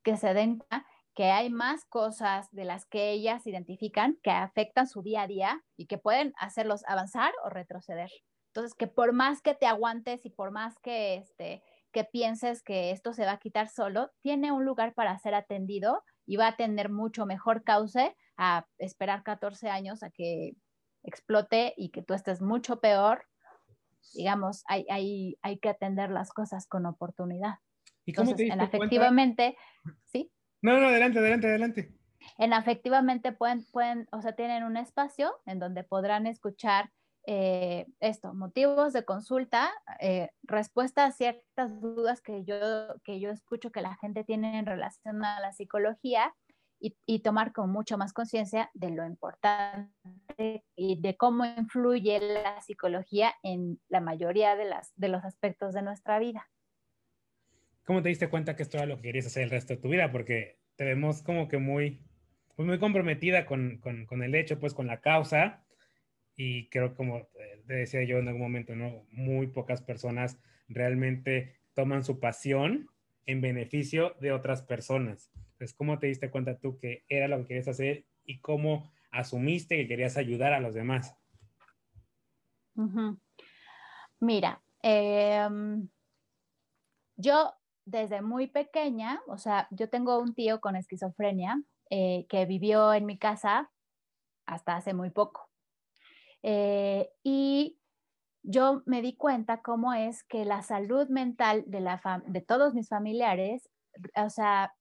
que 0.02 0.16
se 0.16 0.34
den 0.34 0.58
cuenta 0.58 0.86
que 1.14 1.32
hay 1.32 1.50
más 1.50 1.84
cosas 1.84 2.48
de 2.52 2.64
las 2.64 2.86
que 2.86 3.10
ellas 3.10 3.46
identifican 3.46 4.18
que 4.22 4.30
afectan 4.30 4.86
su 4.86 5.02
día 5.02 5.22
a 5.22 5.26
día 5.26 5.64
y 5.76 5.86
que 5.86 5.98
pueden 5.98 6.32
hacerlos 6.38 6.84
avanzar 6.86 7.32
o 7.44 7.48
retroceder. 7.48 8.10
Entonces, 8.48 8.74
que 8.74 8.86
por 8.86 9.12
más 9.12 9.42
que 9.42 9.54
te 9.54 9.66
aguantes 9.66 10.24
y 10.24 10.30
por 10.30 10.52
más 10.52 10.78
que, 10.78 11.16
este, 11.16 11.62
que 11.92 12.04
pienses 12.04 12.62
que 12.62 12.92
esto 12.92 13.12
se 13.12 13.24
va 13.24 13.32
a 13.32 13.38
quitar 13.38 13.68
solo, 13.68 14.10
tiene 14.20 14.52
un 14.52 14.64
lugar 14.64 14.94
para 14.94 15.18
ser 15.18 15.34
atendido 15.34 16.02
y 16.26 16.36
va 16.36 16.48
a 16.48 16.56
tener 16.56 16.88
mucho 16.88 17.26
mejor 17.26 17.64
cauce 17.64 18.16
a 18.36 18.66
esperar 18.78 19.22
14 19.22 19.70
años 19.70 20.02
a 20.02 20.10
que 20.10 20.52
explote 21.02 21.74
y 21.76 21.90
que 21.90 22.02
tú 22.02 22.14
estés 22.14 22.40
mucho 22.40 22.80
peor. 22.80 23.27
Digamos, 24.14 24.64
hay, 24.66 24.86
hay, 24.90 25.38
hay 25.42 25.58
que 25.58 25.68
atender 25.68 26.10
las 26.10 26.32
cosas 26.32 26.66
con 26.66 26.86
oportunidad. 26.86 27.56
¿Y 28.04 28.12
cómo 28.12 28.30
Entonces, 28.30 28.52
en 28.52 28.60
afectivamente, 28.60 29.56
¿sí? 30.06 30.32
No, 30.62 30.80
no, 30.80 30.88
adelante, 30.88 31.18
adelante, 31.18 31.46
adelante. 31.46 31.94
En 32.36 32.52
afectivamente 32.52 33.32
pueden, 33.32 33.64
pueden, 33.70 34.08
o 34.12 34.20
sea, 34.22 34.32
tienen 34.32 34.64
un 34.64 34.76
espacio 34.76 35.32
en 35.46 35.58
donde 35.58 35.84
podrán 35.84 36.26
escuchar 36.26 36.90
eh, 37.26 37.86
esto, 38.00 38.32
motivos 38.32 38.94
de 38.94 39.04
consulta, 39.04 39.70
eh, 40.00 40.30
respuesta 40.44 41.04
a 41.04 41.12
ciertas 41.12 41.78
dudas 41.80 42.22
que 42.22 42.44
yo, 42.44 42.56
que 43.04 43.20
yo 43.20 43.30
escucho 43.30 43.70
que 43.70 43.82
la 43.82 43.96
gente 43.96 44.24
tiene 44.24 44.58
en 44.58 44.64
relación 44.64 45.22
a 45.24 45.38
la 45.40 45.52
psicología 45.52 46.34
y, 46.80 47.20
tomar 47.20 47.52
con 47.52 47.70
mucho 47.70 47.98
más 47.98 48.12
conciencia 48.12 48.70
de 48.74 48.90
lo 48.90 49.04
importante 49.04 50.64
y 50.76 51.00
de 51.00 51.16
cómo 51.16 51.44
influye 51.44 52.20
la 52.20 52.60
psicología 52.60 53.34
en 53.42 53.80
la 53.88 54.00
mayoría 54.00 54.56
de, 54.56 54.64
las, 54.64 54.92
de 54.96 55.08
los 55.08 55.24
aspectos 55.24 55.74
de 55.74 55.82
nuestra 55.82 56.18
vida. 56.18 56.48
¿Cómo 57.84 58.02
te 58.02 58.10
diste 58.10 58.28
cuenta 58.28 58.54
que 58.54 58.62
esto 58.62 58.76
era 58.76 58.86
lo 58.86 58.96
que 58.96 59.02
querías 59.02 59.26
hacer 59.26 59.42
el 59.42 59.50
resto 59.50 59.74
de 59.74 59.80
tu 59.80 59.88
vida? 59.88 60.12
Porque 60.12 60.60
te 60.76 60.84
vemos 60.84 61.22
como 61.22 61.48
que 61.48 61.58
muy 61.58 62.00
pues 62.58 62.66
muy 62.66 62.80
comprometida 62.80 63.46
con, 63.46 63.80
el 64.10 64.34
hecho, 64.34 64.58
pues 64.58 64.74
con 64.74 64.88
la 64.88 65.00
causa. 65.00 65.64
Y 66.34 66.68
creo, 66.70 66.96
como 66.96 67.28
te 67.68 67.72
decía 67.72 68.02
yo 68.02 68.18
en 68.18 68.26
algún 68.26 68.42
momento, 68.42 68.74
¿no? 68.74 69.06
Muy 69.12 69.46
pocas 69.46 69.80
personas 69.80 70.40
realmente 70.66 71.60
toman 71.74 72.02
su 72.02 72.18
pasión 72.18 72.88
en 73.28 73.42
beneficio 73.42 74.16
de 74.20 74.32
otras 74.32 74.62
personas. 74.62 75.30
Entonces, 75.34 75.74
¿cómo 75.74 75.98
te 75.98 76.06
diste 76.06 76.30
cuenta 76.30 76.58
tú 76.58 76.78
que 76.78 77.04
era 77.08 77.28
lo 77.28 77.38
que 77.38 77.48
querías 77.48 77.68
hacer 77.68 78.06
y 78.24 78.40
cómo 78.40 78.90
asumiste 79.10 79.76
que 79.76 79.86
querías 79.86 80.16
ayudar 80.16 80.54
a 80.54 80.60
los 80.60 80.74
demás? 80.74 81.14
Mira, 84.18 84.62
em, 84.82 85.88
yo 87.16 87.52
desde 87.84 88.22
muy 88.22 88.46
pequeña, 88.46 89.20
o 89.26 89.36
sea, 89.36 89.68
yo 89.72 89.90
tengo 89.90 90.18
un 90.18 90.34
tío 90.34 90.60
con 90.60 90.74
esquizofrenia 90.74 91.62
eh, 91.90 92.26
que 92.30 92.46
vivió 92.46 92.94
en 92.94 93.04
mi 93.04 93.18
casa 93.18 93.70
hasta 94.46 94.76
hace 94.76 94.94
muy 94.94 95.10
poco. 95.10 95.50
Eh, 96.42 97.10
y 97.22 97.77
yo 98.42 98.82
me 98.86 99.02
di 99.02 99.14
cuenta 99.16 99.62
cómo 99.62 99.94
es 99.94 100.24
que 100.24 100.44
la 100.44 100.62
salud 100.62 101.08
mental 101.08 101.64
de, 101.66 101.80
la 101.80 102.00
de 102.26 102.40
todos 102.40 102.74
mis 102.74 102.88
familiares, 102.88 103.68
o 104.16 104.30
sea, 104.30 104.74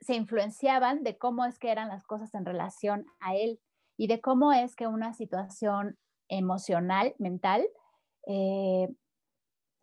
se 0.00 0.14
influenciaban 0.14 1.02
de 1.02 1.16
cómo 1.16 1.44
es 1.44 1.58
que 1.58 1.70
eran 1.70 1.88
las 1.88 2.04
cosas 2.04 2.34
en 2.34 2.44
relación 2.44 3.06
a 3.20 3.36
él 3.36 3.60
y 3.96 4.06
de 4.06 4.20
cómo 4.20 4.52
es 4.52 4.76
que 4.76 4.86
una 4.86 5.14
situación 5.14 5.98
emocional, 6.28 7.14
mental, 7.18 7.66
eh, 8.26 8.88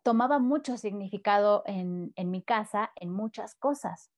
tomaba 0.02 0.38
mucho 0.38 0.76
significado 0.76 1.62
en, 1.66 2.12
mi 2.16 2.42
casa, 2.42 2.90
en 2.96 3.10
muchas 3.10 3.54
cosas. 3.54 4.10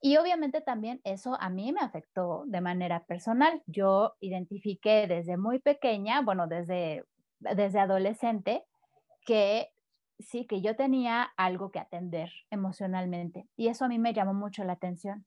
Y 0.00 0.16
obviamente 0.16 0.60
también 0.60 1.00
eso 1.04 1.36
a 1.40 1.48
mí 1.50 1.72
me 1.72 1.80
afectó 1.80 2.44
de 2.46 2.60
manera 2.60 3.04
personal. 3.04 3.62
Yo 3.66 4.14
identifiqué 4.20 5.06
desde 5.06 5.36
muy 5.36 5.58
pequeña, 5.58 6.22
bueno, 6.22 6.46
desde, 6.46 7.04
desde 7.40 7.78
adolescente, 7.78 8.64
que 9.24 9.70
sí, 10.18 10.46
que 10.46 10.60
yo 10.60 10.76
tenía 10.76 11.22
algo 11.36 11.70
que 11.70 11.78
atender 11.78 12.30
emocionalmente. 12.50 13.48
Y 13.56 13.68
eso 13.68 13.84
a 13.84 13.88
mí 13.88 13.98
me 13.98 14.14
llamó 14.14 14.34
mucho 14.34 14.64
la 14.64 14.74
atención. 14.74 15.26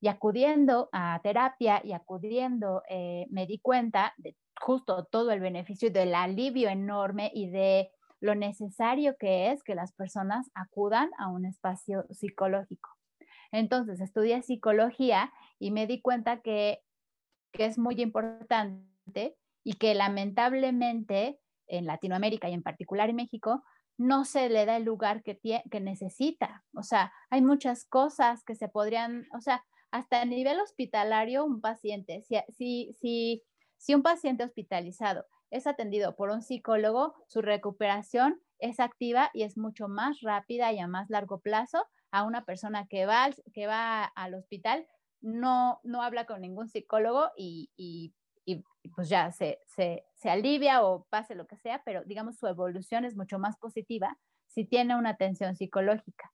Y 0.00 0.08
acudiendo 0.08 0.88
a 0.92 1.20
terapia 1.22 1.80
y 1.84 1.92
acudiendo, 1.92 2.82
eh, 2.88 3.26
me 3.30 3.46
di 3.46 3.58
cuenta 3.58 4.12
de 4.18 4.36
justo 4.60 5.04
todo 5.04 5.30
el 5.30 5.40
beneficio 5.40 5.88
y 5.88 5.92
del 5.92 6.14
alivio 6.14 6.68
enorme 6.68 7.30
y 7.34 7.48
de 7.48 7.90
lo 8.20 8.34
necesario 8.34 9.16
que 9.18 9.50
es 9.50 9.62
que 9.62 9.74
las 9.74 9.92
personas 9.92 10.50
acudan 10.54 11.10
a 11.18 11.28
un 11.28 11.44
espacio 11.44 12.06
psicológico. 12.10 12.90
Entonces, 13.52 14.00
estudié 14.00 14.42
psicología 14.42 15.32
y 15.58 15.70
me 15.70 15.86
di 15.86 16.00
cuenta 16.00 16.40
que, 16.40 16.80
es 17.52 17.78
muy 17.78 18.02
importante 18.02 19.36
y 19.62 19.74
que 19.74 19.94
lamentablemente 19.94 21.38
en 21.66 21.86
Latinoamérica 21.86 22.48
y 22.48 22.54
en 22.54 22.62
particular 22.62 23.10
en 23.10 23.16
México 23.16 23.62
no 23.96 24.24
se 24.24 24.48
le 24.48 24.66
da 24.66 24.76
el 24.76 24.84
lugar 24.84 25.22
que, 25.22 25.38
que 25.70 25.80
necesita. 25.80 26.64
O 26.74 26.82
sea, 26.82 27.12
hay 27.30 27.42
muchas 27.42 27.84
cosas 27.84 28.42
que 28.44 28.54
se 28.54 28.68
podrían, 28.68 29.26
o 29.36 29.40
sea, 29.40 29.64
hasta 29.90 30.20
a 30.20 30.24
nivel 30.24 30.58
hospitalario, 30.60 31.44
un 31.44 31.60
paciente, 31.60 32.22
si, 32.22 32.36
si, 32.56 32.92
si, 33.00 33.42
si 33.76 33.94
un 33.94 34.02
paciente 34.02 34.42
hospitalizado 34.42 35.24
es 35.50 35.68
atendido 35.68 36.16
por 36.16 36.30
un 36.30 36.42
psicólogo, 36.42 37.14
su 37.28 37.40
recuperación 37.40 38.40
es 38.58 38.80
activa 38.80 39.30
y 39.32 39.44
es 39.44 39.56
mucho 39.56 39.86
más 39.86 40.20
rápida 40.20 40.72
y 40.72 40.80
a 40.80 40.88
más 40.88 41.10
largo 41.10 41.38
plazo 41.40 41.86
a 42.10 42.24
una 42.24 42.44
persona 42.44 42.86
que 42.88 43.06
va 43.06 43.30
que 43.52 43.66
va 43.66 44.04
al 44.04 44.34
hospital, 44.34 44.86
no, 45.20 45.80
no 45.84 46.02
habla 46.02 46.26
con 46.26 46.40
ningún 46.40 46.68
psicólogo 46.68 47.30
y, 47.36 48.12
pues 48.94 49.08
ya 49.08 49.32
se, 49.32 49.60
se, 49.66 50.04
se, 50.14 50.30
alivia 50.30 50.84
o 50.84 51.04
pase 51.10 51.34
lo 51.34 51.46
que 51.46 51.56
sea, 51.56 51.82
pero 51.84 52.02
digamos 52.04 52.36
su 52.36 52.46
evolución 52.46 53.04
es 53.04 53.16
mucho 53.16 53.38
más 53.38 53.56
positiva 53.56 54.18
si 54.46 54.64
tiene 54.64 54.96
una 54.96 55.10
atención 55.10 55.56
psicológica. 55.56 56.32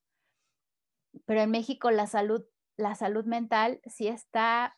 Pero 1.25 1.41
en 1.41 1.51
México 1.51 1.91
la 1.91 2.07
salud, 2.07 2.43
la 2.77 2.95
salud 2.95 3.25
mental 3.25 3.79
sí 3.85 4.07
está 4.07 4.77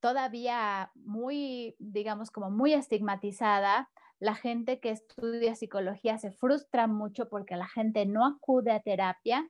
todavía 0.00 0.90
muy, 0.94 1.76
digamos, 1.78 2.30
como 2.30 2.50
muy 2.50 2.72
estigmatizada. 2.72 3.90
La 4.18 4.34
gente 4.34 4.80
que 4.80 4.90
estudia 4.90 5.54
psicología 5.54 6.18
se 6.18 6.30
frustra 6.30 6.86
mucho 6.86 7.28
porque 7.28 7.56
la 7.56 7.68
gente 7.68 8.06
no 8.06 8.26
acude 8.26 8.72
a 8.72 8.80
terapia. 8.80 9.48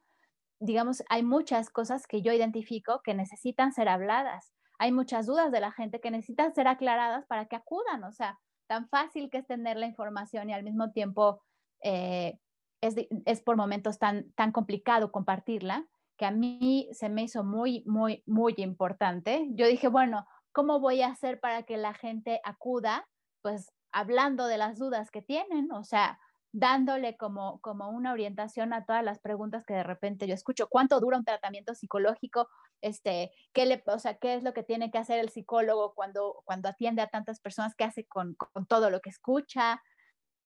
Digamos, 0.60 1.02
hay 1.08 1.22
muchas 1.22 1.70
cosas 1.70 2.06
que 2.06 2.22
yo 2.22 2.32
identifico 2.32 3.00
que 3.02 3.14
necesitan 3.14 3.72
ser 3.72 3.88
habladas. 3.88 4.52
Hay 4.80 4.92
muchas 4.92 5.26
dudas 5.26 5.52
de 5.52 5.60
la 5.60 5.72
gente 5.72 6.00
que 6.00 6.10
necesitan 6.10 6.54
ser 6.54 6.66
aclaradas 6.66 7.26
para 7.26 7.44
que 7.44 7.54
acudan. 7.54 8.02
O 8.02 8.12
sea, 8.12 8.38
tan 8.66 8.88
fácil 8.88 9.28
que 9.28 9.36
es 9.36 9.46
tener 9.46 9.76
la 9.76 9.84
información 9.84 10.48
y 10.48 10.54
al 10.54 10.62
mismo 10.62 10.90
tiempo 10.90 11.42
eh, 11.82 12.38
es, 12.80 12.94
es, 13.26 13.42
por 13.42 13.56
momentos 13.56 13.98
tan, 13.98 14.32
tan 14.32 14.52
complicado 14.52 15.12
compartirla 15.12 15.86
que 16.16 16.24
a 16.24 16.30
mí 16.30 16.88
se 16.92 17.10
me 17.10 17.24
hizo 17.24 17.44
muy, 17.44 17.84
muy, 17.86 18.22
muy 18.26 18.54
importante. 18.56 19.48
Yo 19.50 19.66
dije, 19.66 19.88
bueno, 19.88 20.26
¿cómo 20.50 20.80
voy 20.80 21.02
a 21.02 21.08
hacer 21.08 21.40
para 21.40 21.64
que 21.64 21.76
la 21.76 21.92
gente 21.92 22.40
acuda? 22.42 23.06
Pues 23.42 23.70
hablando 23.92 24.46
de 24.46 24.56
las 24.56 24.78
dudas 24.78 25.10
que 25.10 25.20
tienen, 25.20 25.72
o 25.72 25.84
sea, 25.84 26.18
dándole 26.52 27.18
como, 27.18 27.60
como 27.60 27.90
una 27.90 28.12
orientación 28.12 28.72
a 28.72 28.86
todas 28.86 29.04
las 29.04 29.18
preguntas 29.20 29.64
que 29.66 29.74
de 29.74 29.82
repente 29.82 30.26
yo 30.26 30.32
escucho. 30.32 30.68
¿Cuánto 30.68 31.00
dura 31.00 31.18
un 31.18 31.24
tratamiento 31.24 31.74
psicológico? 31.74 32.48
Este, 32.80 33.30
¿qué, 33.52 33.66
le, 33.66 33.82
o 33.86 33.98
sea, 33.98 34.14
¿Qué 34.18 34.34
es 34.34 34.42
lo 34.42 34.52
que 34.52 34.62
tiene 34.62 34.90
que 34.90 34.98
hacer 34.98 35.18
el 35.18 35.30
psicólogo 35.30 35.94
cuando, 35.94 36.42
cuando 36.44 36.68
atiende 36.68 37.02
a 37.02 37.08
tantas 37.08 37.40
personas? 37.40 37.74
¿Qué 37.74 37.84
hace 37.84 38.06
con, 38.06 38.34
con 38.34 38.66
todo 38.66 38.90
lo 38.90 39.00
que 39.00 39.10
escucha? 39.10 39.82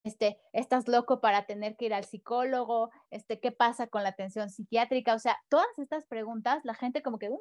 Este, 0.04 0.38
¿Estás 0.52 0.86
loco 0.86 1.20
para 1.22 1.46
tener 1.46 1.76
que 1.76 1.86
ir 1.86 1.94
al 1.94 2.04
psicólogo? 2.04 2.90
Este, 3.10 3.40
¿Qué 3.40 3.52
pasa 3.52 3.86
con 3.86 4.02
la 4.02 4.10
atención 4.10 4.50
psiquiátrica? 4.50 5.14
O 5.14 5.18
sea, 5.18 5.38
todas 5.48 5.78
estas 5.78 6.04
preguntas, 6.06 6.60
la 6.64 6.74
gente 6.74 7.02
como 7.02 7.18
que, 7.18 7.30
uh, 7.30 7.40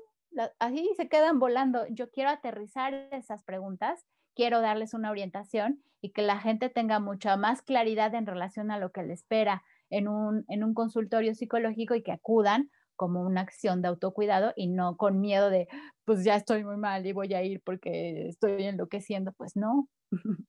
así 0.59 0.89
se 0.95 1.09
quedan 1.09 1.39
volando. 1.39 1.85
Yo 1.89 2.09
quiero 2.09 2.29
aterrizar 2.29 2.93
esas 3.11 3.43
preguntas, 3.43 4.05
quiero 4.33 4.61
darles 4.61 4.93
una 4.93 5.11
orientación 5.11 5.83
y 6.01 6.11
que 6.11 6.21
la 6.21 6.39
gente 6.39 6.69
tenga 6.69 6.99
mucha 6.99 7.35
más 7.35 7.61
claridad 7.61 8.15
en 8.15 8.25
relación 8.25 8.71
a 8.71 8.77
lo 8.77 8.91
que 8.91 9.03
le 9.03 9.13
espera 9.13 9.63
en 9.89 10.07
un, 10.07 10.45
en 10.47 10.63
un 10.63 10.73
consultorio 10.73 11.35
psicológico 11.35 11.95
y 11.95 12.03
que 12.03 12.13
acudan 12.13 12.71
como 12.95 13.21
una 13.21 13.41
acción 13.41 13.81
de 13.81 13.87
autocuidado 13.87 14.53
y 14.55 14.67
no 14.67 14.97
con 14.97 15.19
miedo 15.19 15.49
de, 15.49 15.67
pues 16.05 16.23
ya 16.23 16.35
estoy 16.35 16.63
muy 16.63 16.77
mal 16.77 17.05
y 17.05 17.13
voy 17.13 17.33
a 17.33 17.43
ir 17.43 17.61
porque 17.63 18.27
estoy 18.27 18.63
enloqueciendo. 18.63 19.33
Pues 19.33 19.55
no. 19.55 19.87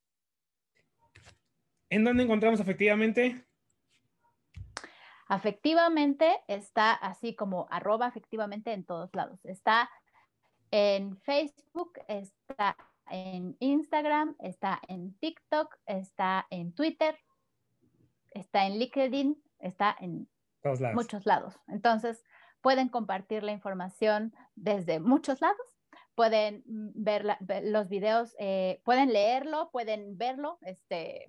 ¿En 1.90 2.04
dónde 2.04 2.24
encontramos 2.24 2.60
efectivamente? 2.60 3.46
Afectivamente 5.28 6.40
está 6.48 6.92
así 6.92 7.34
como 7.34 7.66
arroba 7.70 8.06
afectivamente 8.06 8.72
en 8.72 8.84
todos 8.84 9.10
lados. 9.14 9.44
Está 9.44 9.90
en 10.70 11.16
Facebook, 11.18 11.92
está 12.08 12.76
en 13.10 13.56
Instagram, 13.60 14.34
está 14.40 14.80
en 14.88 15.16
TikTok, 15.18 15.76
está 15.86 16.46
en 16.50 16.74
Twitter, 16.74 17.16
está 18.32 18.66
en 18.66 18.78
LinkedIn, 18.78 19.42
está 19.60 19.96
en 19.98 20.28
muchos 20.94 21.26
lados. 21.26 21.54
Entonces, 21.68 22.22
pueden 22.60 22.88
compartir 22.88 23.42
la 23.42 23.52
información 23.52 24.32
desde 24.54 25.00
muchos 25.00 25.40
lados, 25.40 25.58
pueden 26.14 26.62
ver, 26.66 27.24
los 27.64 27.88
videos, 27.88 28.34
eh, 28.38 28.80
pueden 28.84 29.12
leerlo, 29.12 29.70
pueden 29.72 30.16
verlo, 30.16 30.58
este, 30.62 31.26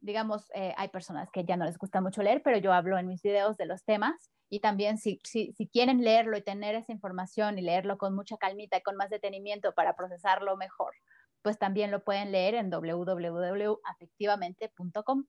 digamos, 0.00 0.50
eh, 0.54 0.74
hay 0.76 0.88
personas 0.88 1.30
que 1.30 1.44
ya 1.44 1.56
no 1.56 1.64
les 1.64 1.78
gusta 1.78 2.00
mucho 2.00 2.22
leer, 2.22 2.42
pero 2.42 2.58
yo 2.58 2.72
hablo 2.72 2.98
en 2.98 3.06
mis 3.06 3.22
videos 3.22 3.56
de 3.56 3.66
los 3.66 3.84
temas 3.84 4.32
y 4.48 4.60
también 4.60 4.98
si, 4.98 5.20
si, 5.24 5.52
si, 5.52 5.68
quieren 5.68 6.02
leerlo 6.02 6.36
y 6.36 6.42
tener 6.42 6.76
esa 6.76 6.92
información 6.92 7.58
y 7.58 7.62
leerlo 7.62 7.98
con 7.98 8.14
mucha 8.14 8.36
calmita 8.36 8.76
y 8.78 8.82
con 8.82 8.96
más 8.96 9.10
detenimiento 9.10 9.74
para 9.74 9.96
procesarlo 9.96 10.56
mejor, 10.56 10.94
pues 11.42 11.58
también 11.58 11.90
lo 11.90 12.04
pueden 12.04 12.30
leer 12.32 12.54
en 12.54 12.70
www.afectivamente.com. 12.70 15.24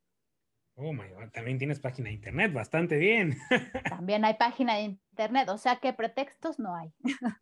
Oh 0.79 0.93
my 0.93 1.09
God, 1.09 1.31
también 1.31 1.57
tienes 1.57 1.79
página 1.79 2.09
de 2.09 2.15
internet, 2.15 2.53
bastante 2.53 2.97
bien. 2.97 3.35
También 3.89 4.23
hay 4.23 4.35
página 4.35 4.75
de 4.75 4.99
internet, 5.11 5.49
o 5.49 5.57
sea 5.57 5.77
que 5.77 5.91
pretextos 5.91 6.59
no 6.59 6.75
hay. 6.75 6.93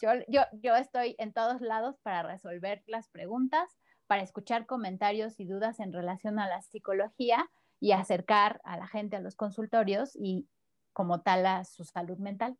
Yo, 0.00 0.10
yo, 0.28 0.42
yo 0.62 0.76
estoy 0.76 1.16
en 1.18 1.32
todos 1.32 1.60
lados 1.60 1.98
para 2.04 2.22
resolver 2.22 2.84
las 2.86 3.08
preguntas 3.08 3.76
para 4.08 4.22
escuchar 4.22 4.66
comentarios 4.66 5.38
y 5.38 5.44
dudas 5.44 5.80
en 5.80 5.92
relación 5.92 6.38
a 6.38 6.48
la 6.48 6.62
psicología 6.62 7.48
y 7.80 7.92
acercar 7.92 8.60
a 8.64 8.76
la 8.76 8.86
gente 8.88 9.16
a 9.16 9.20
los 9.20 9.36
consultorios 9.36 10.16
y 10.16 10.48
como 10.92 11.20
tal 11.20 11.46
a 11.46 11.64
su 11.64 11.84
salud 11.84 12.18
mental. 12.18 12.56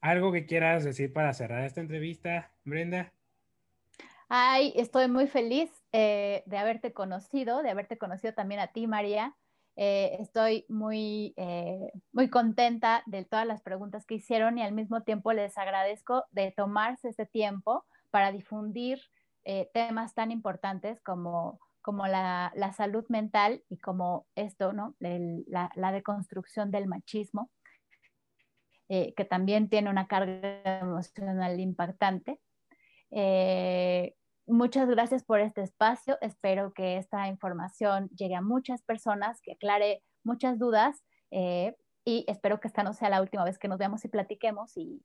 ¿Algo 0.00 0.32
que 0.32 0.46
quieras 0.46 0.82
decir 0.82 1.12
para 1.12 1.34
cerrar 1.34 1.64
esta 1.64 1.80
entrevista, 1.80 2.52
Brenda? 2.64 3.12
Ay, 4.32 4.72
estoy 4.76 5.08
muy 5.08 5.26
feliz 5.26 5.72
eh, 5.90 6.44
de 6.46 6.56
haberte 6.56 6.92
conocido, 6.92 7.64
de 7.64 7.70
haberte 7.70 7.98
conocido 7.98 8.32
también 8.32 8.60
a 8.60 8.68
ti, 8.68 8.86
María. 8.86 9.34
Eh, 9.74 10.18
estoy 10.20 10.66
muy, 10.68 11.34
eh, 11.36 11.90
muy 12.12 12.30
contenta 12.30 13.02
de 13.06 13.24
todas 13.24 13.44
las 13.44 13.60
preguntas 13.60 14.06
que 14.06 14.14
hicieron 14.14 14.56
y 14.56 14.62
al 14.62 14.70
mismo 14.70 15.02
tiempo 15.02 15.32
les 15.32 15.58
agradezco 15.58 16.26
de 16.30 16.52
tomarse 16.52 17.08
este 17.08 17.26
tiempo 17.26 17.84
para 18.10 18.30
difundir 18.30 19.00
temas 19.74 20.14
tan 20.14 20.30
importantes 20.30 21.00
como, 21.00 21.58
como 21.82 22.06
la, 22.06 22.52
la, 22.54 22.72
salud 22.72 23.04
mental 23.08 23.64
y 23.68 23.78
como 23.78 24.28
esto, 24.36 24.72
¿no? 24.72 24.94
la, 25.00 25.72
la, 25.74 25.92
deconstrucción 25.92 26.70
del 26.70 26.86
machismo, 26.86 27.50
que 28.88 29.26
también 29.28 29.68
tiene 29.68 29.90
una 29.90 30.06
carga 30.06 30.80
emocional 30.82 31.58
impactante. 31.58 32.38
Muchas 34.50 34.88
gracias 34.88 35.22
por 35.22 35.38
este 35.38 35.62
espacio. 35.62 36.18
Espero 36.20 36.72
que 36.72 36.96
esta 36.96 37.28
información 37.28 38.08
llegue 38.08 38.34
a 38.34 38.42
muchas 38.42 38.82
personas, 38.82 39.40
que 39.40 39.52
aclare 39.52 40.02
muchas 40.24 40.58
dudas 40.58 41.04
eh, 41.30 41.76
y 42.04 42.24
espero 42.26 42.58
que 42.58 42.66
esta 42.66 42.82
no 42.82 42.92
sea 42.92 43.10
la 43.10 43.22
última 43.22 43.44
vez 43.44 43.60
que 43.60 43.68
nos 43.68 43.78
veamos 43.78 44.04
y 44.04 44.08
platiquemos 44.08 44.76
y, 44.76 45.04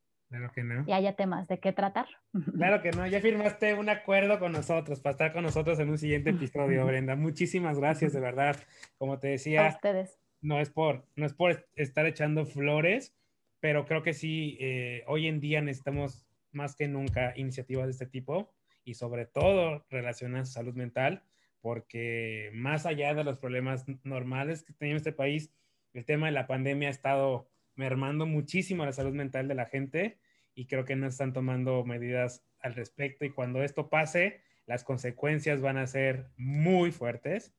y 0.88 0.92
haya 0.92 1.16
temas 1.16 1.48
de 1.48 1.60
qué 1.60 1.74
tratar. 1.74 2.08
Claro 2.58 2.82
que 2.82 2.90
no, 2.90 3.06
ya 3.06 3.22
firmaste 3.22 3.76
un 3.76 3.90
acuerdo 3.90 4.40
con 4.40 4.52
nosotros 4.52 5.00
para 5.00 5.12
estar 5.12 5.34
con 5.34 5.44
nosotros 5.44 5.80
en 5.80 5.92
un 5.92 6.00
siguiente 6.00 6.32
episodio, 6.32 6.84
Brenda. 6.88 7.16
Muchísimas 7.16 7.78
gracias, 7.78 8.14
de 8.14 8.22
verdad. 8.22 8.56
Como 8.98 9.20
te 9.20 9.28
decía, 9.28 9.68
ustedes. 9.68 10.20
No, 10.42 10.60
es 10.60 10.72
por, 10.72 11.06
no 11.16 11.28
es 11.28 11.34
por 11.36 11.68
estar 11.76 12.08
echando 12.08 12.48
flores, 12.48 13.16
pero 13.60 13.86
creo 13.86 14.02
que 14.02 14.14
sí, 14.14 14.58
eh, 14.60 15.04
hoy 15.06 15.28
en 15.28 15.40
día 15.40 15.62
necesitamos 15.62 16.26
más 16.52 16.76
que 16.76 16.88
nunca 16.88 17.34
iniciativas 17.36 17.86
de 17.86 17.92
este 17.92 18.08
tipo 18.08 18.56
y 18.86 18.94
sobre 18.94 19.26
todo 19.26 19.86
relacionadas 19.90 20.52
a 20.52 20.54
salud 20.54 20.76
mental, 20.76 21.24
porque 21.60 22.52
más 22.54 22.86
allá 22.86 23.14
de 23.14 23.24
los 23.24 23.40
problemas 23.40 23.86
normales 24.04 24.64
que 24.64 24.74
en 24.80 24.96
este 24.96 25.12
país, 25.12 25.52
el 25.94 26.06
tema 26.06 26.28
de 26.28 26.32
la 26.32 26.48
pandemia 26.48 26.88
ha 26.88 26.92
estado 26.92 27.50
mermando 27.76 28.26
muchísimo 28.26 28.86
la 28.86 28.94
salud 28.94 29.14
mental 29.14 29.48
de 29.48 29.56
la 29.56 29.66
gente 29.66 30.20
y 30.54 30.68
creo 30.68 30.86
que 30.86 30.96
no 30.96 31.08
están 31.08 31.34
tomando 31.34 31.84
medidas 31.84 32.46
al 32.60 32.76
respecto 32.76 33.26
y 33.26 33.32
cuando 33.32 33.64
esto 33.64 33.90
pase, 33.90 34.42
las 34.66 34.84
consecuencias 34.84 35.62
van 35.62 35.78
a 35.78 35.88
ser 35.88 36.28
muy 36.38 36.92
fuertes 36.92 37.54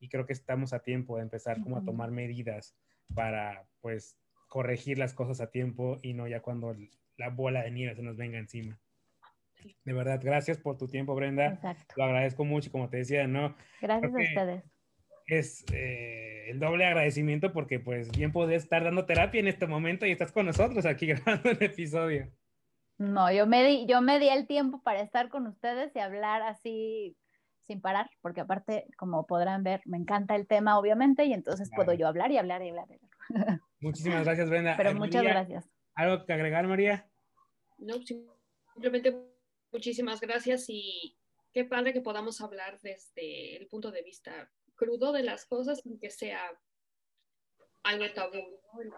y 0.00 0.08
creo 0.08 0.26
que 0.26 0.32
estamos 0.32 0.72
a 0.72 0.82
tiempo 0.82 1.16
de 1.16 1.22
empezar 1.22 1.60
como 1.60 1.76
a 1.76 1.84
tomar 1.84 2.10
medidas 2.10 2.76
para 3.14 3.66
pues 3.80 4.16
corregir 4.48 4.98
las 4.98 5.14
cosas 5.14 5.40
a 5.40 5.50
tiempo 5.50 5.98
y 6.02 6.14
no 6.14 6.26
ya 6.28 6.40
cuando 6.40 6.76
la 7.16 7.30
bola 7.30 7.62
de 7.62 7.70
nieve 7.70 7.94
se 7.94 8.02
nos 8.02 8.16
venga 8.16 8.38
encima. 8.38 8.78
De 9.84 9.92
verdad, 9.92 10.20
gracias 10.22 10.58
por 10.58 10.76
tu 10.76 10.88
tiempo, 10.88 11.14
Brenda. 11.14 11.58
Lo 11.96 12.04
agradezco 12.04 12.44
mucho, 12.44 12.70
como 12.70 12.88
te 12.88 12.98
decía, 12.98 13.26
¿no? 13.26 13.56
Gracias 13.80 14.12
a 14.12 14.16
ustedes. 14.16 14.64
Es 15.26 15.64
eh, 15.72 16.50
el 16.50 16.58
doble 16.58 16.86
agradecimiento 16.86 17.52
porque 17.52 17.80
pues 17.80 18.10
bien 18.10 18.32
podés 18.32 18.62
estar 18.62 18.82
dando 18.82 19.04
terapia 19.04 19.40
en 19.40 19.48
este 19.48 19.66
momento 19.66 20.06
y 20.06 20.10
estás 20.10 20.32
con 20.32 20.46
nosotros 20.46 20.86
aquí 20.86 21.06
grabando 21.06 21.50
el 21.50 21.62
episodio. 21.62 22.30
No, 22.98 23.30
yo 23.30 23.46
me 23.46 23.64
di, 23.64 23.86
yo 23.86 24.00
me 24.00 24.18
di 24.18 24.28
el 24.28 24.46
tiempo 24.46 24.82
para 24.82 25.00
estar 25.00 25.28
con 25.28 25.46
ustedes 25.46 25.94
y 25.94 26.00
hablar 26.00 26.42
así 26.42 27.16
sin 27.68 27.80
parar, 27.82 28.10
porque 28.22 28.40
aparte, 28.40 28.86
como 28.96 29.26
podrán 29.26 29.62
ver, 29.62 29.82
me 29.84 29.98
encanta 29.98 30.34
el 30.34 30.46
tema, 30.46 30.78
obviamente, 30.78 31.26
y 31.26 31.34
entonces 31.34 31.70
puedo 31.74 31.92
yo 31.92 32.08
hablar 32.08 32.32
y 32.32 32.38
hablar 32.38 32.62
y 32.62 32.70
hablar. 32.70 32.88
Muchísimas 33.80 34.24
gracias, 34.24 34.48
Brenda. 34.48 34.74
Pero 34.76 34.94
muchas 34.94 35.22
gracias. 35.22 35.70
¿Algo 35.94 36.24
que 36.24 36.32
agregar, 36.32 36.66
María? 36.66 37.06
No, 37.78 37.94
simplemente 38.72 39.14
Muchísimas 39.70 40.20
gracias 40.20 40.66
y 40.68 41.16
qué 41.52 41.64
padre 41.64 41.92
que 41.92 42.00
podamos 42.00 42.40
hablar 42.40 42.80
desde 42.80 43.56
el 43.56 43.66
punto 43.66 43.90
de 43.90 44.02
vista 44.02 44.50
crudo 44.76 45.12
de 45.12 45.22
las 45.22 45.44
cosas 45.44 45.80
sin 45.80 45.98
que 45.98 46.10
sea 46.10 46.40
algo 47.82 48.04
tabú. 48.14 48.38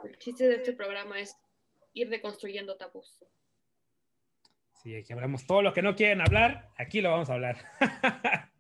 El 0.05 0.19
chiste 0.19 0.47
de 0.47 0.57
este 0.57 0.73
programa 0.73 1.19
es 1.21 1.37
ir 1.93 2.09
deconstruyendo 2.09 2.77
tabús. 2.77 3.19
Sí, 4.83 4.95
aquí 4.97 5.13
hablamos 5.13 5.47
todo 5.47 5.63
lo 5.63 5.73
que 5.73 5.83
no 5.83 5.95
quieren 5.95 6.21
hablar, 6.21 6.71
aquí 6.79 7.01
lo 7.01 7.11
vamos 7.11 7.29
a 7.31 7.35
hablar. 7.35 7.59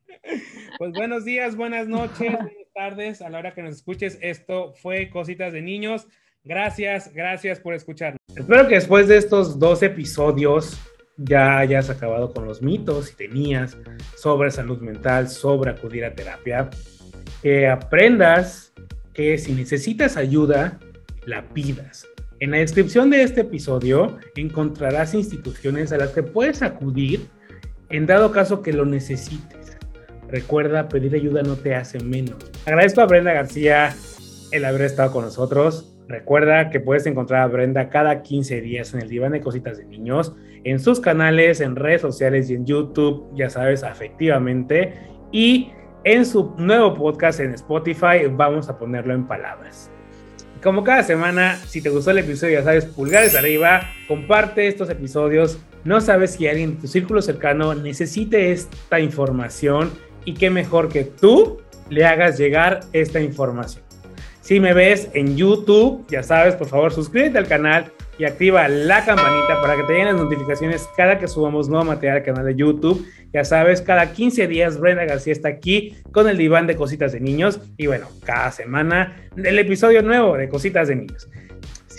pues 0.78 0.92
buenos 0.92 1.24
días, 1.24 1.56
buenas 1.56 1.88
noches, 1.88 2.18
buenas 2.32 2.72
tardes, 2.74 3.22
a 3.22 3.30
la 3.30 3.38
hora 3.38 3.54
que 3.54 3.62
nos 3.62 3.76
escuches. 3.76 4.18
Esto 4.20 4.74
fue 4.74 5.10
Cositas 5.10 5.52
de 5.52 5.62
Niños. 5.62 6.06
Gracias, 6.42 7.12
gracias 7.12 7.60
por 7.60 7.74
escucharnos. 7.74 8.18
Espero 8.34 8.68
que 8.68 8.74
después 8.74 9.08
de 9.08 9.16
estos 9.16 9.58
dos 9.58 9.82
episodios 9.82 10.78
ya 11.22 11.58
hayas 11.58 11.90
acabado 11.90 12.32
con 12.32 12.46
los 12.46 12.62
mitos 12.62 13.12
y 13.12 13.14
tenías 13.14 13.76
sobre 14.16 14.50
salud 14.50 14.80
mental, 14.80 15.28
sobre 15.28 15.70
acudir 15.70 16.04
a 16.04 16.14
terapia, 16.14 16.70
que 17.42 17.68
aprendas 17.68 18.72
que 19.12 19.36
si 19.38 19.52
necesitas 19.52 20.16
ayuda, 20.16 20.78
la 21.26 21.46
pidas. 21.48 22.06
En 22.40 22.52
la 22.52 22.58
descripción 22.58 23.10
de 23.10 23.22
este 23.22 23.42
episodio 23.42 24.16
encontrarás 24.34 25.12
instituciones 25.12 25.92
a 25.92 25.98
las 25.98 26.10
que 26.10 26.22
puedes 26.22 26.62
acudir 26.62 27.28
en 27.90 28.06
dado 28.06 28.32
caso 28.32 28.62
que 28.62 28.72
lo 28.72 28.86
necesites. 28.86 29.76
Recuerda, 30.28 30.88
pedir 30.88 31.14
ayuda 31.14 31.42
no 31.42 31.56
te 31.56 31.74
hace 31.74 32.00
menos. 32.00 32.38
Agradezco 32.64 33.02
a 33.02 33.06
Brenda 33.06 33.32
García 33.32 33.94
el 34.52 34.64
haber 34.64 34.82
estado 34.82 35.12
con 35.12 35.24
nosotros. 35.24 35.92
Recuerda 36.08 36.70
que 36.70 36.80
puedes 36.80 37.04
encontrar 37.06 37.42
a 37.42 37.46
Brenda 37.46 37.90
cada 37.90 38.22
15 38.22 38.60
días 38.62 38.94
en 38.94 39.02
el 39.02 39.08
diván 39.08 39.32
de 39.32 39.40
cositas 39.40 39.76
de 39.76 39.84
niños, 39.84 40.34
en 40.64 40.78
sus 40.78 41.00
canales, 41.00 41.60
en 41.60 41.76
redes 41.76 42.00
sociales 42.00 42.50
y 42.50 42.54
en 42.54 42.66
YouTube, 42.66 43.30
ya 43.34 43.50
sabes, 43.50 43.82
afectivamente. 43.82 44.94
Y 45.32 45.72
en 46.04 46.24
su 46.26 46.54
nuevo 46.58 46.94
podcast 46.94 47.40
en 47.40 47.54
Spotify, 47.54 48.26
vamos 48.30 48.68
a 48.68 48.78
ponerlo 48.78 49.14
en 49.14 49.26
palabras. 49.26 49.90
Como 50.62 50.84
cada 50.84 51.02
semana, 51.02 51.56
si 51.66 51.80
te 51.80 51.88
gustó 51.88 52.10
el 52.10 52.18
episodio, 52.18 52.58
ya 52.58 52.64
sabes, 52.64 52.84
pulgares 52.84 53.34
arriba, 53.34 53.82
comparte 54.06 54.66
estos 54.66 54.90
episodios. 54.90 55.58
No 55.84 56.02
sabes 56.02 56.32
si 56.32 56.46
alguien 56.46 56.70
en 56.70 56.78
tu 56.78 56.86
círculo 56.86 57.22
cercano 57.22 57.74
necesite 57.74 58.52
esta 58.52 59.00
información 59.00 59.90
y 60.26 60.34
qué 60.34 60.50
mejor 60.50 60.90
que 60.90 61.04
tú 61.04 61.62
le 61.88 62.04
hagas 62.04 62.36
llegar 62.38 62.80
esta 62.92 63.20
información. 63.20 63.82
Si 64.42 64.60
me 64.60 64.74
ves 64.74 65.08
en 65.14 65.36
YouTube, 65.36 66.06
ya 66.10 66.22
sabes, 66.22 66.56
por 66.56 66.68
favor, 66.68 66.92
suscríbete 66.92 67.38
al 67.38 67.46
canal 67.46 67.92
y 68.20 68.26
activa 68.26 68.68
la 68.68 69.02
campanita 69.02 69.62
para 69.62 69.76
que 69.76 69.84
te 69.84 69.92
lleguen 69.94 70.08
las 70.08 70.16
notificaciones 70.16 70.86
cada 70.94 71.18
que 71.18 71.26
subamos 71.26 71.70
nuevo 71.70 71.86
material 71.86 72.18
al 72.18 72.22
canal 72.22 72.44
de 72.44 72.54
YouTube. 72.54 73.06
Ya 73.32 73.44
sabes, 73.46 73.80
cada 73.80 74.12
15 74.12 74.46
días 74.46 74.78
Brenda 74.78 75.06
García 75.06 75.32
está 75.32 75.48
aquí 75.48 75.96
con 76.12 76.28
el 76.28 76.36
diván 76.36 76.66
de 76.66 76.76
cositas 76.76 77.12
de 77.12 77.20
niños 77.20 77.62
y 77.78 77.86
bueno, 77.86 78.08
cada 78.26 78.52
semana 78.52 79.16
el 79.36 79.58
episodio 79.58 80.02
nuevo 80.02 80.36
de 80.36 80.50
cositas 80.50 80.88
de 80.88 80.96
niños. 80.96 81.30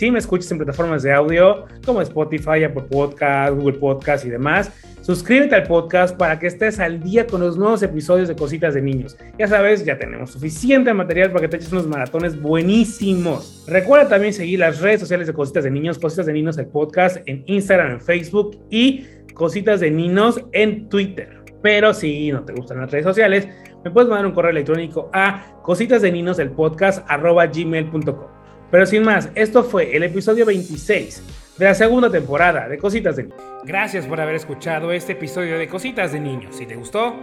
Si 0.02 0.10
me 0.10 0.18
escuchas 0.18 0.50
en 0.50 0.58
plataformas 0.58 1.04
de 1.04 1.12
audio 1.12 1.66
como 1.86 2.02
Spotify, 2.02 2.64
Apple 2.64 2.86
Podcast, 2.90 3.54
Google 3.54 3.78
Podcast 3.78 4.24
y 4.24 4.30
demás, 4.30 4.72
Suscríbete 5.00 5.54
al 5.54 5.62
podcast 5.62 6.16
para 6.16 6.40
que 6.40 6.48
estés 6.48 6.80
al 6.80 7.00
día 7.00 7.24
con 7.26 7.40
los 7.40 7.56
nuevos 7.56 7.84
episodios 7.84 8.26
de 8.26 8.34
Cositas 8.34 8.74
de 8.74 8.82
Niños. 8.82 9.16
Ya 9.38 9.46
sabes, 9.46 9.84
ya 9.84 9.98
tenemos 9.98 10.32
suficiente 10.32 10.92
material 10.92 11.30
para 11.30 11.42
que 11.42 11.48
te 11.48 11.56
eches 11.58 11.70
unos 11.70 11.86
maratones 11.86 12.40
buenísimos. 12.40 13.64
Recuerda 13.68 14.08
también 14.08 14.32
seguir 14.32 14.58
las 14.58 14.80
redes 14.80 14.98
sociales 15.00 15.28
de 15.28 15.34
Cositas 15.34 15.62
de 15.62 15.70
Niños, 15.70 16.00
Cositas 16.00 16.26
de 16.26 16.32
Niños, 16.32 16.58
el 16.58 16.66
podcast 16.66 17.18
en 17.26 17.44
Instagram, 17.46 17.92
en 17.92 18.00
Facebook 18.00 18.58
y 18.70 19.06
Cositas 19.34 19.78
de 19.78 19.90
Niños 19.92 20.40
en 20.50 20.88
Twitter. 20.88 21.44
Pero 21.62 21.94
si 21.94 22.32
no 22.32 22.44
te 22.44 22.52
gustan 22.54 22.78
las 22.78 22.90
redes 22.90 23.04
sociales, 23.04 23.46
me 23.84 23.90
puedes 23.92 24.08
mandar 24.08 24.26
un 24.26 24.32
correo 24.32 24.50
electrónico 24.50 25.10
a 25.12 25.60
cositas 25.62 26.02
de 26.02 26.10
niños 26.10 26.40
el 26.40 26.50
podcast 26.50 27.06
gmail.com. 27.08 28.31
Pero 28.72 28.86
sin 28.86 29.02
más, 29.02 29.28
esto 29.34 29.62
fue 29.64 29.94
el 29.94 30.02
episodio 30.02 30.46
26 30.46 31.22
de 31.58 31.64
la 31.66 31.74
segunda 31.74 32.10
temporada 32.10 32.66
de 32.70 32.78
Cositas 32.78 33.16
de 33.16 33.24
Niños. 33.24 33.42
Gracias 33.64 34.06
por 34.06 34.18
haber 34.18 34.34
escuchado 34.34 34.92
este 34.92 35.12
episodio 35.12 35.58
de 35.58 35.68
Cositas 35.68 36.10
de 36.10 36.20
Niños. 36.20 36.56
Si 36.56 36.64
te 36.64 36.74
gustó, 36.74 37.14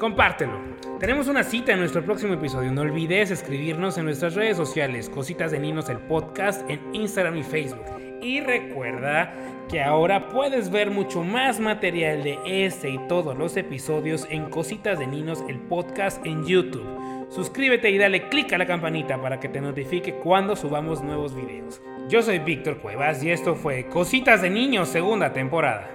compártelo. 0.00 0.58
Tenemos 0.98 1.28
una 1.28 1.44
cita 1.44 1.70
en 1.70 1.78
nuestro 1.78 2.04
próximo 2.04 2.34
episodio. 2.34 2.72
No 2.72 2.80
olvides 2.80 3.30
escribirnos 3.30 3.96
en 3.98 4.06
nuestras 4.06 4.34
redes 4.34 4.56
sociales, 4.56 5.08
Cositas 5.08 5.52
de 5.52 5.60
Niños, 5.60 5.88
el 5.90 5.98
podcast 5.98 6.68
en 6.68 6.80
Instagram 6.92 7.36
y 7.36 7.44
Facebook. 7.44 7.84
Y 8.20 8.40
recuerda 8.40 9.32
que 9.68 9.80
ahora 9.80 10.28
puedes 10.28 10.70
ver 10.70 10.90
mucho 10.90 11.22
más 11.22 11.60
material 11.60 12.24
de 12.24 12.36
este 12.44 12.90
y 12.90 12.98
todos 13.06 13.38
los 13.38 13.56
episodios 13.56 14.26
en 14.28 14.50
Cositas 14.50 14.98
de 14.98 15.06
Niños, 15.06 15.44
el 15.48 15.60
podcast 15.60 16.26
en 16.26 16.44
YouTube. 16.44 17.05
Suscríbete 17.28 17.90
y 17.90 17.98
dale 17.98 18.28
click 18.28 18.52
a 18.52 18.58
la 18.58 18.66
campanita 18.66 19.20
para 19.20 19.40
que 19.40 19.48
te 19.48 19.60
notifique 19.60 20.14
cuando 20.14 20.56
subamos 20.56 21.02
nuevos 21.02 21.34
videos. 21.34 21.82
Yo 22.08 22.22
soy 22.22 22.38
Víctor 22.38 22.78
Cuevas 22.78 23.22
y 23.22 23.30
esto 23.30 23.54
fue 23.54 23.86
Cositas 23.88 24.42
de 24.42 24.50
Niños 24.50 24.88
segunda 24.88 25.32
temporada. 25.32 25.90